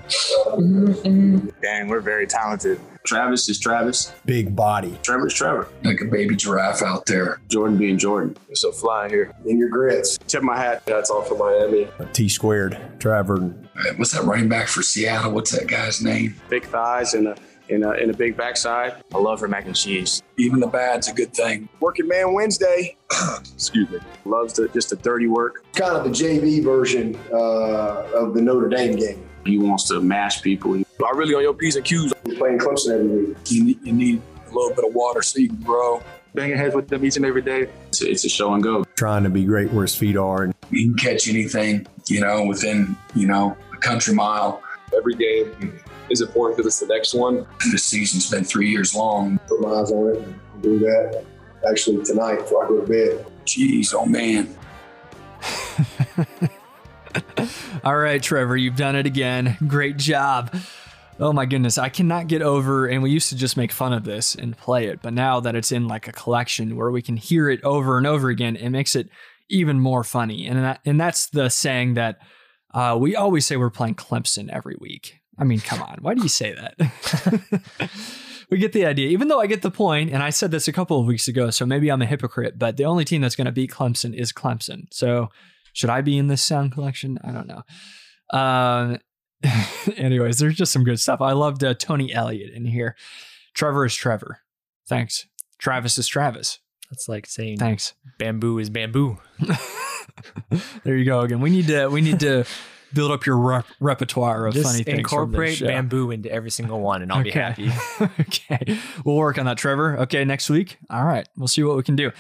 Dang, 1.61 1.87
we're 1.87 2.01
very 2.01 2.25
talented. 2.27 2.79
Travis 3.05 3.49
is 3.49 3.59
Travis. 3.59 4.13
Big 4.25 4.55
body. 4.55 4.97
Trevor's 5.03 5.33
Trevor. 5.33 5.67
Like 5.83 5.99
a 6.01 6.05
baby 6.05 6.35
giraffe 6.35 6.81
out 6.81 7.05
there. 7.05 7.41
Jordan 7.49 7.77
being 7.77 7.97
Jordan. 7.97 8.37
You're 8.47 8.55
so 8.55 8.71
flying 8.71 9.09
here. 9.09 9.33
In 9.45 9.57
your 9.57 9.69
grits. 9.69 10.17
Tip 10.27 10.41
my 10.41 10.57
hat. 10.57 10.85
That's 10.85 11.09
all 11.09 11.21
for 11.21 11.37
Miami. 11.37 11.87
T 12.13 12.29
squared. 12.29 12.79
Trevor. 12.99 13.53
What's 13.97 14.13
that 14.13 14.23
running 14.23 14.47
back 14.47 14.67
for 14.67 14.81
Seattle? 14.81 15.33
What's 15.33 15.51
that 15.51 15.67
guy's 15.67 16.01
name? 16.01 16.35
Big 16.49 16.63
thighs 16.65 17.13
and 17.13 17.27
a, 17.27 17.35
and 17.69 17.83
a, 17.83 17.91
and 17.91 18.11
a 18.11 18.17
big 18.17 18.35
backside. 18.37 18.95
I 19.13 19.17
love 19.17 19.39
her 19.39 19.47
mac 19.47 19.65
and 19.65 19.75
cheese. 19.75 20.21
Even 20.37 20.59
the 20.59 20.67
bad's 20.67 21.07
a 21.07 21.13
good 21.13 21.33
thing. 21.33 21.69
Working 21.79 22.07
Man 22.07 22.33
Wednesday. 22.33 22.97
Excuse 23.39 23.89
me. 23.89 23.99
Loves 24.25 24.53
the, 24.53 24.67
just 24.69 24.89
the 24.89 24.95
dirty 24.97 25.27
work. 25.27 25.63
Kind 25.73 25.95
of 25.95 26.03
the 26.03 26.09
JV 26.09 26.63
version 26.63 27.17
uh, 27.31 28.03
of 28.13 28.33
the 28.33 28.41
Notre 28.41 28.69
Dame 28.69 28.95
game. 28.95 29.27
He 29.45 29.57
wants 29.57 29.87
to 29.89 29.99
mash 29.99 30.41
people. 30.41 30.73
I'm 30.75 31.17
really 31.17 31.35
on 31.35 31.41
your 31.41 31.53
P's 31.53 31.75
and 31.75 31.83
Q's. 31.85 32.13
We're 32.23 32.35
playing 32.35 32.59
Clemson 32.59 32.93
every 32.93 33.25
week. 33.25 33.37
You 33.47 33.63
need, 33.63 33.79
you 33.83 33.93
need 33.93 34.21
a 34.45 34.53
little 34.53 34.73
bit 34.73 34.85
of 34.85 34.93
water 34.93 35.21
so 35.21 35.39
you 35.39 35.49
can 35.49 35.61
grow. 35.61 36.01
Banging 36.33 36.57
heads 36.57 36.73
with 36.73 36.87
them 36.87 37.05
each 37.05 37.17
and 37.17 37.25
every 37.25 37.41
day. 37.41 37.67
It's 37.89 38.01
a, 38.01 38.09
it's 38.09 38.25
a 38.25 38.29
show 38.29 38.53
and 38.53 38.63
go. 38.63 38.83
Trying 38.95 39.23
to 39.23 39.29
be 39.29 39.43
great 39.43 39.71
where 39.71 39.83
his 39.83 39.95
feet 39.95 40.17
are. 40.17 40.43
And 40.43 40.55
You 40.71 40.87
can 40.87 40.97
catch 40.97 41.27
anything, 41.27 41.85
you 42.07 42.21
know, 42.21 42.45
within, 42.45 42.95
you 43.15 43.27
know, 43.27 43.55
a 43.71 43.77
country 43.77 44.15
mile. 44.15 44.63
Every 44.95 45.15
game 45.15 45.79
is 46.13 46.21
important 46.21 46.57
because 46.57 46.73
it's 46.73 46.79
the 46.79 46.93
next 46.93 47.13
one. 47.13 47.45
This 47.71 47.83
season's 47.83 48.29
been 48.29 48.45
three 48.45 48.69
years 48.69 48.95
long. 48.95 49.39
Put 49.47 49.59
my 49.59 49.69
eyes 49.69 49.91
on 49.91 50.15
it 50.15 50.21
and 50.21 50.39
do 50.61 50.79
that. 50.79 51.25
Actually, 51.69 52.03
tonight 52.05 52.37
before 52.37 52.65
I 52.65 52.69
go 52.69 52.79
to 52.79 52.87
bed. 52.87 53.25
Jeez, 53.45 53.93
oh 53.93 54.05
man. 54.05 54.55
All 57.83 57.97
right, 57.97 58.21
Trevor, 58.21 58.55
you've 58.55 58.77
done 58.77 58.95
it 58.95 59.05
again. 59.05 59.57
Great 59.67 59.97
job. 59.97 60.55
Oh 61.19 61.31
my 61.31 61.45
goodness, 61.45 61.77
I 61.77 61.89
cannot 61.89 62.27
get 62.27 62.41
over, 62.41 62.87
and 62.87 63.03
we 63.03 63.11
used 63.11 63.29
to 63.29 63.35
just 63.35 63.55
make 63.55 63.71
fun 63.71 63.93
of 63.93 64.03
this 64.03 64.35
and 64.35 64.57
play 64.57 64.87
it, 64.87 65.01
but 65.01 65.13
now 65.13 65.39
that 65.41 65.55
it's 65.55 65.71
in 65.71 65.87
like 65.87 66.07
a 66.07 66.11
collection 66.11 66.75
where 66.75 66.89
we 66.89 67.01
can 67.01 67.17
hear 67.17 67.49
it 67.49 67.63
over 67.63 67.97
and 67.97 68.07
over 68.07 68.29
again, 68.29 68.55
it 68.55 68.69
makes 68.69 68.95
it 68.95 69.09
even 69.49 69.79
more 69.79 70.03
funny. 70.03 70.47
And 70.47 70.63
that, 70.63 70.79
and 70.85 70.99
that's 70.99 71.27
the 71.27 71.49
saying 71.49 71.95
that 71.95 72.17
uh, 72.73 72.97
we 72.99 73.15
always 73.15 73.45
say 73.45 73.57
we're 73.57 73.69
playing 73.69 73.95
Clemson 73.95 74.49
every 74.51 74.75
week. 74.79 75.19
I 75.37 75.43
mean, 75.43 75.59
come 75.59 75.81
on, 75.81 75.97
why 76.01 76.13
do 76.13 76.21
you 76.21 76.29
say 76.29 76.53
that? 76.53 77.89
we 78.49 78.57
get 78.57 78.73
the 78.73 78.85
idea, 78.85 79.07
even 79.09 79.27
though 79.27 79.39
I 79.39 79.47
get 79.47 79.61
the 79.61 79.71
point, 79.71 80.11
and 80.11 80.21
I 80.21 80.29
said 80.29 80.51
this 80.51 80.67
a 80.67 80.73
couple 80.73 80.99
of 80.99 81.07
weeks 81.07 81.27
ago, 81.27 81.49
so 81.49 81.65
maybe 81.65 81.91
I'm 81.91 82.01
a 82.01 82.05
hypocrite, 82.05 82.59
but 82.59 82.77
the 82.77 82.85
only 82.85 83.05
team 83.05 83.21
that's 83.21 83.35
going 83.35 83.45
to 83.45 83.51
beat 83.51 83.71
Clemson 83.71 84.13
is 84.13 84.31
Clemson. 84.31 84.87
So 84.91 85.29
should 85.73 85.89
I 85.89 86.01
be 86.01 86.17
in 86.17 86.27
this 86.27 86.41
sound 86.41 86.71
collection? 86.71 87.17
I 87.23 87.31
don't 87.31 87.47
know. 87.47 87.63
Um, 88.29 88.99
anyways, 89.97 90.37
there's 90.37 90.55
just 90.55 90.71
some 90.71 90.83
good 90.83 90.99
stuff. 90.99 91.21
I 91.21 91.31
loved 91.31 91.63
uh, 91.63 91.73
Tony 91.73 92.13
Elliott 92.13 92.53
in 92.53 92.65
here. 92.65 92.95
Trevor 93.53 93.85
is 93.85 93.95
Trevor. 93.95 94.39
Thanks. 94.87 95.27
Travis 95.57 95.97
is 95.97 96.07
Travis. 96.07 96.59
That's 96.89 97.09
like 97.09 97.25
saying 97.25 97.57
Thanks. 97.57 97.93
bamboo 98.19 98.59
is 98.59 98.69
bamboo. 98.69 99.17
There 100.83 100.95
you 100.95 101.05
go 101.05 101.21
again. 101.21 101.39
We 101.39 101.49
need 101.49 101.67
to 101.67 101.87
we 101.87 102.01
need 102.01 102.19
to 102.19 102.45
build 102.93 103.11
up 103.11 103.25
your 103.25 103.37
rep- 103.37 103.65
repertoire 103.79 104.45
of 104.47 104.53
Just 104.53 104.65
funny 104.65 104.83
things. 104.83 104.85
from 104.85 104.91
this 104.95 104.99
incorporate 104.99 105.57
show. 105.57 105.67
bamboo 105.67 106.11
into 106.11 106.31
every 106.31 106.51
single 106.51 106.79
one, 106.81 107.01
and 107.01 107.11
I'll 107.11 107.23
be 107.23 107.31
happy. 107.31 107.71
okay. 108.19 108.77
We'll 109.03 109.15
work 109.17 109.37
on 109.37 109.45
that, 109.45 109.57
Trevor. 109.57 109.97
Okay, 109.99 110.23
next 110.25 110.49
week. 110.49 110.77
All 110.89 111.03
right. 111.05 111.27
We'll 111.37 111.47
see 111.47 111.63
what 111.63 111.75
we 111.77 111.83
can 111.83 111.95
do. 111.95 112.11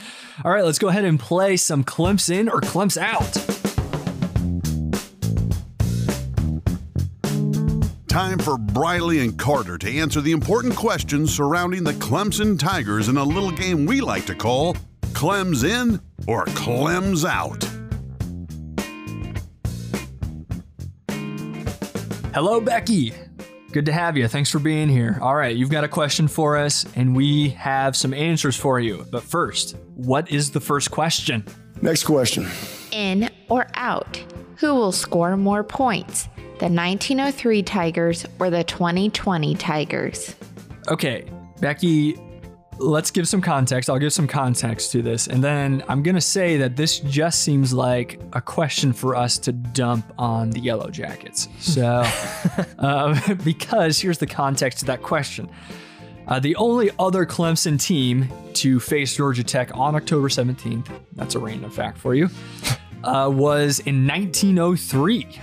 All 0.43 0.51
right, 0.51 0.63
let's 0.65 0.79
go 0.79 0.87
ahead 0.89 1.05
and 1.05 1.19
play 1.19 1.57
some 1.57 1.83
Clemps 1.83 2.29
in 2.29 2.49
or 2.49 2.61
Clemps 2.61 2.97
out. 2.97 3.33
Time 8.07 8.37
for 8.37 8.59
Briley 8.59 9.19
and 9.21 9.37
Carter 9.39 9.77
to 9.79 9.89
answer 9.97 10.21
the 10.21 10.31
important 10.33 10.75
questions 10.75 11.33
surrounding 11.33 11.83
the 11.83 11.93
Clemson 11.93 12.59
Tigers 12.59 13.09
in 13.09 13.17
a 13.17 13.23
little 13.23 13.49
game 13.51 13.87
we 13.87 14.01
like 14.01 14.27
to 14.27 14.35
call 14.35 14.75
Clems 15.13 15.63
In 15.63 15.99
or 16.27 16.45
Clems 16.45 17.25
Out. 17.25 17.67
Hello, 22.33 22.59
Becky. 22.59 23.13
Good 23.71 23.85
to 23.85 23.91
have 23.91 24.17
you. 24.17 24.27
Thanks 24.27 24.49
for 24.49 24.57
being 24.57 24.89
here. 24.89 25.19
All 25.21 25.35
right, 25.35 25.55
you've 25.55 25.69
got 25.69 25.83
a 25.83 25.87
question 25.87 26.27
for 26.27 26.57
us, 26.57 26.83
and 26.95 27.15
we 27.15 27.49
have 27.49 27.95
some 27.95 28.11
answers 28.11 28.55
for 28.55 28.79
you. 28.79 29.05
But 29.11 29.21
first, 29.21 29.77
what 29.93 30.31
is 30.31 30.49
the 30.49 30.59
first 30.59 30.89
question? 30.89 31.45
next 31.83 32.05
question. 32.05 32.47
In 32.91 33.29
or 33.49 33.67
out? 33.75 34.17
Who 34.57 34.73
will 34.73 34.91
score 34.91 35.37
more 35.37 35.63
points? 35.63 36.27
The 36.57 36.69
1903 36.69 37.61
Tigers 37.61 38.25
or 38.39 38.49
the 38.49 38.63
2020 38.63 39.53
Tigers? 39.53 40.35
Okay, 40.87 41.25
Becky, 41.59 42.15
let's 42.79 43.11
give 43.11 43.27
some 43.27 43.41
context. 43.41 43.89
I'll 43.89 43.99
give 43.99 44.13
some 44.13 44.27
context 44.27 44.91
to 44.91 45.01
this. 45.01 45.27
And 45.27 45.43
then 45.43 45.83
I'm 45.87 46.03
going 46.03 46.15
to 46.15 46.21
say 46.21 46.57
that 46.57 46.75
this 46.75 46.99
just 46.99 47.43
seems 47.43 47.73
like 47.73 48.19
a 48.33 48.41
question 48.41 48.93
for 48.93 49.15
us 49.15 49.37
to 49.39 49.51
dump 49.51 50.11
on 50.17 50.49
the 50.49 50.59
Yellow 50.59 50.89
Jackets. 50.89 51.47
So, 51.59 52.03
um, 52.79 53.19
because 53.43 53.99
here's 53.99 54.17
the 54.17 54.27
context 54.27 54.79
to 54.79 54.85
that 54.85 55.01
question. 55.01 55.49
Uh, 56.27 56.39
the 56.39 56.55
only 56.55 56.89
other 56.99 57.25
Clemson 57.25 57.81
team 57.81 58.29
to 58.53 58.79
face 58.79 59.15
Georgia 59.15 59.43
Tech 59.43 59.75
on 59.75 59.95
October 59.95 60.29
17th, 60.29 60.87
that's 61.13 61.35
a 61.35 61.39
random 61.39 61.69
fact 61.69 61.97
for 61.97 62.15
you, 62.15 62.29
uh, 63.03 63.29
was 63.31 63.79
in 63.79 64.07
1903. 64.07 65.39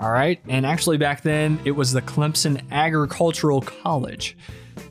All 0.00 0.10
right. 0.10 0.40
And 0.48 0.64
actually, 0.64 0.96
back 0.96 1.22
then, 1.22 1.58
it 1.64 1.72
was 1.72 1.92
the 1.92 2.00
Clemson 2.00 2.62
Agricultural 2.70 3.60
College. 3.60 4.36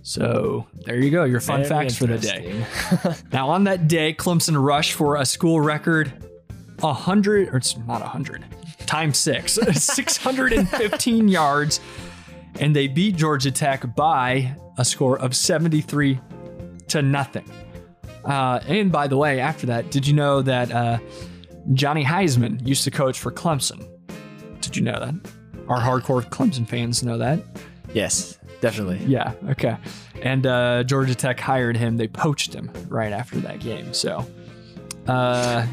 So 0.01 0.67
there 0.85 0.97
you 0.97 1.11
go, 1.11 1.23
your 1.23 1.39
fun 1.39 1.63
Very 1.63 1.69
facts 1.69 1.97
for 1.97 2.07
the 2.07 2.17
day. 2.17 2.65
Now, 3.31 3.49
on 3.49 3.65
that 3.65 3.87
day, 3.87 4.13
Clemson 4.13 4.61
rushed 4.61 4.93
for 4.93 5.15
a 5.15 5.25
school 5.25 5.61
record 5.61 6.11
100, 6.79 7.49
or 7.49 7.57
it's 7.57 7.77
not 7.77 8.01
100, 8.01 8.45
times 8.85 9.17
six, 9.17 9.53
615 9.73 11.27
yards, 11.27 11.79
and 12.59 12.75
they 12.75 12.87
beat 12.87 13.15
Georgia 13.15 13.51
Tech 13.51 13.95
by 13.95 14.55
a 14.77 14.85
score 14.85 15.19
of 15.19 15.35
73 15.35 16.19
to 16.87 17.01
nothing. 17.01 17.49
Uh, 18.25 18.59
and 18.67 18.91
by 18.91 19.07
the 19.07 19.17
way, 19.17 19.39
after 19.39 19.67
that, 19.67 19.91
did 19.91 20.07
you 20.07 20.13
know 20.13 20.41
that 20.41 20.71
uh, 20.71 20.99
Johnny 21.73 22.03
Heisman 22.03 22.65
used 22.67 22.83
to 22.85 22.91
coach 22.91 23.19
for 23.19 23.31
Clemson. 23.31 23.87
Did 24.61 24.75
you 24.75 24.81
know 24.81 24.99
that? 24.99 25.13
Our 25.67 25.79
hardcore 25.79 26.23
Clemson 26.29 26.67
fans 26.67 27.03
know 27.03 27.17
that. 27.19 27.39
Yes, 27.93 28.38
definitely. 28.61 28.99
Yeah. 29.05 29.33
Okay. 29.49 29.77
And 30.21 30.45
uh, 30.45 30.83
Georgia 30.83 31.15
Tech 31.15 31.39
hired 31.39 31.77
him. 31.77 31.97
They 31.97 32.07
poached 32.07 32.53
him 32.53 32.69
right 32.87 33.11
after 33.13 33.39
that 33.41 33.59
game. 33.59 33.93
So, 33.93 34.25
uh, 35.07 35.65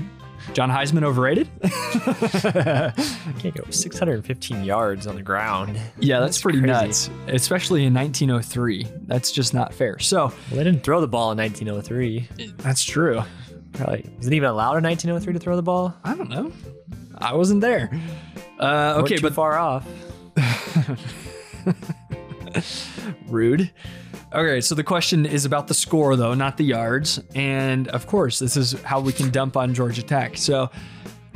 John 0.53 0.71
Heisman 0.71 1.03
overrated? 1.03 1.49
I 1.65 2.93
can't 3.41 3.55
go 3.55 3.65
615 3.69 4.63
yards 4.65 5.07
on 5.09 5.17
the 5.17 5.23
ground. 5.23 5.79
Yeah, 5.99 6.21
that's, 6.21 6.41
pretty 6.41 6.61
crazy. 6.61 6.73
nuts, 6.73 7.11
especially 7.27 7.85
in 7.85 7.93
1903. 7.95 8.87
That's 9.07 9.33
just 9.33 9.53
not 9.55 9.75
fair. 9.75 9.99
So 9.99 10.27
Well, 10.27 10.35
they 10.53 10.63
didn't 10.65 10.85
throw 10.85 11.01
the 11.01 11.09
ball 11.09 11.33
in 11.33 11.39
1903. 11.39 12.29
that's 12.59 12.85
true. 12.85 13.23
Probably 13.73 14.09
was 14.19 14.29
it 14.29 14.33
even 14.33 14.49
allowed 14.49 14.77
in 14.77 14.85
1903 14.85 15.33
to 15.35 15.39
throw 15.41 15.57
the 15.57 15.63
ball? 15.63 15.95
I 16.05 16.15
don't 16.15 16.31
know. 16.31 16.53
I 17.19 17.35
wasn't 17.35 17.61
there. 17.61 17.91
Uh, 18.61 19.01
okay, 19.03 19.17
too 19.17 19.23
but 19.23 19.35
far 19.35 19.59
off. 19.59 19.87
rude. 23.29 23.71
Okay, 24.33 24.61
so 24.61 24.75
the 24.75 24.85
question 24.85 25.25
is 25.25 25.45
about 25.45 25.69
the 25.69 25.75
score, 25.75 26.17
though, 26.17 26.35
not 26.35 26.57
the 26.57 26.65
yards. 26.65 27.21
And 27.35 27.89
of 27.89 28.07
course, 28.07 28.39
this 28.39 28.57
is 28.57 28.73
how 28.83 29.01
we 29.01 29.13
can 29.13 29.31
dump 29.31 29.57
on 29.57 29.73
Georgia 29.73 30.03
Tech. 30.03 30.37
So 30.37 30.71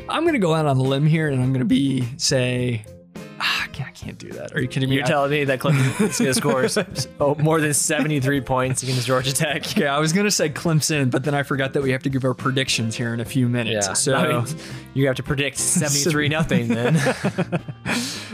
I'm 0.08 0.22
going 0.22 0.34
to 0.34 0.40
go 0.40 0.54
out 0.54 0.66
on 0.66 0.76
a 0.76 0.82
limb 0.82 1.06
here 1.06 1.28
and 1.28 1.40
I'm 1.40 1.50
going 1.50 1.60
to 1.60 1.64
be, 1.64 2.04
say, 2.16 2.84
ah, 3.38 3.64
I 3.64 3.66
can't, 3.68 3.88
I 3.88 3.92
can't 3.92 4.18
do 4.18 4.30
that. 4.32 4.52
Are 4.54 4.60
you 4.60 4.68
kidding 4.68 4.88
me? 4.90 4.96
You're 4.96 5.04
I- 5.04 5.08
telling 5.08 5.30
me 5.30 5.44
that 5.44 5.60
Clemson 5.60 6.20
is 6.26 6.40
going 6.40 6.68
to 6.68 6.68
score 6.68 7.14
oh, 7.20 7.34
more 7.36 7.60
than 7.60 7.72
73 7.72 8.40
points 8.40 8.82
against 8.82 9.06
Georgia 9.06 9.32
Tech? 9.32 9.66
Okay, 9.70 9.86
I 9.86 9.98
was 9.98 10.12
gonna 10.12 10.30
say 10.30 10.50
Clemson, 10.50 11.10
but 11.10 11.22
then 11.24 11.34
I 11.34 11.42
forgot 11.42 11.72
that 11.74 11.82
we 11.82 11.92
have 11.92 12.02
to 12.02 12.10
give 12.10 12.24
our 12.24 12.34
predictions 12.34 12.96
here 12.96 13.14
in 13.14 13.20
a 13.20 13.24
few 13.24 13.48
minutes. 13.48 13.86
Yeah, 13.86 13.92
So 13.92 14.14
I 14.14 14.42
mean, 14.42 14.46
you 14.94 15.06
have 15.06 15.16
to 15.16 15.22
predict 15.22 15.58
73 15.58 16.28
nothing 16.28 16.68
then. 16.68 16.94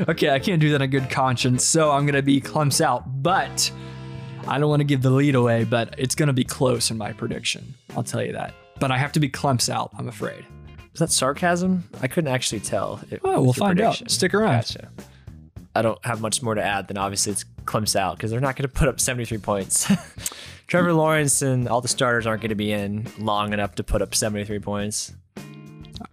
Okay, 0.09 0.31
I 0.31 0.39
can't 0.39 0.61
do 0.61 0.71
that 0.73 0.83
in 0.83 0.91
good 0.91 1.11
conscience. 1.11 1.65
So 1.65 1.91
I'm 1.91 2.07
gonna 2.07 2.23
be 2.23 2.41
Clem's 2.41 2.81
out, 2.81 3.23
but 3.23 3.71
I 4.47 4.59
don't 4.59 4.71
want 4.71 4.81
to 4.81 4.85
give 4.85 5.03
the 5.03 5.11
lead 5.11 5.35
away, 5.35 5.65
but 5.65 5.95
it's 5.99 6.15
gonna 6.15 6.33
be 6.33 6.45
close 6.45 6.91
in 6.91 6.99
my 6.99 7.13
prediction. 7.13 7.75
I'll 7.97 8.03
tell 8.05 8.23
you 8.23 8.33
that. 8.33 8.55
But 8.79 8.91
I 8.91 8.99
have 8.99 9.13
to 9.13 9.21
be 9.21 9.29
Clem's 9.29 9.71
out. 9.71 9.91
I'm 9.99 10.09
afraid. 10.09 10.45
Is 10.93 11.01
that 11.01 11.11
sarcasm? 11.11 11.89
I 12.01 12.09
couldn't 12.09 12.33
actually 12.33 12.61
tell. 12.61 13.01
It, 13.11 13.21
Oh, 13.25 13.43
we'll 13.43 13.53
find 13.53 13.81
out. 13.81 14.11
Stick 14.11 14.33
around. 14.33 14.57
Gotcha. 14.57 14.89
I 15.75 15.83
don't 15.83 16.03
have 16.07 16.23
much 16.23 16.43
more 16.43 16.55
to 16.55 16.63
add 16.63 16.89
than 16.89 16.97
obviously 16.97 17.33
it's 17.33 17.45
Clemson 17.67 17.97
out 17.97 18.17
because 18.17 18.31
they're 18.31 18.41
not 18.41 18.57
going 18.57 18.63
to 18.67 18.75
put 18.75 18.89
up 18.89 18.99
73 18.99 19.37
points. 19.39 19.93
Trevor 20.67 20.95
Lawrence 20.95 21.43
and 21.43 21.69
all 21.69 21.83
the 21.83 21.89
starters 21.89 22.27
aren't 22.27 22.41
going 22.41 22.49
to 22.49 22.55
be 22.55 22.73
in 22.73 23.07
long 23.19 23.53
enough 23.53 23.75
to 23.75 23.85
put 23.85 24.01
up 24.01 24.15
73 24.15 24.59
points. 24.59 25.13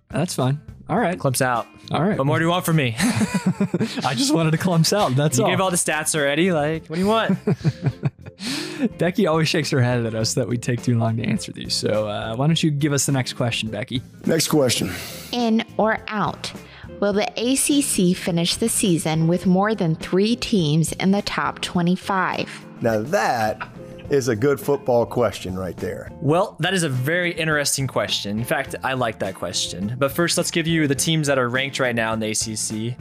That's 0.10 0.36
fine. 0.36 0.60
All 0.89 1.00
right. 1.00 1.17
Clemson 1.17 1.46
out. 1.46 1.67
All 1.91 2.04
right. 2.04 2.17
What 2.17 2.26
more 2.26 2.39
do 2.39 2.46
you 2.46 2.52
want 2.52 2.65
from 2.65 2.76
me? 2.76 2.96
I 4.04 4.13
just 4.15 4.34
wanted 4.34 4.52
to 4.52 4.58
Clem's 4.58 4.91
out. 4.93 5.15
That's 5.15 5.38
you 5.38 5.43
all. 5.43 5.50
You 5.50 5.56
gave 5.56 5.62
all 5.62 5.72
the 5.72 5.78
stats 5.78 6.15
already. 6.15 6.52
Like, 6.52 6.88
what 6.88 6.98
do 6.98 7.02
you 7.02 7.08
want? 7.08 7.38
Becky 8.98 9.28
always 9.28 9.48
shakes 9.48 9.69
her 9.72 9.82
head 9.82 10.06
at 10.06 10.15
us 10.15 10.34
that 10.34 10.48
we 10.48 10.58
take 10.58 10.84
too 10.84 10.98
long 10.98 11.17
to 11.17 11.24
answer 11.24 11.52
these. 11.52 11.74
So 11.74 12.08
uh, 12.08 12.36
why 12.36 12.48
don't 12.48 12.62
you 12.62 12.72
give 12.72 12.93
us 12.93 13.06
the 13.06 13.12
next 13.12 13.34
question, 13.34 13.69
Becky? 13.69 14.02
Next 14.26 14.48
question. 14.48 14.91
In 15.32 15.65
or 15.78 16.00
out? 16.08 16.52
Will 17.00 17.13
the 17.13 17.28
ACC 17.38 18.15
finish 18.15 18.56
the 18.56 18.69
season 18.69 19.28
with 19.28 19.46
more 19.46 19.76
than 19.76 19.96
three 19.96 20.36
teams 20.36 20.91
in 20.93 21.12
the 21.12 21.22
top 21.22 21.60
25? 21.62 22.65
Now 22.82 23.02
that 23.02 23.67
is 24.10 24.28
a 24.28 24.36
good 24.36 24.60
football 24.60 25.06
question 25.06 25.58
right 25.58 25.78
there. 25.78 26.12
Well, 26.22 26.56
that 26.60 26.74
is 26.74 26.84
a 26.84 26.89
very 26.89 27.32
interesting 27.34 27.88
question. 27.88 28.38
In 28.38 28.46
fact, 28.46 28.76
I 28.84 28.94
like 28.94 29.20
that 29.20 29.36
question. 29.36 29.96
But 29.98 30.12
first, 30.12 30.38
let's 30.38 30.52
give 30.52 30.68
you 30.68 30.88
the 30.88 30.96
teams 30.96 31.28
that 31.28 31.38
are 31.38 31.50
ranked 31.50 31.80
right 31.80 31.96
now 31.96 32.13
in 32.13 32.20
the 32.20 32.32
ACC 32.32 32.98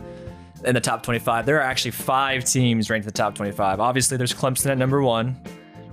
in 0.65 0.75
the 0.75 0.81
top 0.81 1.03
25. 1.03 1.47
There 1.47 1.59
are 1.59 1.63
actually 1.63 1.91
five 1.91 2.45
teams 2.45 2.89
ranked 2.91 3.05
in 3.05 3.09
the 3.09 3.17
top 3.17 3.35
25. 3.35 3.81
Obviously, 3.81 4.17
there's 4.17 4.33
Clemson 4.33 4.71
at 4.71 4.79
number 4.79 5.03
one. 5.03 5.41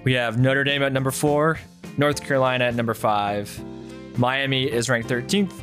We 0.04 0.14
have 0.14 0.40
Notre 0.40 0.64
Dame 0.64 0.84
at 0.84 0.94
number 0.94 1.12
four, 1.12 1.60
North 1.98 2.24
Carolina 2.24 2.66
at 2.66 2.76
number 2.76 2.94
five, 2.94 3.62
Miami 4.18 4.64
is 4.64 4.90
ranked 4.90 5.10
13th, 5.10 5.54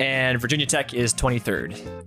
and 0.00 0.40
Virginia 0.40 0.66
Tech 0.66 0.94
is 0.94 1.14
23rd. 1.14 2.04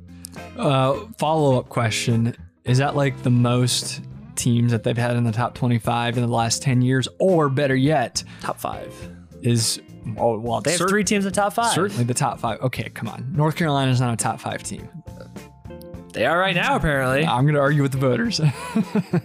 Uh, 0.58 1.06
follow 1.18 1.58
up 1.58 1.70
question: 1.70 2.36
Is 2.66 2.78
that 2.78 2.96
like 2.96 3.24
the 3.24 3.30
most 3.30 4.02
teams 4.40 4.72
that 4.72 4.84
they've 4.84 4.98
had 4.98 5.16
in 5.16 5.24
the 5.24 5.32
top 5.32 5.54
twenty-five 5.54 6.18
in 6.18 6.24
the 6.24 6.32
last 6.34 6.62
ten 6.64 6.82
years, 6.82 7.08
or 7.20 7.50
better 7.50 7.76
yet, 7.76 8.24
Top 8.42 8.60
five. 8.60 8.94
is 9.42 9.80
oh 10.18 10.40
well, 10.40 10.62
They 10.62 10.72
have 10.72 10.90
three 10.90 11.04
teams 11.04 11.26
in 11.26 11.32
the 11.32 11.36
top 11.36 11.54
five. 11.54 11.74
certainly 11.74 12.04
the 12.06 12.14
top 12.14 12.40
five. 12.40 12.60
Okay, 12.62 12.90
come 12.90 13.08
on, 13.08 13.32
North 13.36 13.56
Carolina's 13.56 14.00
not 14.02 14.14
a 14.14 14.18
top 14.18 14.40
five 14.40 14.64
team. 14.64 14.88
They 16.12 16.26
are 16.26 16.40
right 16.40 16.56
now, 16.56 16.76
apparently. 16.76 17.24
I'm 17.24 17.44
going 17.44 17.54
to 17.54 17.60
argue 17.62 17.84
with 17.84 17.92
the 17.92 18.00
voters. 18.00 18.40
All 18.40 18.48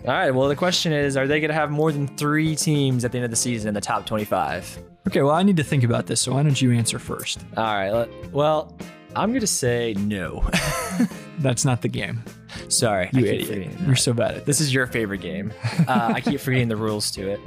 right. 0.05 0.31
Well, 0.31 0.49
the 0.49 0.55
question 0.55 0.93
is, 0.93 1.17
are 1.17 1.27
they 1.27 1.41
going 1.41 1.49
to 1.49 1.55
have 1.55 1.71
more 1.71 1.91
than 1.91 2.07
three 2.07 2.55
teams 2.55 3.07
at 3.07 3.11
the 3.13 3.17
end 3.19 3.25
of 3.25 3.31
the 3.31 3.37
season 3.39 3.69
in 3.69 3.75
the 3.75 3.81
top 3.81 4.05
25? 4.05 4.79
okay, 5.09 5.23
well, 5.23 5.35
I 5.35 5.43
need 5.43 5.57
to 5.57 5.65
think 5.65 5.83
about 5.83 6.05
this, 6.07 6.21
so 6.21 6.35
why 6.35 6.43
don't 6.43 6.61
you 6.61 6.73
answer 6.73 6.99
first? 6.99 7.43
All 7.57 7.65
right. 7.65 8.07
Well, 8.33 8.77
I'm 9.17 9.31
going 9.31 9.41
to 9.41 9.47
say 9.47 9.95
no. 9.97 10.47
That's 11.39 11.65
not 11.65 11.81
the 11.81 11.89
game. 11.89 12.23
Sorry, 12.69 13.11
You 13.13 13.21
I 13.27 13.37
keep 13.39 13.51
idiot. 13.51 13.73
You're 13.87 13.97
so 13.97 14.13
bad 14.13 14.37
at 14.37 14.47
this. 14.47 14.59
This 14.59 14.61
is 14.69 14.75
your 14.75 14.87
favorite 14.87 15.21
game. 15.21 15.53
Uh, 15.89 16.13
I 16.15 16.21
keep 16.21 16.41
forgetting 16.41 16.69
the 16.69 16.77
rules 16.77 17.11
to 17.13 17.31
it. 17.33 17.41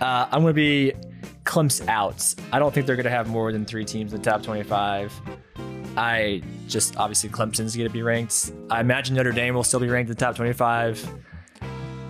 Uh, 0.00 0.26
I'm 0.30 0.42
going 0.42 0.50
to 0.50 0.54
be 0.54 0.92
Clem's 1.44 1.80
out. 1.82 2.34
I 2.52 2.58
don't 2.58 2.74
think 2.74 2.86
they're 2.86 2.96
going 2.96 3.04
to 3.04 3.10
have 3.10 3.28
more 3.28 3.52
than 3.52 3.64
three 3.64 3.84
teams 3.84 4.12
in 4.12 4.20
the 4.20 4.30
top 4.30 4.42
25. 4.42 5.12
I 5.96 6.42
just 6.66 6.96
obviously 6.96 7.30
Clemson's 7.30 7.74
going 7.74 7.88
to 7.88 7.92
be 7.92 8.02
ranked. 8.02 8.52
I 8.70 8.80
imagine 8.80 9.16
Notre 9.16 9.32
Dame 9.32 9.54
will 9.54 9.64
still 9.64 9.80
be 9.80 9.88
ranked 9.88 10.10
in 10.10 10.16
the 10.16 10.20
top 10.20 10.36
25. 10.36 11.08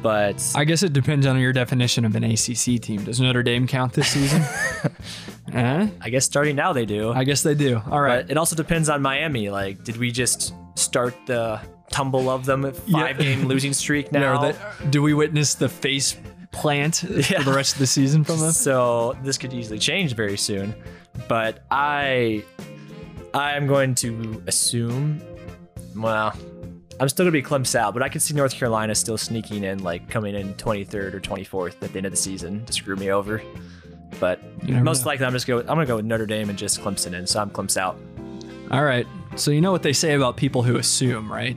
But 0.02 0.52
I 0.54 0.64
guess 0.64 0.82
it 0.82 0.92
depends 0.92 1.26
on 1.26 1.38
your 1.38 1.52
definition 1.52 2.04
of 2.04 2.14
an 2.14 2.24
ACC 2.24 2.80
team. 2.80 3.04
Does 3.04 3.20
Notre 3.20 3.42
Dame 3.42 3.66
count 3.66 3.92
this 3.94 4.08
season? 4.08 4.42
eh? 5.52 5.88
I 6.00 6.10
guess 6.10 6.24
starting 6.24 6.54
now 6.54 6.72
they 6.72 6.86
do. 6.86 7.10
I 7.12 7.24
guess 7.24 7.42
they 7.42 7.54
do. 7.54 7.80
All 7.90 8.00
right. 8.00 8.22
But 8.24 8.30
it 8.30 8.36
also 8.36 8.54
depends 8.54 8.88
on 8.88 9.02
Miami. 9.02 9.50
Like, 9.50 9.82
did 9.84 9.96
we 9.96 10.12
just 10.12 10.54
start 10.76 11.14
the 11.26 11.60
tumble 11.90 12.28
of 12.30 12.44
them 12.44 12.70
five 12.72 13.18
game 13.18 13.44
losing 13.48 13.72
streak 13.72 14.12
now? 14.12 14.52
they- 14.52 14.56
do 14.90 15.02
we 15.02 15.14
witness 15.14 15.54
the 15.54 15.68
face 15.68 16.16
plant 16.50 17.02
Yeah. 17.04 17.38
for 17.38 17.44
the 17.44 17.52
rest 17.56 17.74
of 17.74 17.78
the 17.80 17.86
season 17.86 18.24
from 18.24 18.38
them? 18.40 18.52
So 18.52 19.16
this 19.22 19.38
could 19.38 19.52
easily 19.52 19.78
change 19.78 20.14
very 20.14 20.36
soon. 20.36 20.74
But 21.28 21.64
I 21.70 22.44
I'm 23.34 23.66
going 23.66 23.94
to 23.96 24.42
assume 24.46 25.20
well, 25.96 26.32
I'm 27.00 27.08
still 27.08 27.24
gonna 27.24 27.32
be 27.32 27.42
Clem 27.42 27.64
out, 27.76 27.92
but 27.94 28.02
I 28.02 28.08
could 28.08 28.22
see 28.22 28.34
North 28.34 28.54
Carolina 28.54 28.94
still 28.94 29.18
sneaking 29.18 29.64
in, 29.64 29.82
like 29.82 30.08
coming 30.08 30.34
in 30.34 30.54
23rd 30.54 31.14
or 31.14 31.20
24th 31.20 31.82
at 31.82 31.92
the 31.92 31.96
end 31.98 32.06
of 32.06 32.12
the 32.12 32.16
season 32.16 32.64
to 32.66 32.72
screw 32.72 32.96
me 32.96 33.10
over. 33.10 33.42
But 34.20 34.40
most 34.68 35.02
know. 35.02 35.08
likely, 35.08 35.26
I'm 35.26 35.32
just 35.32 35.46
go. 35.46 35.58
I'm 35.60 35.66
gonna 35.66 35.86
go 35.86 35.96
with 35.96 36.04
Notre 36.04 36.26
Dame 36.26 36.48
and 36.50 36.58
just 36.58 36.80
Clemson 36.80 37.12
in. 37.14 37.26
So 37.26 37.40
I'm 37.40 37.50
Clemson 37.50 37.76
out. 37.78 37.98
All 38.70 38.82
right. 38.84 39.06
So 39.36 39.50
you 39.50 39.60
know 39.60 39.70
what 39.70 39.82
they 39.82 39.92
say 39.92 40.14
about 40.14 40.36
people 40.36 40.62
who 40.62 40.76
assume, 40.76 41.30
right? 41.30 41.56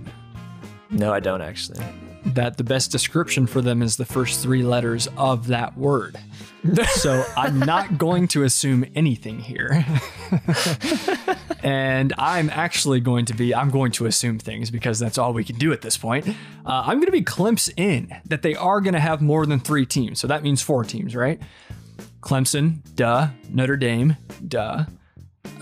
No, 0.91 1.13
I 1.13 1.19
don't 1.19 1.41
actually. 1.41 1.83
That 2.25 2.57
the 2.57 2.63
best 2.63 2.91
description 2.91 3.47
for 3.47 3.61
them 3.61 3.81
is 3.81 3.97
the 3.97 4.05
first 4.05 4.41
three 4.41 4.61
letters 4.61 5.07
of 5.17 5.47
that 5.47 5.77
word. 5.77 6.17
so 6.95 7.23
I'm 7.37 7.59
not 7.59 7.97
going 7.97 8.27
to 8.29 8.43
assume 8.43 8.85
anything 8.93 9.39
here. 9.39 9.85
and 11.63 12.13
I'm 12.17 12.49
actually 12.51 12.99
going 12.99 13.25
to 13.25 13.33
be, 13.33 13.55
I'm 13.55 13.69
going 13.71 13.91
to 13.93 14.05
assume 14.05 14.37
things 14.37 14.69
because 14.69 14.99
that's 14.99 15.17
all 15.17 15.33
we 15.33 15.43
can 15.43 15.57
do 15.57 15.71
at 15.73 15.81
this 15.81 15.97
point. 15.97 16.27
Uh, 16.27 16.83
I'm 16.85 16.97
going 16.97 17.07
to 17.07 17.11
be 17.11 17.23
Clemson 17.23 17.73
in 17.77 18.13
that 18.25 18.43
they 18.43 18.55
are 18.55 18.81
going 18.81 18.93
to 18.93 18.99
have 18.99 19.21
more 19.21 19.45
than 19.45 19.59
three 19.59 19.85
teams. 19.85 20.19
So 20.19 20.27
that 20.27 20.43
means 20.43 20.61
four 20.61 20.83
teams, 20.83 21.15
right? 21.15 21.41
Clemson, 22.21 22.81
duh. 22.95 23.29
Notre 23.49 23.77
Dame, 23.77 24.17
duh. 24.47 24.85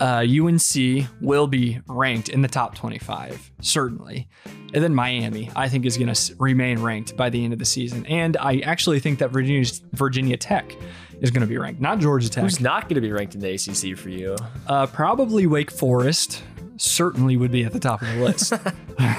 Uh, 0.00 0.24
UNC 0.24 1.06
will 1.20 1.46
be 1.46 1.80
ranked 1.86 2.28
in 2.30 2.42
the 2.42 2.48
top 2.48 2.74
25, 2.74 3.52
certainly. 3.60 4.28
And 4.72 4.82
then 4.82 4.94
Miami, 4.94 5.50
I 5.54 5.68
think, 5.68 5.84
is 5.84 5.98
going 5.98 6.12
to 6.12 6.34
remain 6.38 6.80
ranked 6.80 7.16
by 7.16 7.28
the 7.28 7.44
end 7.44 7.52
of 7.52 7.58
the 7.58 7.64
season. 7.64 8.06
And 8.06 8.36
I 8.38 8.60
actually 8.60 9.00
think 9.00 9.18
that 9.18 9.30
Virginia's, 9.30 9.82
Virginia 9.92 10.36
Tech 10.36 10.74
is 11.20 11.30
going 11.30 11.42
to 11.42 11.46
be 11.46 11.58
ranked, 11.58 11.80
not 11.80 11.98
Georgia 11.98 12.30
Tech. 12.30 12.42
Who's 12.42 12.60
not 12.60 12.84
going 12.84 12.94
to 12.94 13.00
be 13.00 13.12
ranked 13.12 13.34
in 13.34 13.40
the 13.40 13.52
ACC 13.52 13.98
for 13.98 14.08
you? 14.08 14.36
Uh, 14.66 14.86
probably 14.86 15.46
Wake 15.46 15.70
Forest. 15.70 16.42
Certainly 16.76 17.36
would 17.36 17.50
be 17.50 17.64
at 17.64 17.72
the 17.72 17.80
top 17.80 18.00
of 18.00 18.08
the 18.08 18.24
list. 18.24 18.54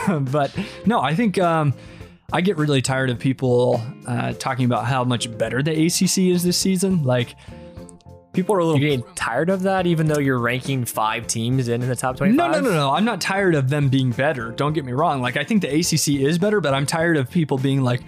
but 0.32 0.58
no, 0.86 1.00
I 1.00 1.14
think 1.14 1.38
um, 1.38 1.74
I 2.34 2.42
get 2.42 2.58
really 2.58 2.82
tired 2.82 3.10
of 3.10 3.20
people 3.20 3.82
uh, 4.08 4.34
talking 4.34 4.66
about 4.66 4.86
how 4.86 5.04
much 5.04 5.36
better 5.38 5.62
the 5.62 5.72
ACC 5.72 6.18
is 6.34 6.44
this 6.44 6.58
season. 6.58 7.04
Like, 7.04 7.36
people 8.34 8.56
are 8.56 8.60
a 8.60 8.66
little. 8.66 8.80
You're 8.80 8.98
getting 8.98 9.16
tired 9.16 9.50
of 9.50 9.64
that, 9.64 9.88
even 9.88 10.08
though 10.08 10.20
you're 10.20 10.40
ranking 10.40 10.86
five 10.86 11.28
teams 11.28 11.68
in, 11.68 11.82
in 11.82 11.90
the 11.90 11.96
top 11.96 12.18
25. 12.18 12.36
No, 12.36 12.52
no, 12.52 12.60
no, 12.62 12.74
no. 12.74 12.92
I'm 12.92 13.06
not 13.06 13.22
tired 13.22 13.56
of 13.56 13.70
them 13.70 13.90
being 13.90 14.12
better. 14.12 14.52
Don't 14.52 14.74
get 14.74 14.86
me 14.86 14.94
wrong. 14.94 15.22
Like, 15.22 15.38
I 15.38 15.44
think 15.44 15.62
the 15.62 15.68
ACC 15.70 16.22
is 16.22 16.38
better, 16.38 16.62
but 16.62 16.74
I'm 16.74 16.86
tired 16.86 17.18
of 17.18 17.30
people 17.30 17.58
being 17.58 17.82
like, 17.82 18.02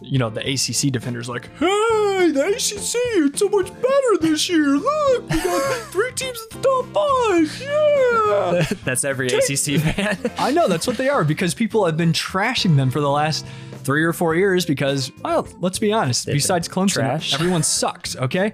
you 0.00 0.18
know, 0.18 0.30
the 0.30 0.40
ACC 0.40 0.92
defenders, 0.92 1.28
like, 1.28 1.48
"Ah, 1.60 1.96
way, 2.16 2.32
the 2.32 2.46
ACC 2.46 2.96
is 3.34 3.38
so 3.38 3.48
much 3.48 3.68
better 3.80 4.16
this 4.20 4.48
year. 4.48 4.66
Look, 4.66 5.30
we 5.30 5.36
got 5.36 5.76
three 5.92 6.12
teams 6.12 6.38
in 6.52 6.60
the 6.60 6.68
top 6.68 6.86
five. 6.94 7.60
Yeah. 7.60 8.78
That's 8.84 9.04
every 9.04 9.28
ACC 9.28 9.80
fan. 9.80 10.18
I 10.38 10.50
know 10.52 10.68
that's 10.68 10.86
what 10.86 10.96
they 10.96 11.08
are 11.08 11.24
because 11.24 11.54
people 11.54 11.84
have 11.86 11.96
been 11.96 12.12
trashing 12.12 12.76
them 12.76 12.90
for 12.90 13.00
the 13.00 13.10
last 13.10 13.46
three 13.84 14.04
or 14.04 14.12
four 14.12 14.34
years 14.34 14.66
because, 14.66 15.12
well, 15.22 15.46
let's 15.60 15.78
be 15.78 15.92
honest. 15.92 16.26
besides 16.26 16.68
Clemson, 16.68 16.94
trash. 16.94 17.34
everyone 17.34 17.62
sucks. 17.62 18.16
Okay. 18.16 18.52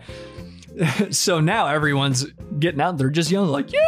so 1.11 1.41
now 1.41 1.67
everyone's 1.67 2.25
getting 2.59 2.81
out. 2.81 2.97
They're 2.99 3.11
just 3.11 3.31
yelling 3.31 3.51
like, 3.51 3.73
"Yeah, 3.73 3.81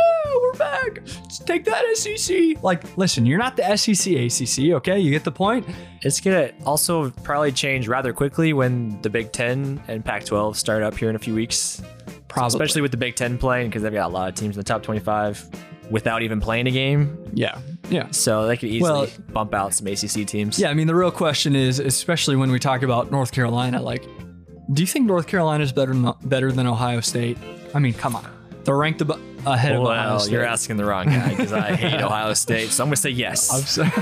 we're 0.42 0.52
back! 0.54 1.00
Let's 1.04 1.38
take 1.38 1.64
that 1.64 1.84
SEC!" 1.96 2.62
Like, 2.62 2.96
listen, 2.96 3.24
you're 3.26 3.38
not 3.38 3.56
the 3.56 3.76
SEC, 3.76 4.12
ACC. 4.14 4.72
Okay, 4.76 4.98
you 4.98 5.10
get 5.10 5.24
the 5.24 5.32
point. 5.32 5.66
It's 6.02 6.20
gonna 6.20 6.52
also 6.66 7.10
probably 7.22 7.52
change 7.52 7.88
rather 7.88 8.12
quickly 8.12 8.52
when 8.52 9.00
the 9.02 9.10
Big 9.10 9.32
Ten 9.32 9.82
and 9.88 10.04
Pac-12 10.04 10.56
start 10.56 10.82
up 10.82 10.96
here 10.96 11.08
in 11.10 11.16
a 11.16 11.18
few 11.18 11.34
weeks. 11.34 11.82
Probably. 12.28 12.48
especially 12.48 12.82
with 12.82 12.90
the 12.90 12.96
Big 12.96 13.14
Ten 13.14 13.38
playing 13.38 13.68
because 13.68 13.82
they've 13.82 13.92
got 13.92 14.10
a 14.10 14.12
lot 14.12 14.28
of 14.28 14.34
teams 14.34 14.56
in 14.56 14.60
the 14.60 14.64
top 14.64 14.82
25 14.82 15.48
without 15.88 16.22
even 16.22 16.40
playing 16.40 16.66
a 16.66 16.70
game. 16.72 17.16
Yeah, 17.32 17.58
yeah. 17.90 18.10
So 18.10 18.48
they 18.48 18.56
could 18.56 18.70
easily 18.70 18.90
Well- 18.90 19.06
bump 19.32 19.54
out 19.54 19.72
some 19.72 19.86
ACC 19.86 20.26
teams. 20.26 20.58
Yeah, 20.58 20.68
I 20.68 20.74
mean, 20.74 20.88
the 20.88 20.96
real 20.96 21.12
question 21.12 21.54
is, 21.54 21.78
especially 21.78 22.34
when 22.34 22.50
we 22.50 22.58
talk 22.58 22.82
about 22.82 23.12
North 23.12 23.30
Carolina, 23.30 23.80
like, 23.80 24.04
do 24.72 24.82
you 24.82 24.86
think 24.86 25.06
North 25.06 25.26
Carolina 25.26 25.62
is 25.62 25.72
better 25.72 25.92
than, 25.92 26.12
better 26.24 26.52
than 26.52 26.66
Ohio 26.66 27.00
State? 27.00 27.38
I 27.74 27.78
mean, 27.78 27.92
come 27.94 28.16
on. 28.16 28.26
They're 28.64 28.76
ranked 28.76 29.02
ab- 29.02 29.20
ahead 29.46 29.72
of 29.74 29.82
Ohio 29.82 30.10
Well, 30.10 30.20
State. 30.20 30.32
you're 30.32 30.44
asking 30.44 30.76
the 30.76 30.84
wrong 30.84 31.06
guy 31.06 31.30
because 31.30 31.52
I 31.52 31.74
hate 31.74 32.00
Ohio 32.02 32.34
State. 32.34 32.70
So 32.70 32.82
I'm 32.82 32.88
gonna 32.88 32.96
say 32.96 33.10
yes. 33.10 33.52
I'm 33.54 33.62
sorry. 33.62 33.90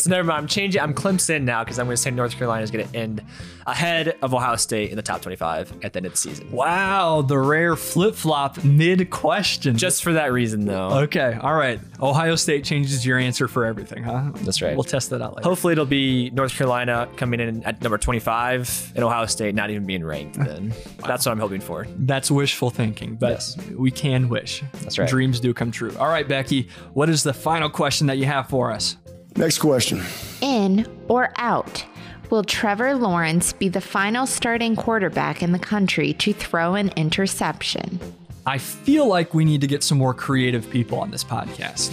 So 0.00 0.08
never 0.08 0.24
mind. 0.24 0.38
I'm 0.42 0.46
changing. 0.46 0.80
I'm 0.80 0.94
Clemson 0.94 1.42
now 1.42 1.62
because 1.62 1.78
I'm 1.78 1.84
going 1.86 1.96
to 1.96 2.00
say 2.00 2.10
North 2.10 2.34
Carolina 2.36 2.62
is 2.62 2.70
going 2.70 2.88
to 2.88 2.96
end 2.96 3.22
ahead 3.66 4.16
of 4.22 4.32
Ohio 4.32 4.56
State 4.56 4.88
in 4.90 4.96
the 4.96 5.02
top 5.02 5.20
25 5.20 5.72
at 5.84 5.92
the 5.92 5.98
end 5.98 6.06
of 6.06 6.12
the 6.12 6.16
season. 6.18 6.50
wow, 6.50 7.20
the 7.20 7.36
rare 7.38 7.76
flip 7.76 8.14
flop 8.14 8.64
mid 8.64 9.10
question. 9.10 9.76
Just 9.76 10.02
for 10.02 10.14
that 10.14 10.32
reason, 10.32 10.64
though. 10.64 10.88
okay. 11.00 11.36
All 11.42 11.54
right. 11.54 11.80
Ohio 12.00 12.34
State 12.36 12.64
changes 12.64 13.04
your 13.04 13.18
answer 13.18 13.46
for 13.46 13.66
everything, 13.66 14.02
huh? 14.02 14.30
That's 14.36 14.62
right. 14.62 14.74
We'll 14.74 14.84
test 14.84 15.10
that 15.10 15.20
out 15.20 15.36
later. 15.36 15.46
Hopefully, 15.48 15.72
it'll 15.72 15.84
be 15.84 16.30
North 16.30 16.54
Carolina 16.54 17.06
coming 17.16 17.40
in 17.40 17.62
at 17.64 17.82
number 17.82 17.98
25 17.98 18.92
and 18.94 19.04
Ohio 19.04 19.26
State 19.26 19.54
not 19.54 19.68
even 19.68 19.84
being 19.84 20.04
ranked. 20.04 20.38
Then 20.38 20.72
that's 21.06 21.26
what 21.26 21.32
I'm 21.32 21.40
hoping 21.40 21.60
for. 21.60 21.86
That's 21.98 22.30
wishful 22.30 22.70
thinking, 22.70 23.16
but 23.16 23.30
Yes. 23.32 23.58
we 23.76 23.90
can 23.90 24.30
wish. 24.30 24.62
That's 24.72 24.98
right. 24.98 25.08
Dreams 25.08 25.40
do 25.40 25.52
come 25.52 25.70
true. 25.70 25.94
All 25.98 26.08
right, 26.08 26.26
Becky, 26.26 26.68
what 26.94 27.08
is 27.08 27.22
the 27.22 27.32
final 27.32 27.70
question 27.70 28.06
that 28.08 28.18
you 28.18 28.26
have 28.26 28.48
for 28.48 28.70
us? 28.70 28.96
Next 29.36 29.58
question. 29.58 30.02
In 30.40 30.86
or 31.08 31.32
out? 31.36 31.84
Will 32.30 32.44
Trevor 32.44 32.94
Lawrence 32.94 33.52
be 33.52 33.68
the 33.68 33.80
final 33.80 34.26
starting 34.26 34.76
quarterback 34.76 35.42
in 35.42 35.52
the 35.52 35.58
country 35.58 36.12
to 36.14 36.32
throw 36.32 36.74
an 36.74 36.90
interception? 36.96 37.98
I 38.46 38.58
feel 38.58 39.06
like 39.06 39.34
we 39.34 39.44
need 39.44 39.60
to 39.60 39.66
get 39.66 39.82
some 39.82 39.98
more 39.98 40.14
creative 40.14 40.70
people 40.70 40.98
on 40.98 41.10
this 41.10 41.24
podcast. 41.24 41.90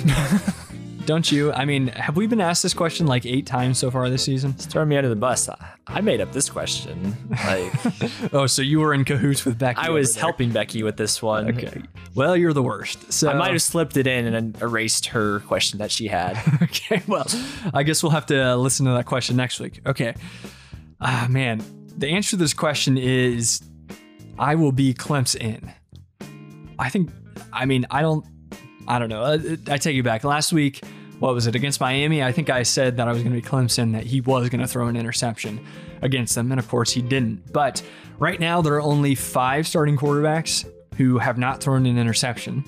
Don't 1.08 1.32
you? 1.32 1.54
I 1.54 1.64
mean, 1.64 1.88
have 1.88 2.18
we 2.18 2.28
been 2.28 2.42
asked 2.42 2.62
this 2.64 2.74
question 2.74 3.08
like 3.08 3.26
eight 3.26 3.46
times 3.46 3.80
so 3.80 3.90
far 3.90 4.10
this 4.10 4.26
season? 4.26 4.52
It's 4.52 4.66
Throw 4.66 4.84
me 4.84 4.98
under 4.98 5.08
the 5.08 5.16
bus. 5.16 5.48
I- 5.88 6.02
made 6.02 6.20
up 6.20 6.34
this 6.34 6.50
question. 6.50 7.16
Like 7.30 7.72
Oh, 8.34 8.46
so 8.46 8.62
you 8.62 8.82
were 8.82 8.94
in 8.94 9.06
cahoots 9.06 9.46
with 9.46 9.58
Becky. 9.58 9.80
I 9.80 9.90
was 9.90 10.16
there. 10.16 10.22
helping 10.22 10.52
Becky 10.52 10.84
with 10.84 10.98
this 10.98 11.22
one. 11.22 11.48
Okay. 11.58 11.82
Well, 12.14 12.36
you're 12.36 12.52
the 12.52 12.62
worst. 12.62 13.14
So 13.14 13.30
I 13.30 13.36
might 13.36 13.52
have 13.52 13.62
slipped 13.62 13.96
it 13.96 14.06
in 14.06 14.34
and 14.34 14.62
erased 14.62 15.06
her 15.08 15.40
question 15.42 15.80
that 15.80 15.92
she 15.92 16.08
had. 16.08 16.38
okay, 16.64 17.02
well, 17.08 17.26
I 17.74 17.84
guess 17.84 18.04
we'll 18.04 18.12
have 18.12 18.26
to 18.26 18.58
listen 18.58 18.86
to 18.88 18.92
that 18.92 19.06
question 19.06 19.38
next 19.38 19.62
week. 19.62 19.80
Okay. 19.86 20.14
Ah, 21.00 21.28
man. 21.30 21.64
The 21.98 22.10
answer 22.10 22.32
to 22.32 22.36
this 22.36 22.54
question 22.54 22.98
is 22.98 23.62
I 24.38 24.56
will 24.56 24.74
be 24.74 24.94
Clemson. 24.94 25.74
I 26.78 26.90
think, 26.90 27.12
I 27.54 27.64
mean, 27.66 27.86
I 27.90 28.02
don't, 28.02 28.26
I 28.90 29.00
don't 29.00 29.10
know. 29.10 29.40
I 29.70 29.78
take 29.78 29.96
you 29.96 30.04
back. 30.04 30.26
Last 30.26 30.52
week, 30.52 30.82
what 31.20 31.34
was 31.34 31.48
it, 31.48 31.56
against 31.56 31.80
Miami? 31.80 32.24
I 32.24 32.32
think 32.32 32.50
I 32.50 32.64
said 32.64 32.98
that 32.98 33.08
I 33.08 33.12
was 33.12 33.24
going 33.24 33.36
to 33.36 33.42
be 33.42 33.48
Clemson, 33.48 33.94
that 33.94 34.06
he 34.06 34.22
was 34.22 34.50
going 34.50 34.62
to 34.62 34.68
throw 34.68 34.88
an 34.88 34.96
interception 34.96 35.66
against 36.02 36.36
them. 36.36 36.52
And 36.52 36.60
of 36.60 36.68
course, 36.68 36.92
he 36.92 37.02
didn't. 37.02 37.52
But 37.52 37.82
right 38.20 38.40
now, 38.40 38.62
there 38.62 38.76
are 38.76 38.82
only 38.82 39.16
five 39.16 39.68
starting 39.68 39.98
quarterbacks 39.98 40.70
who 40.98 41.18
have 41.18 41.38
not 41.38 41.62
thrown 41.62 41.86
an 41.86 41.98
interception 41.98 42.64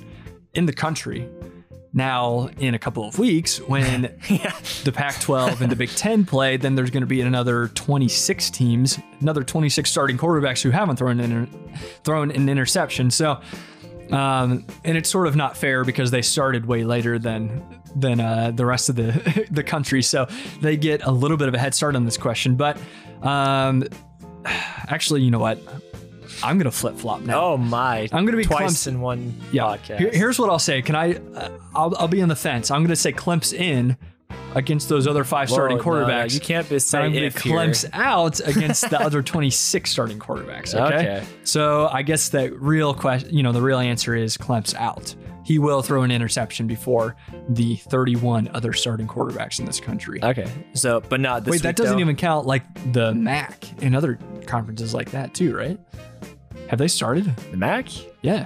in 0.53 0.65
the 0.65 0.73
country. 0.73 1.27
Now, 1.91 2.49
in 2.59 2.75
a 2.75 2.79
couple 2.79 3.03
of 3.07 3.17
weeks, 3.17 3.59
when 3.61 4.01
the 4.83 4.91
Pac 4.93 5.19
12 5.21 5.61
and 5.61 5.71
the 5.71 5.75
Big 5.75 5.89
Ten 5.89 6.23
play, 6.23 6.57
then 6.57 6.75
there's 6.75 6.91
going 6.91 7.01
to 7.01 7.07
be 7.07 7.21
another 7.21 7.69
26 7.69 8.51
teams, 8.51 8.99
another 9.21 9.43
26 9.43 9.89
starting 9.89 10.17
quarterbacks 10.17 10.61
who 10.61 10.69
haven't 10.69 10.97
thrown 10.97 11.19
an, 11.19 11.31
inter- 11.31 11.59
thrown 12.03 12.29
an 12.29 12.47
interception. 12.47 13.09
So, 13.09 13.41
um, 14.11 14.65
and 14.83 14.97
it's 14.97 15.09
sort 15.09 15.27
of 15.27 15.35
not 15.35 15.57
fair 15.57 15.83
because 15.83 16.11
they 16.11 16.21
started 16.21 16.67
way 16.67 16.83
later 16.83 17.17
than 17.17 17.78
than 17.95 18.19
uh, 18.19 18.51
the 18.51 18.65
rest 18.65 18.89
of 18.89 18.95
the 18.95 19.47
the 19.51 19.63
country, 19.63 20.01
so 20.01 20.27
they 20.61 20.77
get 20.77 21.03
a 21.05 21.11
little 21.11 21.37
bit 21.37 21.47
of 21.47 21.53
a 21.53 21.59
head 21.59 21.73
start 21.73 21.95
on 21.95 22.05
this 22.05 22.17
question. 22.17 22.55
But 22.55 22.77
um, 23.21 23.83
actually, 24.45 25.21
you 25.21 25.31
know 25.31 25.39
what? 25.39 25.59
I'm 26.43 26.57
gonna 26.57 26.71
flip 26.71 26.95
flop 26.95 27.21
now. 27.21 27.41
Oh 27.41 27.57
my! 27.57 28.07
I'm 28.13 28.25
gonna 28.25 28.37
be 28.37 28.45
twice 28.45 28.83
Clemson. 28.83 28.87
in 28.87 29.01
one 29.01 29.33
Yeah. 29.51 29.63
podcast. 29.63 29.97
Here- 29.99 30.11
here's 30.13 30.39
what 30.39 30.49
I'll 30.49 30.59
say. 30.59 30.81
Can 30.81 30.95
I? 30.95 31.15
Uh, 31.15 31.49
I'll, 31.75 31.95
I'll 31.97 32.07
be 32.07 32.21
on 32.21 32.29
the 32.29 32.35
fence. 32.35 32.71
I'm 32.71 32.79
going 32.81 32.89
to 32.89 32.95
say 32.95 33.11
Clemson 33.11 33.97
against 34.55 34.89
those 34.89 35.05
other 35.05 35.23
five 35.23 35.49
starting 35.49 35.77
Whoa, 35.77 35.99
no, 35.99 36.05
quarterbacks. 36.07 36.33
you 36.33 36.39
can't 36.39 36.67
be 36.69 36.79
saying 36.79 37.13
to 37.13 37.29
here. 37.41 37.73
Out 37.93 38.39
against 38.47 38.89
the 38.89 38.99
other 38.99 39.21
26 39.21 39.91
starting 39.91 40.17
quarterbacks. 40.17 40.73
Okay? 40.73 40.95
Okay. 40.95 41.23
So 41.43 41.87
I 41.91 42.01
guess 42.01 42.29
the 42.29 42.51
real 42.53 42.93
question, 42.93 43.35
you 43.35 43.43
know, 43.43 43.51
the 43.51 43.61
real 43.61 43.77
answer 43.79 44.15
is 44.15 44.37
Clemson 44.37 44.75
out. 44.75 45.13
He 45.43 45.57
will 45.59 45.81
throw 45.81 46.03
an 46.03 46.11
interception 46.11 46.67
before 46.67 47.15
the 47.47 47.75
31 47.77 48.49
other 48.53 48.73
starting 48.73 49.07
quarterbacks 49.07 49.59
in 49.59 49.65
this 49.65 49.79
country. 49.79 50.23
Okay, 50.23 50.49
so 50.73 51.01
but 51.01 51.19
not 51.19 51.43
this 51.45 51.53
Wait, 51.53 51.61
that 51.63 51.75
doesn't 51.75 51.95
though. 51.95 52.01
even 52.01 52.15
count 52.15 52.45
like 52.45 52.93
the 52.93 53.13
MAC 53.13 53.65
and 53.81 53.95
other 53.95 54.19
conferences 54.45 54.93
like 54.93 55.11
that 55.11 55.33
too, 55.33 55.55
right? 55.55 55.79
Have 56.67 56.79
they 56.79 56.87
started? 56.87 57.35
the 57.51 57.57
MAC. 57.57 57.87
Yeah. 58.21 58.45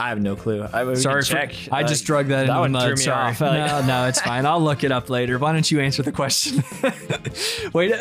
I 0.00 0.08
have 0.08 0.20
no 0.20 0.34
clue. 0.34 0.66
I 0.72 0.94
Sorry, 0.94 1.20
for- 1.22 1.26
check. 1.28 1.54
I 1.70 1.82
just 1.82 2.02
Like, 2.02 2.06
drug 2.06 2.26
that, 2.28 2.40
into 2.42 2.52
the 2.54 2.58
one 2.60 2.72
mud. 2.72 2.98
Sorry. 2.98 3.30
off. 3.30 3.40
Like- 3.40 3.52
no, 3.70 3.86
no, 3.86 4.06
it's 4.08 4.20
fine. 4.30 4.46
I'll 4.46 4.60
look 4.62 4.82
it 4.82 4.90
up 4.92 5.10
later. 5.10 5.38
Why 5.38 5.52
don't 5.52 5.70
you 5.70 5.80
answer 5.80 6.02
the 6.02 6.10
question? 6.12 6.64
Wait, 7.74 7.92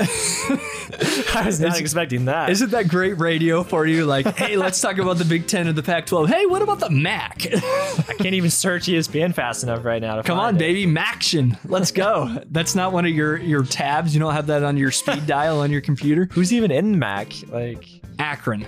I 1.35 1.43
was 1.45 1.59
not 1.59 1.73
Is- 1.73 1.79
expecting 1.79 2.25
that. 2.25 2.49
isn't 2.49 2.71
that 2.71 2.88
great 2.88 3.17
radio 3.19 3.63
for 3.63 3.85
you? 3.85 4.05
Like, 4.05 4.25
hey, 4.38 4.55
let's 4.55 4.79
talk 4.79 4.97
about 4.97 5.17
the 5.17 5.25
Big 5.25 5.47
Ten 5.47 5.67
and 5.67 5.77
the 5.77 5.83
Pac-12. 5.83 6.27
Hey, 6.29 6.45
what 6.45 6.62
about 6.62 6.79
the 6.79 6.89
MAC? 6.89 7.47
I 7.53 8.13
can't 8.17 8.33
even 8.33 8.49
search 8.49 8.83
ESPN 8.88 9.33
fast 9.33 9.63
enough 9.63 9.83
right 9.83 10.01
now. 10.01 10.15
To 10.15 10.23
Come 10.23 10.39
on, 10.39 10.55
it. 10.55 10.59
baby, 10.59 10.85
Maction. 10.85 11.57
Let's 11.65 11.91
go. 11.91 12.38
That's 12.51 12.75
not 12.75 12.93
one 12.93 13.05
of 13.05 13.12
your 13.12 13.38
your 13.38 13.63
tabs. 13.63 14.13
You 14.13 14.19
don't 14.19 14.33
have 14.33 14.47
that 14.47 14.63
on 14.63 14.77
your 14.77 14.91
speed 14.91 15.27
dial 15.27 15.59
on 15.59 15.71
your 15.71 15.81
computer. 15.81 16.29
Who's 16.31 16.53
even 16.53 16.71
in 16.71 16.97
MAC? 16.97 17.33
Like 17.49 17.85
Akron. 18.19 18.65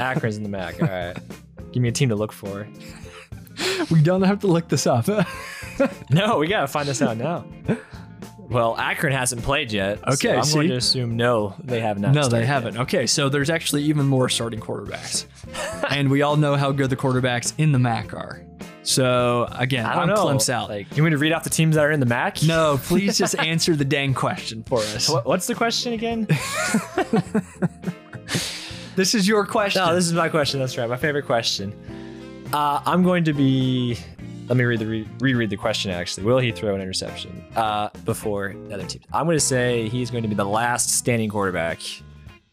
Akron's 0.00 0.36
in 0.36 0.42
the 0.42 0.48
MAC. 0.48 0.82
All 0.82 0.88
right, 0.88 1.16
give 1.76 1.82
me 1.82 1.90
a 1.90 1.92
team 1.92 2.08
to 2.08 2.16
look 2.16 2.32
for. 2.32 2.66
We 3.90 4.02
don't 4.02 4.22
have 4.22 4.40
to 4.40 4.46
look 4.48 4.68
this 4.68 4.86
up. 4.86 5.06
No, 6.10 6.38
we 6.38 6.46
gotta 6.46 6.66
find 6.66 6.88
this 6.88 7.02
out 7.02 7.18
now. 7.18 7.44
Well, 8.38 8.76
Akron 8.78 9.12
hasn't 9.12 9.42
played 9.42 9.70
yet. 9.72 9.98
so 9.98 10.12
Okay, 10.14 10.34
I'm 10.36 10.42
see? 10.44 10.54
going 10.54 10.68
to 10.68 10.76
assume 10.76 11.16
no, 11.16 11.54
they 11.62 11.80
have 11.80 11.98
not. 11.98 12.14
No, 12.14 12.28
they 12.28 12.46
haven't. 12.46 12.78
Okay, 12.78 13.06
so 13.06 13.28
there's 13.28 13.50
actually 13.50 13.82
even 13.84 14.06
more 14.06 14.28
starting 14.30 14.60
quarterbacks. 14.60 15.26
and 15.90 16.10
we 16.10 16.22
all 16.22 16.36
know 16.36 16.56
how 16.56 16.72
good 16.72 16.88
the 16.88 16.96
quarterbacks 16.96 17.52
in 17.58 17.72
the 17.72 17.78
MAC 17.78 18.14
are. 18.14 18.42
So 18.82 19.48
again, 19.50 19.84
I 19.84 20.06
know. 20.06 20.14
Clemson 20.14 20.50
out. 20.50 20.70
Like, 20.70 20.96
you 20.96 21.02
want 21.02 21.12
me 21.12 21.16
to 21.16 21.18
read 21.18 21.32
off 21.32 21.44
the 21.44 21.50
teams 21.50 21.74
that 21.74 21.84
are 21.84 21.90
in 21.90 22.00
the 22.00 22.06
MAC? 22.06 22.42
no, 22.42 22.78
please 22.82 23.18
just 23.18 23.38
answer 23.38 23.74
the 23.76 23.84
dang 23.84 24.14
question 24.14 24.62
for 24.62 24.78
us. 24.78 25.10
What's 25.24 25.46
the 25.46 25.54
question 25.54 25.92
again? 25.92 26.26
This 28.96 29.14
is 29.14 29.28
your 29.28 29.44
question. 29.46 29.82
No, 29.84 29.94
this 29.94 30.06
is 30.06 30.14
my 30.14 30.30
question. 30.30 30.58
That's 30.58 30.76
right. 30.78 30.88
My 30.88 30.96
favorite 30.96 31.26
question. 31.26 31.74
Uh, 32.52 32.80
I'm 32.86 33.02
going 33.02 33.24
to 33.24 33.34
be. 33.34 33.98
Let 34.48 34.56
me 34.56 34.64
read 34.64 34.78
the 34.78 34.86
re- 34.86 35.08
reread 35.20 35.50
the 35.50 35.56
question. 35.56 35.90
Actually, 35.90 36.24
will 36.24 36.38
he 36.38 36.50
throw 36.50 36.74
an 36.74 36.80
interception 36.80 37.44
uh, 37.56 37.90
before 38.04 38.54
the 38.68 38.74
other 38.74 38.86
teams? 38.86 39.04
I'm 39.12 39.26
going 39.26 39.36
to 39.36 39.40
say 39.40 39.88
he's 39.88 40.10
going 40.10 40.22
to 40.22 40.28
be 40.28 40.34
the 40.34 40.44
last 40.46 40.88
standing 40.90 41.28
quarterback 41.28 41.80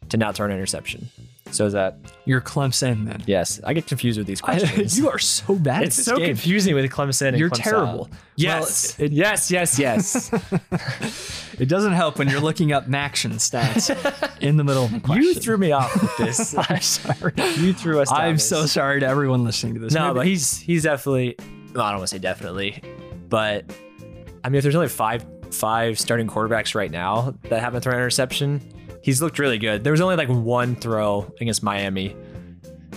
to 0.09 0.17
not 0.17 0.35
throw 0.35 0.45
an 0.45 0.51
interception. 0.51 1.07
So 1.53 1.65
is 1.67 1.73
that 1.73 1.97
You're 2.25 2.41
Clemson 2.41 3.05
then. 3.05 3.21
yes? 3.27 3.61
I 3.63 3.73
get 3.73 3.85
confused 3.87 4.17
with 4.17 4.25
these 4.27 4.41
questions. 4.41 4.97
you 4.99 5.07
are 5.09 5.19
so 5.19 5.55
bad 5.55 5.83
it's 5.83 5.95
at 5.95 5.97
this 5.97 6.05
so 6.05 6.17
game. 6.17 6.25
confusing 6.27 6.73
with 6.73 6.89
Clemson. 6.91 7.29
And 7.29 7.37
You're 7.37 7.49
Clemson. 7.51 7.63
terrible. 7.63 8.09
Yes, 8.35 8.97
Well, 8.97 9.05
it- 9.05 9.11
yes, 9.11 9.51
yes, 9.51 9.77
yes. 9.79 10.31
It 11.59 11.69
doesn't 11.69 11.93
help 11.93 12.17
when 12.17 12.27
you're 12.29 12.41
looking 12.41 12.71
up 12.71 12.87
Maction 12.87 13.33
stats 13.35 13.91
in 14.41 14.57
the 14.57 14.63
middle 14.63 14.85
of 14.85 15.03
question. 15.03 15.23
you 15.23 15.35
threw 15.35 15.55
me 15.55 15.71
off 15.71 15.93
with 16.01 16.17
this. 16.17 16.55
I'm 16.69 16.81
sorry. 16.81 17.33
you 17.57 17.73
threw 17.73 17.99
us. 18.01 18.11
I'm 18.11 18.35
this. 18.35 18.49
so 18.49 18.65
sorry 18.65 18.99
to 19.01 19.05
everyone 19.05 19.43
listening 19.43 19.75
to 19.75 19.79
this. 19.79 19.93
No, 19.93 20.07
Maybe- 20.07 20.15
but 20.19 20.25
he's 20.27 20.57
he's 20.57 20.81
definitely. 20.83 21.35
Well, 21.75 21.85
I 21.85 21.91
don't 21.91 21.99
want 21.99 22.09
to 22.09 22.15
say 22.15 22.19
definitely, 22.19 22.81
but 23.29 23.71
I 24.43 24.49
mean, 24.49 24.57
if 24.57 24.63
there's 24.63 24.75
only 24.75 24.87
five 24.89 25.23
five 25.51 25.99
starting 25.99 26.25
quarterbacks 26.27 26.73
right 26.73 26.89
now 26.89 27.35
that 27.43 27.59
haven't 27.61 27.81
thrown 27.81 27.95
an 27.95 28.01
interception, 28.01 28.59
He's 29.03 29.21
looked 29.21 29.37
really 29.37 29.57
good. 29.59 29.83
There 29.83 29.91
was 29.91 30.01
only 30.01 30.15
like 30.15 30.29
one 30.29 30.75
throw 30.75 31.31
against 31.41 31.61
Miami 31.61 32.15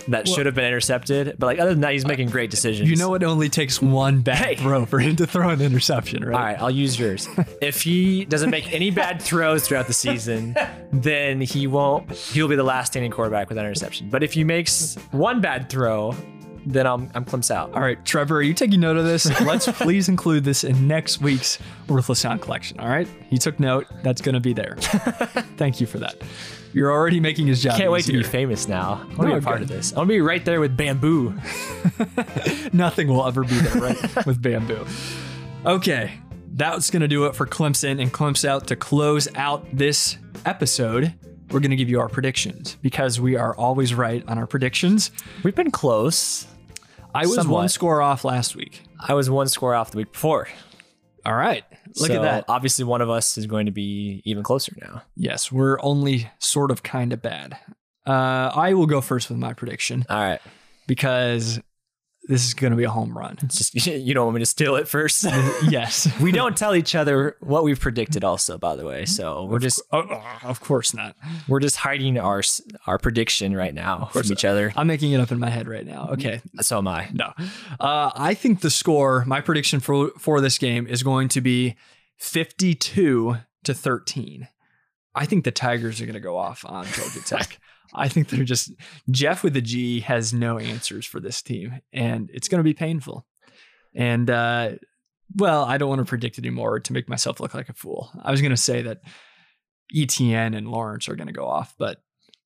that 0.07 0.25
Well- 0.25 0.35
should 0.35 0.45
have 0.45 0.55
been 0.55 0.63
intercepted, 0.63 1.35
but 1.37 1.47
like 1.47 1.59
other 1.59 1.71
than 1.71 1.81
that, 1.81 1.91
he's 1.91 2.05
making 2.07 2.29
great 2.29 2.49
decisions. 2.49 2.89
You 2.89 2.95
know 2.95 3.13
it 3.15 3.23
only 3.23 3.49
takes 3.49 3.81
one 3.81 4.21
bad 4.21 4.57
throw 4.59 4.85
for 4.85 4.99
him 4.99 5.15
to 5.17 5.27
throw 5.27 5.49
an 5.49 5.59
interception, 5.61 6.23
right? 6.23 6.33
All 6.35 6.39
right, 6.41 6.61
I'll 6.61 6.71
use 6.71 6.97
yours. 6.97 7.27
if 7.61 7.81
he 7.81 8.23
doesn't 8.25 8.49
make 8.51 8.71
any 8.73 8.89
bad 8.89 9.21
throws 9.27 9.67
throughout 9.67 9.87
the 9.87 9.93
season, 9.93 10.55
then 10.93 11.41
he 11.41 11.67
won't. 11.67 12.09
He'll 12.11 12.47
be 12.47 12.55
the 12.55 12.63
last 12.63 12.93
standing 12.93 13.11
quarterback 13.11 13.49
with 13.49 13.57
an 13.57 13.65
interception. 13.65 14.09
But 14.09 14.23
if 14.23 14.33
he 14.33 14.43
makes 14.45 14.95
one 15.11 15.41
bad 15.41 15.69
throw, 15.69 16.15
then 16.69 16.85
I'm 16.85 17.09
I'm 17.15 17.23
Clem's 17.25 17.49
out. 17.51 17.73
All 17.73 17.81
right, 17.81 18.03
Trevor, 18.05 18.37
are 18.37 18.41
you 18.41 18.53
taking 18.53 18.79
note 18.81 18.97
of 18.97 19.05
this? 19.05 19.25
Let's 19.41 19.67
please 19.81 20.09
include 20.09 20.43
this 20.43 20.63
in 20.63 20.87
next 20.87 21.21
week's 21.21 21.59
Worthless 21.87 22.19
Sound 22.19 22.41
collection. 22.41 22.79
All 22.79 22.89
right, 22.89 23.07
he 23.29 23.37
took 23.37 23.59
note. 23.59 23.87
That's 24.03 24.21
going 24.21 24.33
to 24.35 24.41
be 24.41 24.53
there. 24.53 24.75
Thank 25.57 25.79
you 25.81 25.87
for 25.87 25.99
that. 25.99 26.15
You're 26.73 26.91
already 26.91 27.19
making 27.19 27.47
his 27.47 27.63
job. 27.63 27.77
Can't 27.77 27.91
wait 27.91 28.05
to 28.05 28.11
be 28.11 28.21
famous 28.23 28.67
now. 28.67 29.01
I 29.01 29.05
want 29.05 29.17
to 29.21 29.23
No, 29.27 29.33
be 29.35 29.37
a 29.37 29.41
part 29.41 29.57
good. 29.59 29.63
of 29.63 29.67
this. 29.69 29.93
I 29.93 29.97
want 29.97 30.09
to 30.09 30.13
be 30.13 30.21
right 30.21 30.43
there 30.43 30.59
with 30.59 30.75
Bamboo. 30.77 31.33
Nothing 32.73 33.07
will 33.07 33.25
ever 33.25 33.43
be 33.43 33.55
there, 33.59 33.81
right? 33.81 34.25
with 34.25 34.41
bamboo. 34.41 34.85
Okay, 35.65 36.11
that's 36.53 36.89
going 36.91 37.01
to 37.01 37.07
do 37.07 37.25
it 37.25 37.35
for 37.35 37.47
Clemson 37.47 38.01
and 38.01 38.13
Clemson 38.13 38.45
out 38.49 38.67
to 38.67 38.75
close 38.75 39.27
out 39.35 39.65
this 39.73 40.17
episode. 40.45 41.13
We're 41.49 41.61
going 41.61 41.71
to 41.71 41.77
give 41.77 41.89
you 41.89 41.99
our 42.01 42.09
predictions 42.09 42.77
because 42.81 43.19
we 43.21 43.37
are 43.37 43.55
always 43.55 43.93
right 43.93 44.23
on 44.27 44.37
our 44.37 44.45
predictions. 44.47 45.11
We've 45.43 45.55
been 45.55 45.71
close. 45.71 46.45
I 47.17 47.25
was 47.25 47.47
one 47.47 47.69
score 47.69 48.01
off 48.01 48.23
last 48.23 48.55
week. 48.55 48.83
I 48.99 49.13
was 49.13 49.29
one 49.29 49.47
score 49.47 49.73
off 49.73 49.91
the 49.91 49.97
week 49.97 50.11
before. 50.11 50.47
All 51.25 51.35
right, 51.35 51.63
look 51.97 52.07
So, 52.09 52.15
at 52.15 52.21
that. 52.21 52.45
Obviously, 52.47 52.85
one 52.85 53.01
of 53.01 53.09
us 53.09 53.37
is 53.37 53.47
going 53.47 53.65
to 53.65 53.71
be 53.71 54.21
even 54.23 54.43
closer 54.43 54.71
now. 54.79 55.01
Yes, 55.15 55.51
we're 55.51 55.77
only 55.81 56.29
sort 56.39 56.71
of 56.71 56.83
kind 56.83 57.11
of 57.11 57.21
bad. 57.21 57.57
Uh, 58.05 58.51
I 58.55 58.73
will 58.73 58.85
go 58.85 59.01
first 59.01 59.29
with 59.29 59.37
my 59.37 59.51
prediction 59.53 60.05
All 60.09 60.17
right. 60.17 60.39
because 60.87 61.59
this 62.27 62.45
is 62.45 62.53
going 62.53 62.71
to 62.71 62.77
be 62.77 62.83
a 62.83 62.89
home 62.89 63.17
run. 63.17 63.37
It's 63.41 63.71
just 63.71 63.87
you 63.87 64.13
don't 64.13 64.25
want 64.25 64.35
me 64.35 64.39
to 64.41 64.45
steal 64.45 64.75
it 64.75 64.87
first. 64.87 65.23
yes. 65.69 66.07
we 66.21 66.31
don't 66.31 66.55
tell 66.57 66.75
each 66.75 66.95
other 66.95 67.35
what 67.39 67.63
we've 67.63 67.79
predicted. 67.79 68.23
Also, 68.23 68.57
by 68.57 68.75
the 68.75 68.85
way, 68.85 69.05
so 69.05 69.45
we're 69.45 69.59
just 69.59 69.81
Oh, 69.91 70.05
oh, 70.09 70.39
of 70.43 70.59
course 70.59 70.93
not. 70.93 71.15
we're 71.47 71.59
just 71.59 71.77
hiding 71.77 72.17
our 72.17 72.41
our 72.85 72.97
prediction 72.97 73.55
right 73.55 73.73
now 73.73 74.09
from 74.11 74.31
each 74.31 74.45
other. 74.45 74.73
I'm 74.75 74.87
making 74.87 75.11
it 75.11 75.19
up 75.19 75.31
in 75.31 75.39
my 75.39 75.49
head 75.49 75.67
right 75.67 75.85
now. 75.85 76.09
Okay. 76.11 76.41
So 76.61 76.77
am 76.77 76.87
I. 76.87 77.09
No. 77.13 77.33
Uh, 77.79 78.11
I 78.15 78.33
think 78.33 78.61
the 78.61 78.69
score, 78.69 79.23
my 79.25 79.41
prediction 79.41 79.79
for, 79.79 80.11
for 80.17 80.41
this 80.41 80.57
game 80.57 80.87
is 80.87 81.03
going 81.03 81.29
to 81.29 81.41
be 81.41 81.75
52 82.17 83.37
to 83.63 83.73
13. 83.73 84.47
I 85.17 85.25
think 85.25 85.43
the 85.43 85.51
Tigers 85.51 85.99
are 85.99 86.05
going 86.05 86.13
to 86.13 86.19
go 86.19 86.37
off 86.37 86.63
on 86.65 86.85
Georgia 86.85 87.23
Tech. 87.23 87.59
I 87.93 88.07
think 88.09 88.29
they're 88.29 88.43
just, 88.43 88.71
Geoff 89.09 89.43
with 89.43 89.53
the 89.53 89.61
G 89.61 90.01
has 90.01 90.33
no 90.33 90.59
answers 90.59 91.05
for 91.05 91.19
this 91.19 91.41
team, 91.41 91.79
and 91.93 92.29
it's 92.33 92.47
going 92.47 92.59
to 92.59 92.63
be 92.63 92.73
painful. 92.73 93.25
And, 93.95 94.29
uh, 94.29 94.71
well, 95.35 95.63
I 95.63 95.77
don't 95.77 95.89
want 95.89 95.99
to 95.99 96.05
predict 96.05 96.37
anymore 96.37 96.79
to 96.81 96.93
make 96.93 97.09
myself 97.09 97.39
look 97.39 97.53
like 97.53 97.69
a 97.69 97.73
fool. 97.73 98.11
I 98.21 98.31
was 98.31 98.41
going 98.41 98.51
to 98.51 98.57
say 98.57 98.81
that 98.83 98.99
Etienne 99.95 100.53
and 100.53 100.69
Lawrence 100.69 101.07
are 101.09 101.15
going 101.15 101.27
to 101.27 101.33
go 101.33 101.47
off, 101.47 101.73
but 101.79 101.97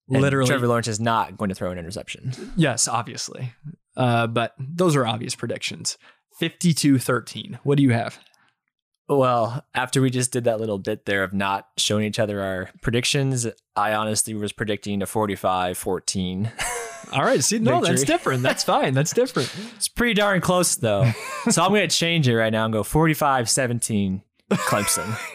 And 0.08 0.22
literally, 0.22 0.48
Trevor 0.48 0.68
Lawrence 0.68 0.88
is 0.88 1.00
not 1.00 1.36
going 1.36 1.48
to 1.48 1.54
throw 1.54 1.70
an 1.70 1.78
interception. 1.78 2.32
Yes, 2.56 2.88
obviously. 2.88 3.52
Uh, 3.96 4.26
but 4.26 4.54
those 4.58 4.96
are 4.96 5.06
obvious 5.06 5.34
predictions. 5.34 5.98
52 6.38 6.98
13. 6.98 7.58
What 7.62 7.76
do 7.76 7.82
you 7.82 7.90
have? 7.90 8.18
Well, 9.08 9.64
after 9.74 10.00
we 10.00 10.10
just 10.10 10.32
did 10.32 10.44
that 10.44 10.60
little 10.60 10.78
bit 10.78 11.04
there 11.04 11.22
of 11.24 11.32
not 11.32 11.68
showing 11.76 12.04
each 12.04 12.18
other 12.18 12.40
our 12.40 12.70
predictions, 12.80 13.46
I 13.76 13.92
honestly 13.94 14.32
was 14.34 14.52
predicting 14.52 15.02
a 15.02 15.06
45 15.06 15.76
14. 15.76 16.52
All 17.12 17.22
right. 17.22 17.42
See, 17.44 17.58
no, 17.58 17.82
that's 17.82 18.04
different. 18.04 18.42
That's 18.42 18.64
fine. 18.64 18.94
That's 18.94 19.12
different. 19.12 19.52
It's 19.76 19.88
pretty 19.88 20.14
darn 20.14 20.40
close, 20.40 20.76
though. 20.76 21.10
so 21.50 21.62
I'm 21.62 21.70
going 21.70 21.86
to 21.88 21.94
change 21.94 22.26
it 22.28 22.36
right 22.36 22.52
now 22.52 22.64
and 22.64 22.72
go 22.72 22.82
45 22.82 23.50
17 23.50 24.22
Clemson. 24.50 25.18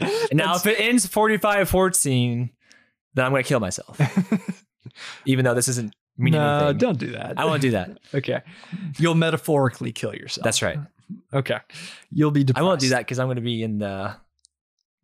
And 0.00 0.34
now, 0.38 0.56
if 0.56 0.66
it 0.66 0.78
ends 0.80 1.06
45 1.06 1.68
14, 1.68 2.50
then 3.14 3.24
I'm 3.24 3.30
going 3.30 3.42
to 3.44 3.48
kill 3.48 3.60
myself. 3.60 3.98
Even 5.24 5.44
though 5.44 5.54
this 5.54 5.68
isn't 5.68 5.94
meaning 6.18 6.40
No, 6.40 6.56
anything. 6.58 6.78
don't 6.78 6.98
do 6.98 7.12
that. 7.12 7.34
I 7.38 7.44
won't 7.44 7.62
do 7.62 7.70
that. 7.70 7.98
Okay. 8.12 8.42
You'll 8.98 9.14
metaphorically 9.14 9.92
kill 9.92 10.12
yourself. 10.14 10.44
That's 10.44 10.62
right. 10.62 10.78
Okay. 11.32 11.58
You'll 12.10 12.30
be 12.30 12.46
I 12.54 12.62
won't 12.62 12.80
do 12.80 12.90
that 12.90 12.98
because 13.00 13.18
I'm 13.18 13.26
going 13.26 13.36
to 13.36 13.42
be 13.42 13.62
in 13.62 13.78
the 13.78 14.16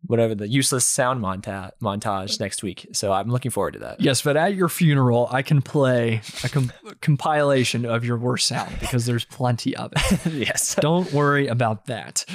whatever 0.05 0.33
the 0.33 0.47
useless 0.47 0.85
sound 0.85 1.21
monta- 1.21 1.71
montage 1.81 2.39
next 2.39 2.63
week. 2.63 2.87
So 2.91 3.11
I'm 3.11 3.29
looking 3.29 3.51
forward 3.51 3.73
to 3.73 3.79
that. 3.79 4.01
Yes, 4.01 4.21
but 4.21 4.35
at 4.35 4.55
your 4.55 4.69
funeral, 4.69 5.27
I 5.31 5.41
can 5.41 5.61
play 5.61 6.21
a 6.43 6.49
com- 6.49 6.71
compilation 7.01 7.85
of 7.85 8.03
your 8.03 8.17
worst 8.17 8.47
sound 8.47 8.79
because 8.79 9.05
there's 9.05 9.25
plenty 9.25 9.75
of 9.75 9.93
it. 9.95 10.25
yes. 10.33 10.75
Don't 10.75 11.11
worry 11.13 11.47
about 11.47 11.85
that. 11.85 12.25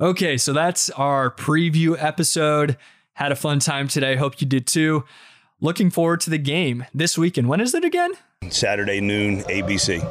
Okay, 0.00 0.36
so 0.36 0.52
that's 0.52 0.90
our 0.90 1.30
preview 1.30 1.96
episode. 2.02 2.76
Had 3.14 3.30
a 3.30 3.36
fun 3.36 3.60
time 3.60 3.88
today. 3.88 4.16
Hope 4.16 4.40
you 4.40 4.46
did 4.46 4.66
too. 4.66 5.04
Looking 5.60 5.90
forward 5.90 6.20
to 6.22 6.30
the 6.30 6.38
game 6.38 6.86
this 6.92 7.16
weekend. 7.16 7.48
When 7.48 7.60
is 7.60 7.72
it 7.72 7.84
again? 7.84 8.12
Saturday 8.48 9.00
noon, 9.00 9.42
ABC. 9.42 10.04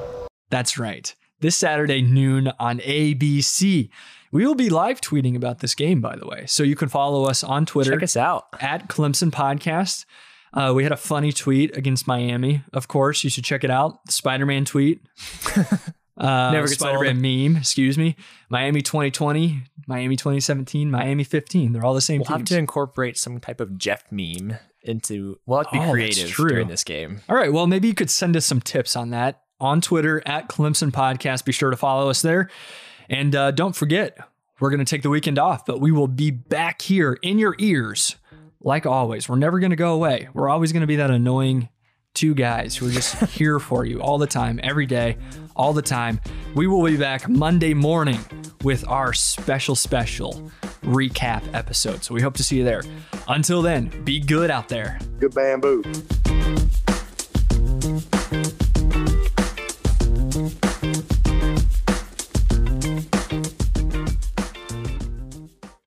That's 0.49 0.77
right. 0.77 1.13
This 1.41 1.55
Saturday 1.57 2.01
noon 2.01 2.51
on 2.59 2.79
ABC. 2.79 3.89
We 4.31 4.45
will 4.45 4.55
be 4.55 4.69
live 4.69 5.01
tweeting 5.01 5.35
about 5.35 5.59
this 5.59 5.75
game, 5.75 5.99
by 5.99 6.15
the 6.15 6.25
way. 6.25 6.45
So 6.47 6.63
you 6.63 6.75
can 6.75 6.87
follow 6.87 7.25
us 7.25 7.43
on 7.43 7.65
Twitter 7.65 7.91
Check 7.91 8.03
us 8.03 8.15
out. 8.15 8.45
at 8.61 8.87
Clemson 8.87 9.29
Podcast. 9.31 10.05
Uh, 10.53 10.71
we 10.75 10.83
had 10.83 10.91
a 10.91 10.97
funny 10.97 11.31
tweet 11.31 11.75
against 11.75 12.07
Miami. 12.07 12.63
Of 12.73 12.87
course, 12.87 13.23
you 13.23 13.29
should 13.29 13.43
check 13.43 13.63
it 13.63 13.69
out. 13.71 14.05
The 14.05 14.11
Spider-Man 14.13 14.65
tweet. 14.65 15.01
Uh, 16.17 16.51
Never 16.51 16.67
gets 16.67 16.79
Spider-Man 16.79 17.19
meme. 17.19 17.57
Excuse 17.57 17.97
me. 17.97 18.15
Miami 18.47 18.83
2020, 18.83 19.63
Miami 19.87 20.15
2017, 20.15 20.91
Miami 20.91 21.23
15. 21.23 21.73
They're 21.73 21.83
all 21.83 21.95
the 21.95 22.01
same 22.01 22.19
We'll 22.19 22.37
have 22.37 22.45
to 22.45 22.59
incorporate 22.59 23.17
some 23.17 23.39
type 23.39 23.59
of 23.59 23.75
Geoff 23.75 24.03
meme 24.11 24.55
into. 24.83 25.39
We'll 25.47 25.59
have 25.63 25.71
to 25.71 25.79
be 25.79 25.83
Oh, 25.83 25.91
creative 25.91 26.29
during 26.35 26.67
this 26.67 26.83
game. 26.83 27.21
All 27.27 27.35
right. 27.35 27.51
Well, 27.51 27.65
maybe 27.65 27.87
you 27.87 27.95
could 27.95 28.11
send 28.11 28.37
us 28.37 28.45
some 28.45 28.61
tips 28.61 28.95
on 28.95 29.09
that 29.11 29.41
on 29.61 29.79
Twitter 29.79 30.21
at 30.25 30.49
Clemson 30.49 30.91
Podcast. 30.91 31.45
Be 31.45 31.51
sure 31.51 31.69
to 31.69 31.77
follow 31.77 32.09
us 32.09 32.21
there. 32.21 32.49
And 33.09 33.35
uh, 33.35 33.51
don't 33.51 33.75
forget, 33.75 34.17
we're 34.59 34.69
going 34.69 34.79
to 34.79 34.85
take 34.85 35.03
the 35.03 35.09
weekend 35.09 35.39
off, 35.39 35.65
but 35.65 35.79
we 35.79 35.91
will 35.91 36.07
be 36.07 36.31
back 36.31 36.81
here 36.81 37.17
in 37.21 37.37
your 37.39 37.55
ears 37.59 38.15
like 38.59 38.85
always. 38.85 39.27
We're 39.29 39.37
never 39.37 39.59
going 39.59 39.71
to 39.71 39.75
go 39.75 39.93
away. 39.93 40.29
We're 40.33 40.49
always 40.49 40.71
going 40.71 40.81
to 40.81 40.87
be 40.87 40.97
that 40.97 41.11
annoying 41.11 41.69
two 42.13 42.35
guys 42.35 42.75
who 42.75 42.89
are 42.89 42.91
just 42.91 43.15
here 43.31 43.59
for 43.59 43.85
you 43.85 44.01
all 44.01 44.17
the 44.17 44.27
time, 44.27 44.59
every 44.63 44.85
day, 44.85 45.17
all 45.55 45.73
the 45.73 45.81
time. 45.81 46.19
We 46.55 46.67
will 46.67 46.83
be 46.85 46.97
back 46.97 47.27
Monday 47.29 47.73
morning 47.73 48.19
with 48.63 48.87
our 48.87 49.13
special, 49.13 49.75
special 49.75 50.51
recap 50.83 51.43
episode. 51.53 52.03
So 52.03 52.13
we 52.13 52.21
hope 52.21 52.35
to 52.35 52.43
see 52.43 52.57
you 52.57 52.63
there. 52.63 52.83
Until 53.27 53.61
then, 53.61 54.03
be 54.03 54.19
good 54.19 54.51
out 54.51 54.69
there. 54.69 54.99
Good 55.19 55.33
bamboo. 55.33 55.83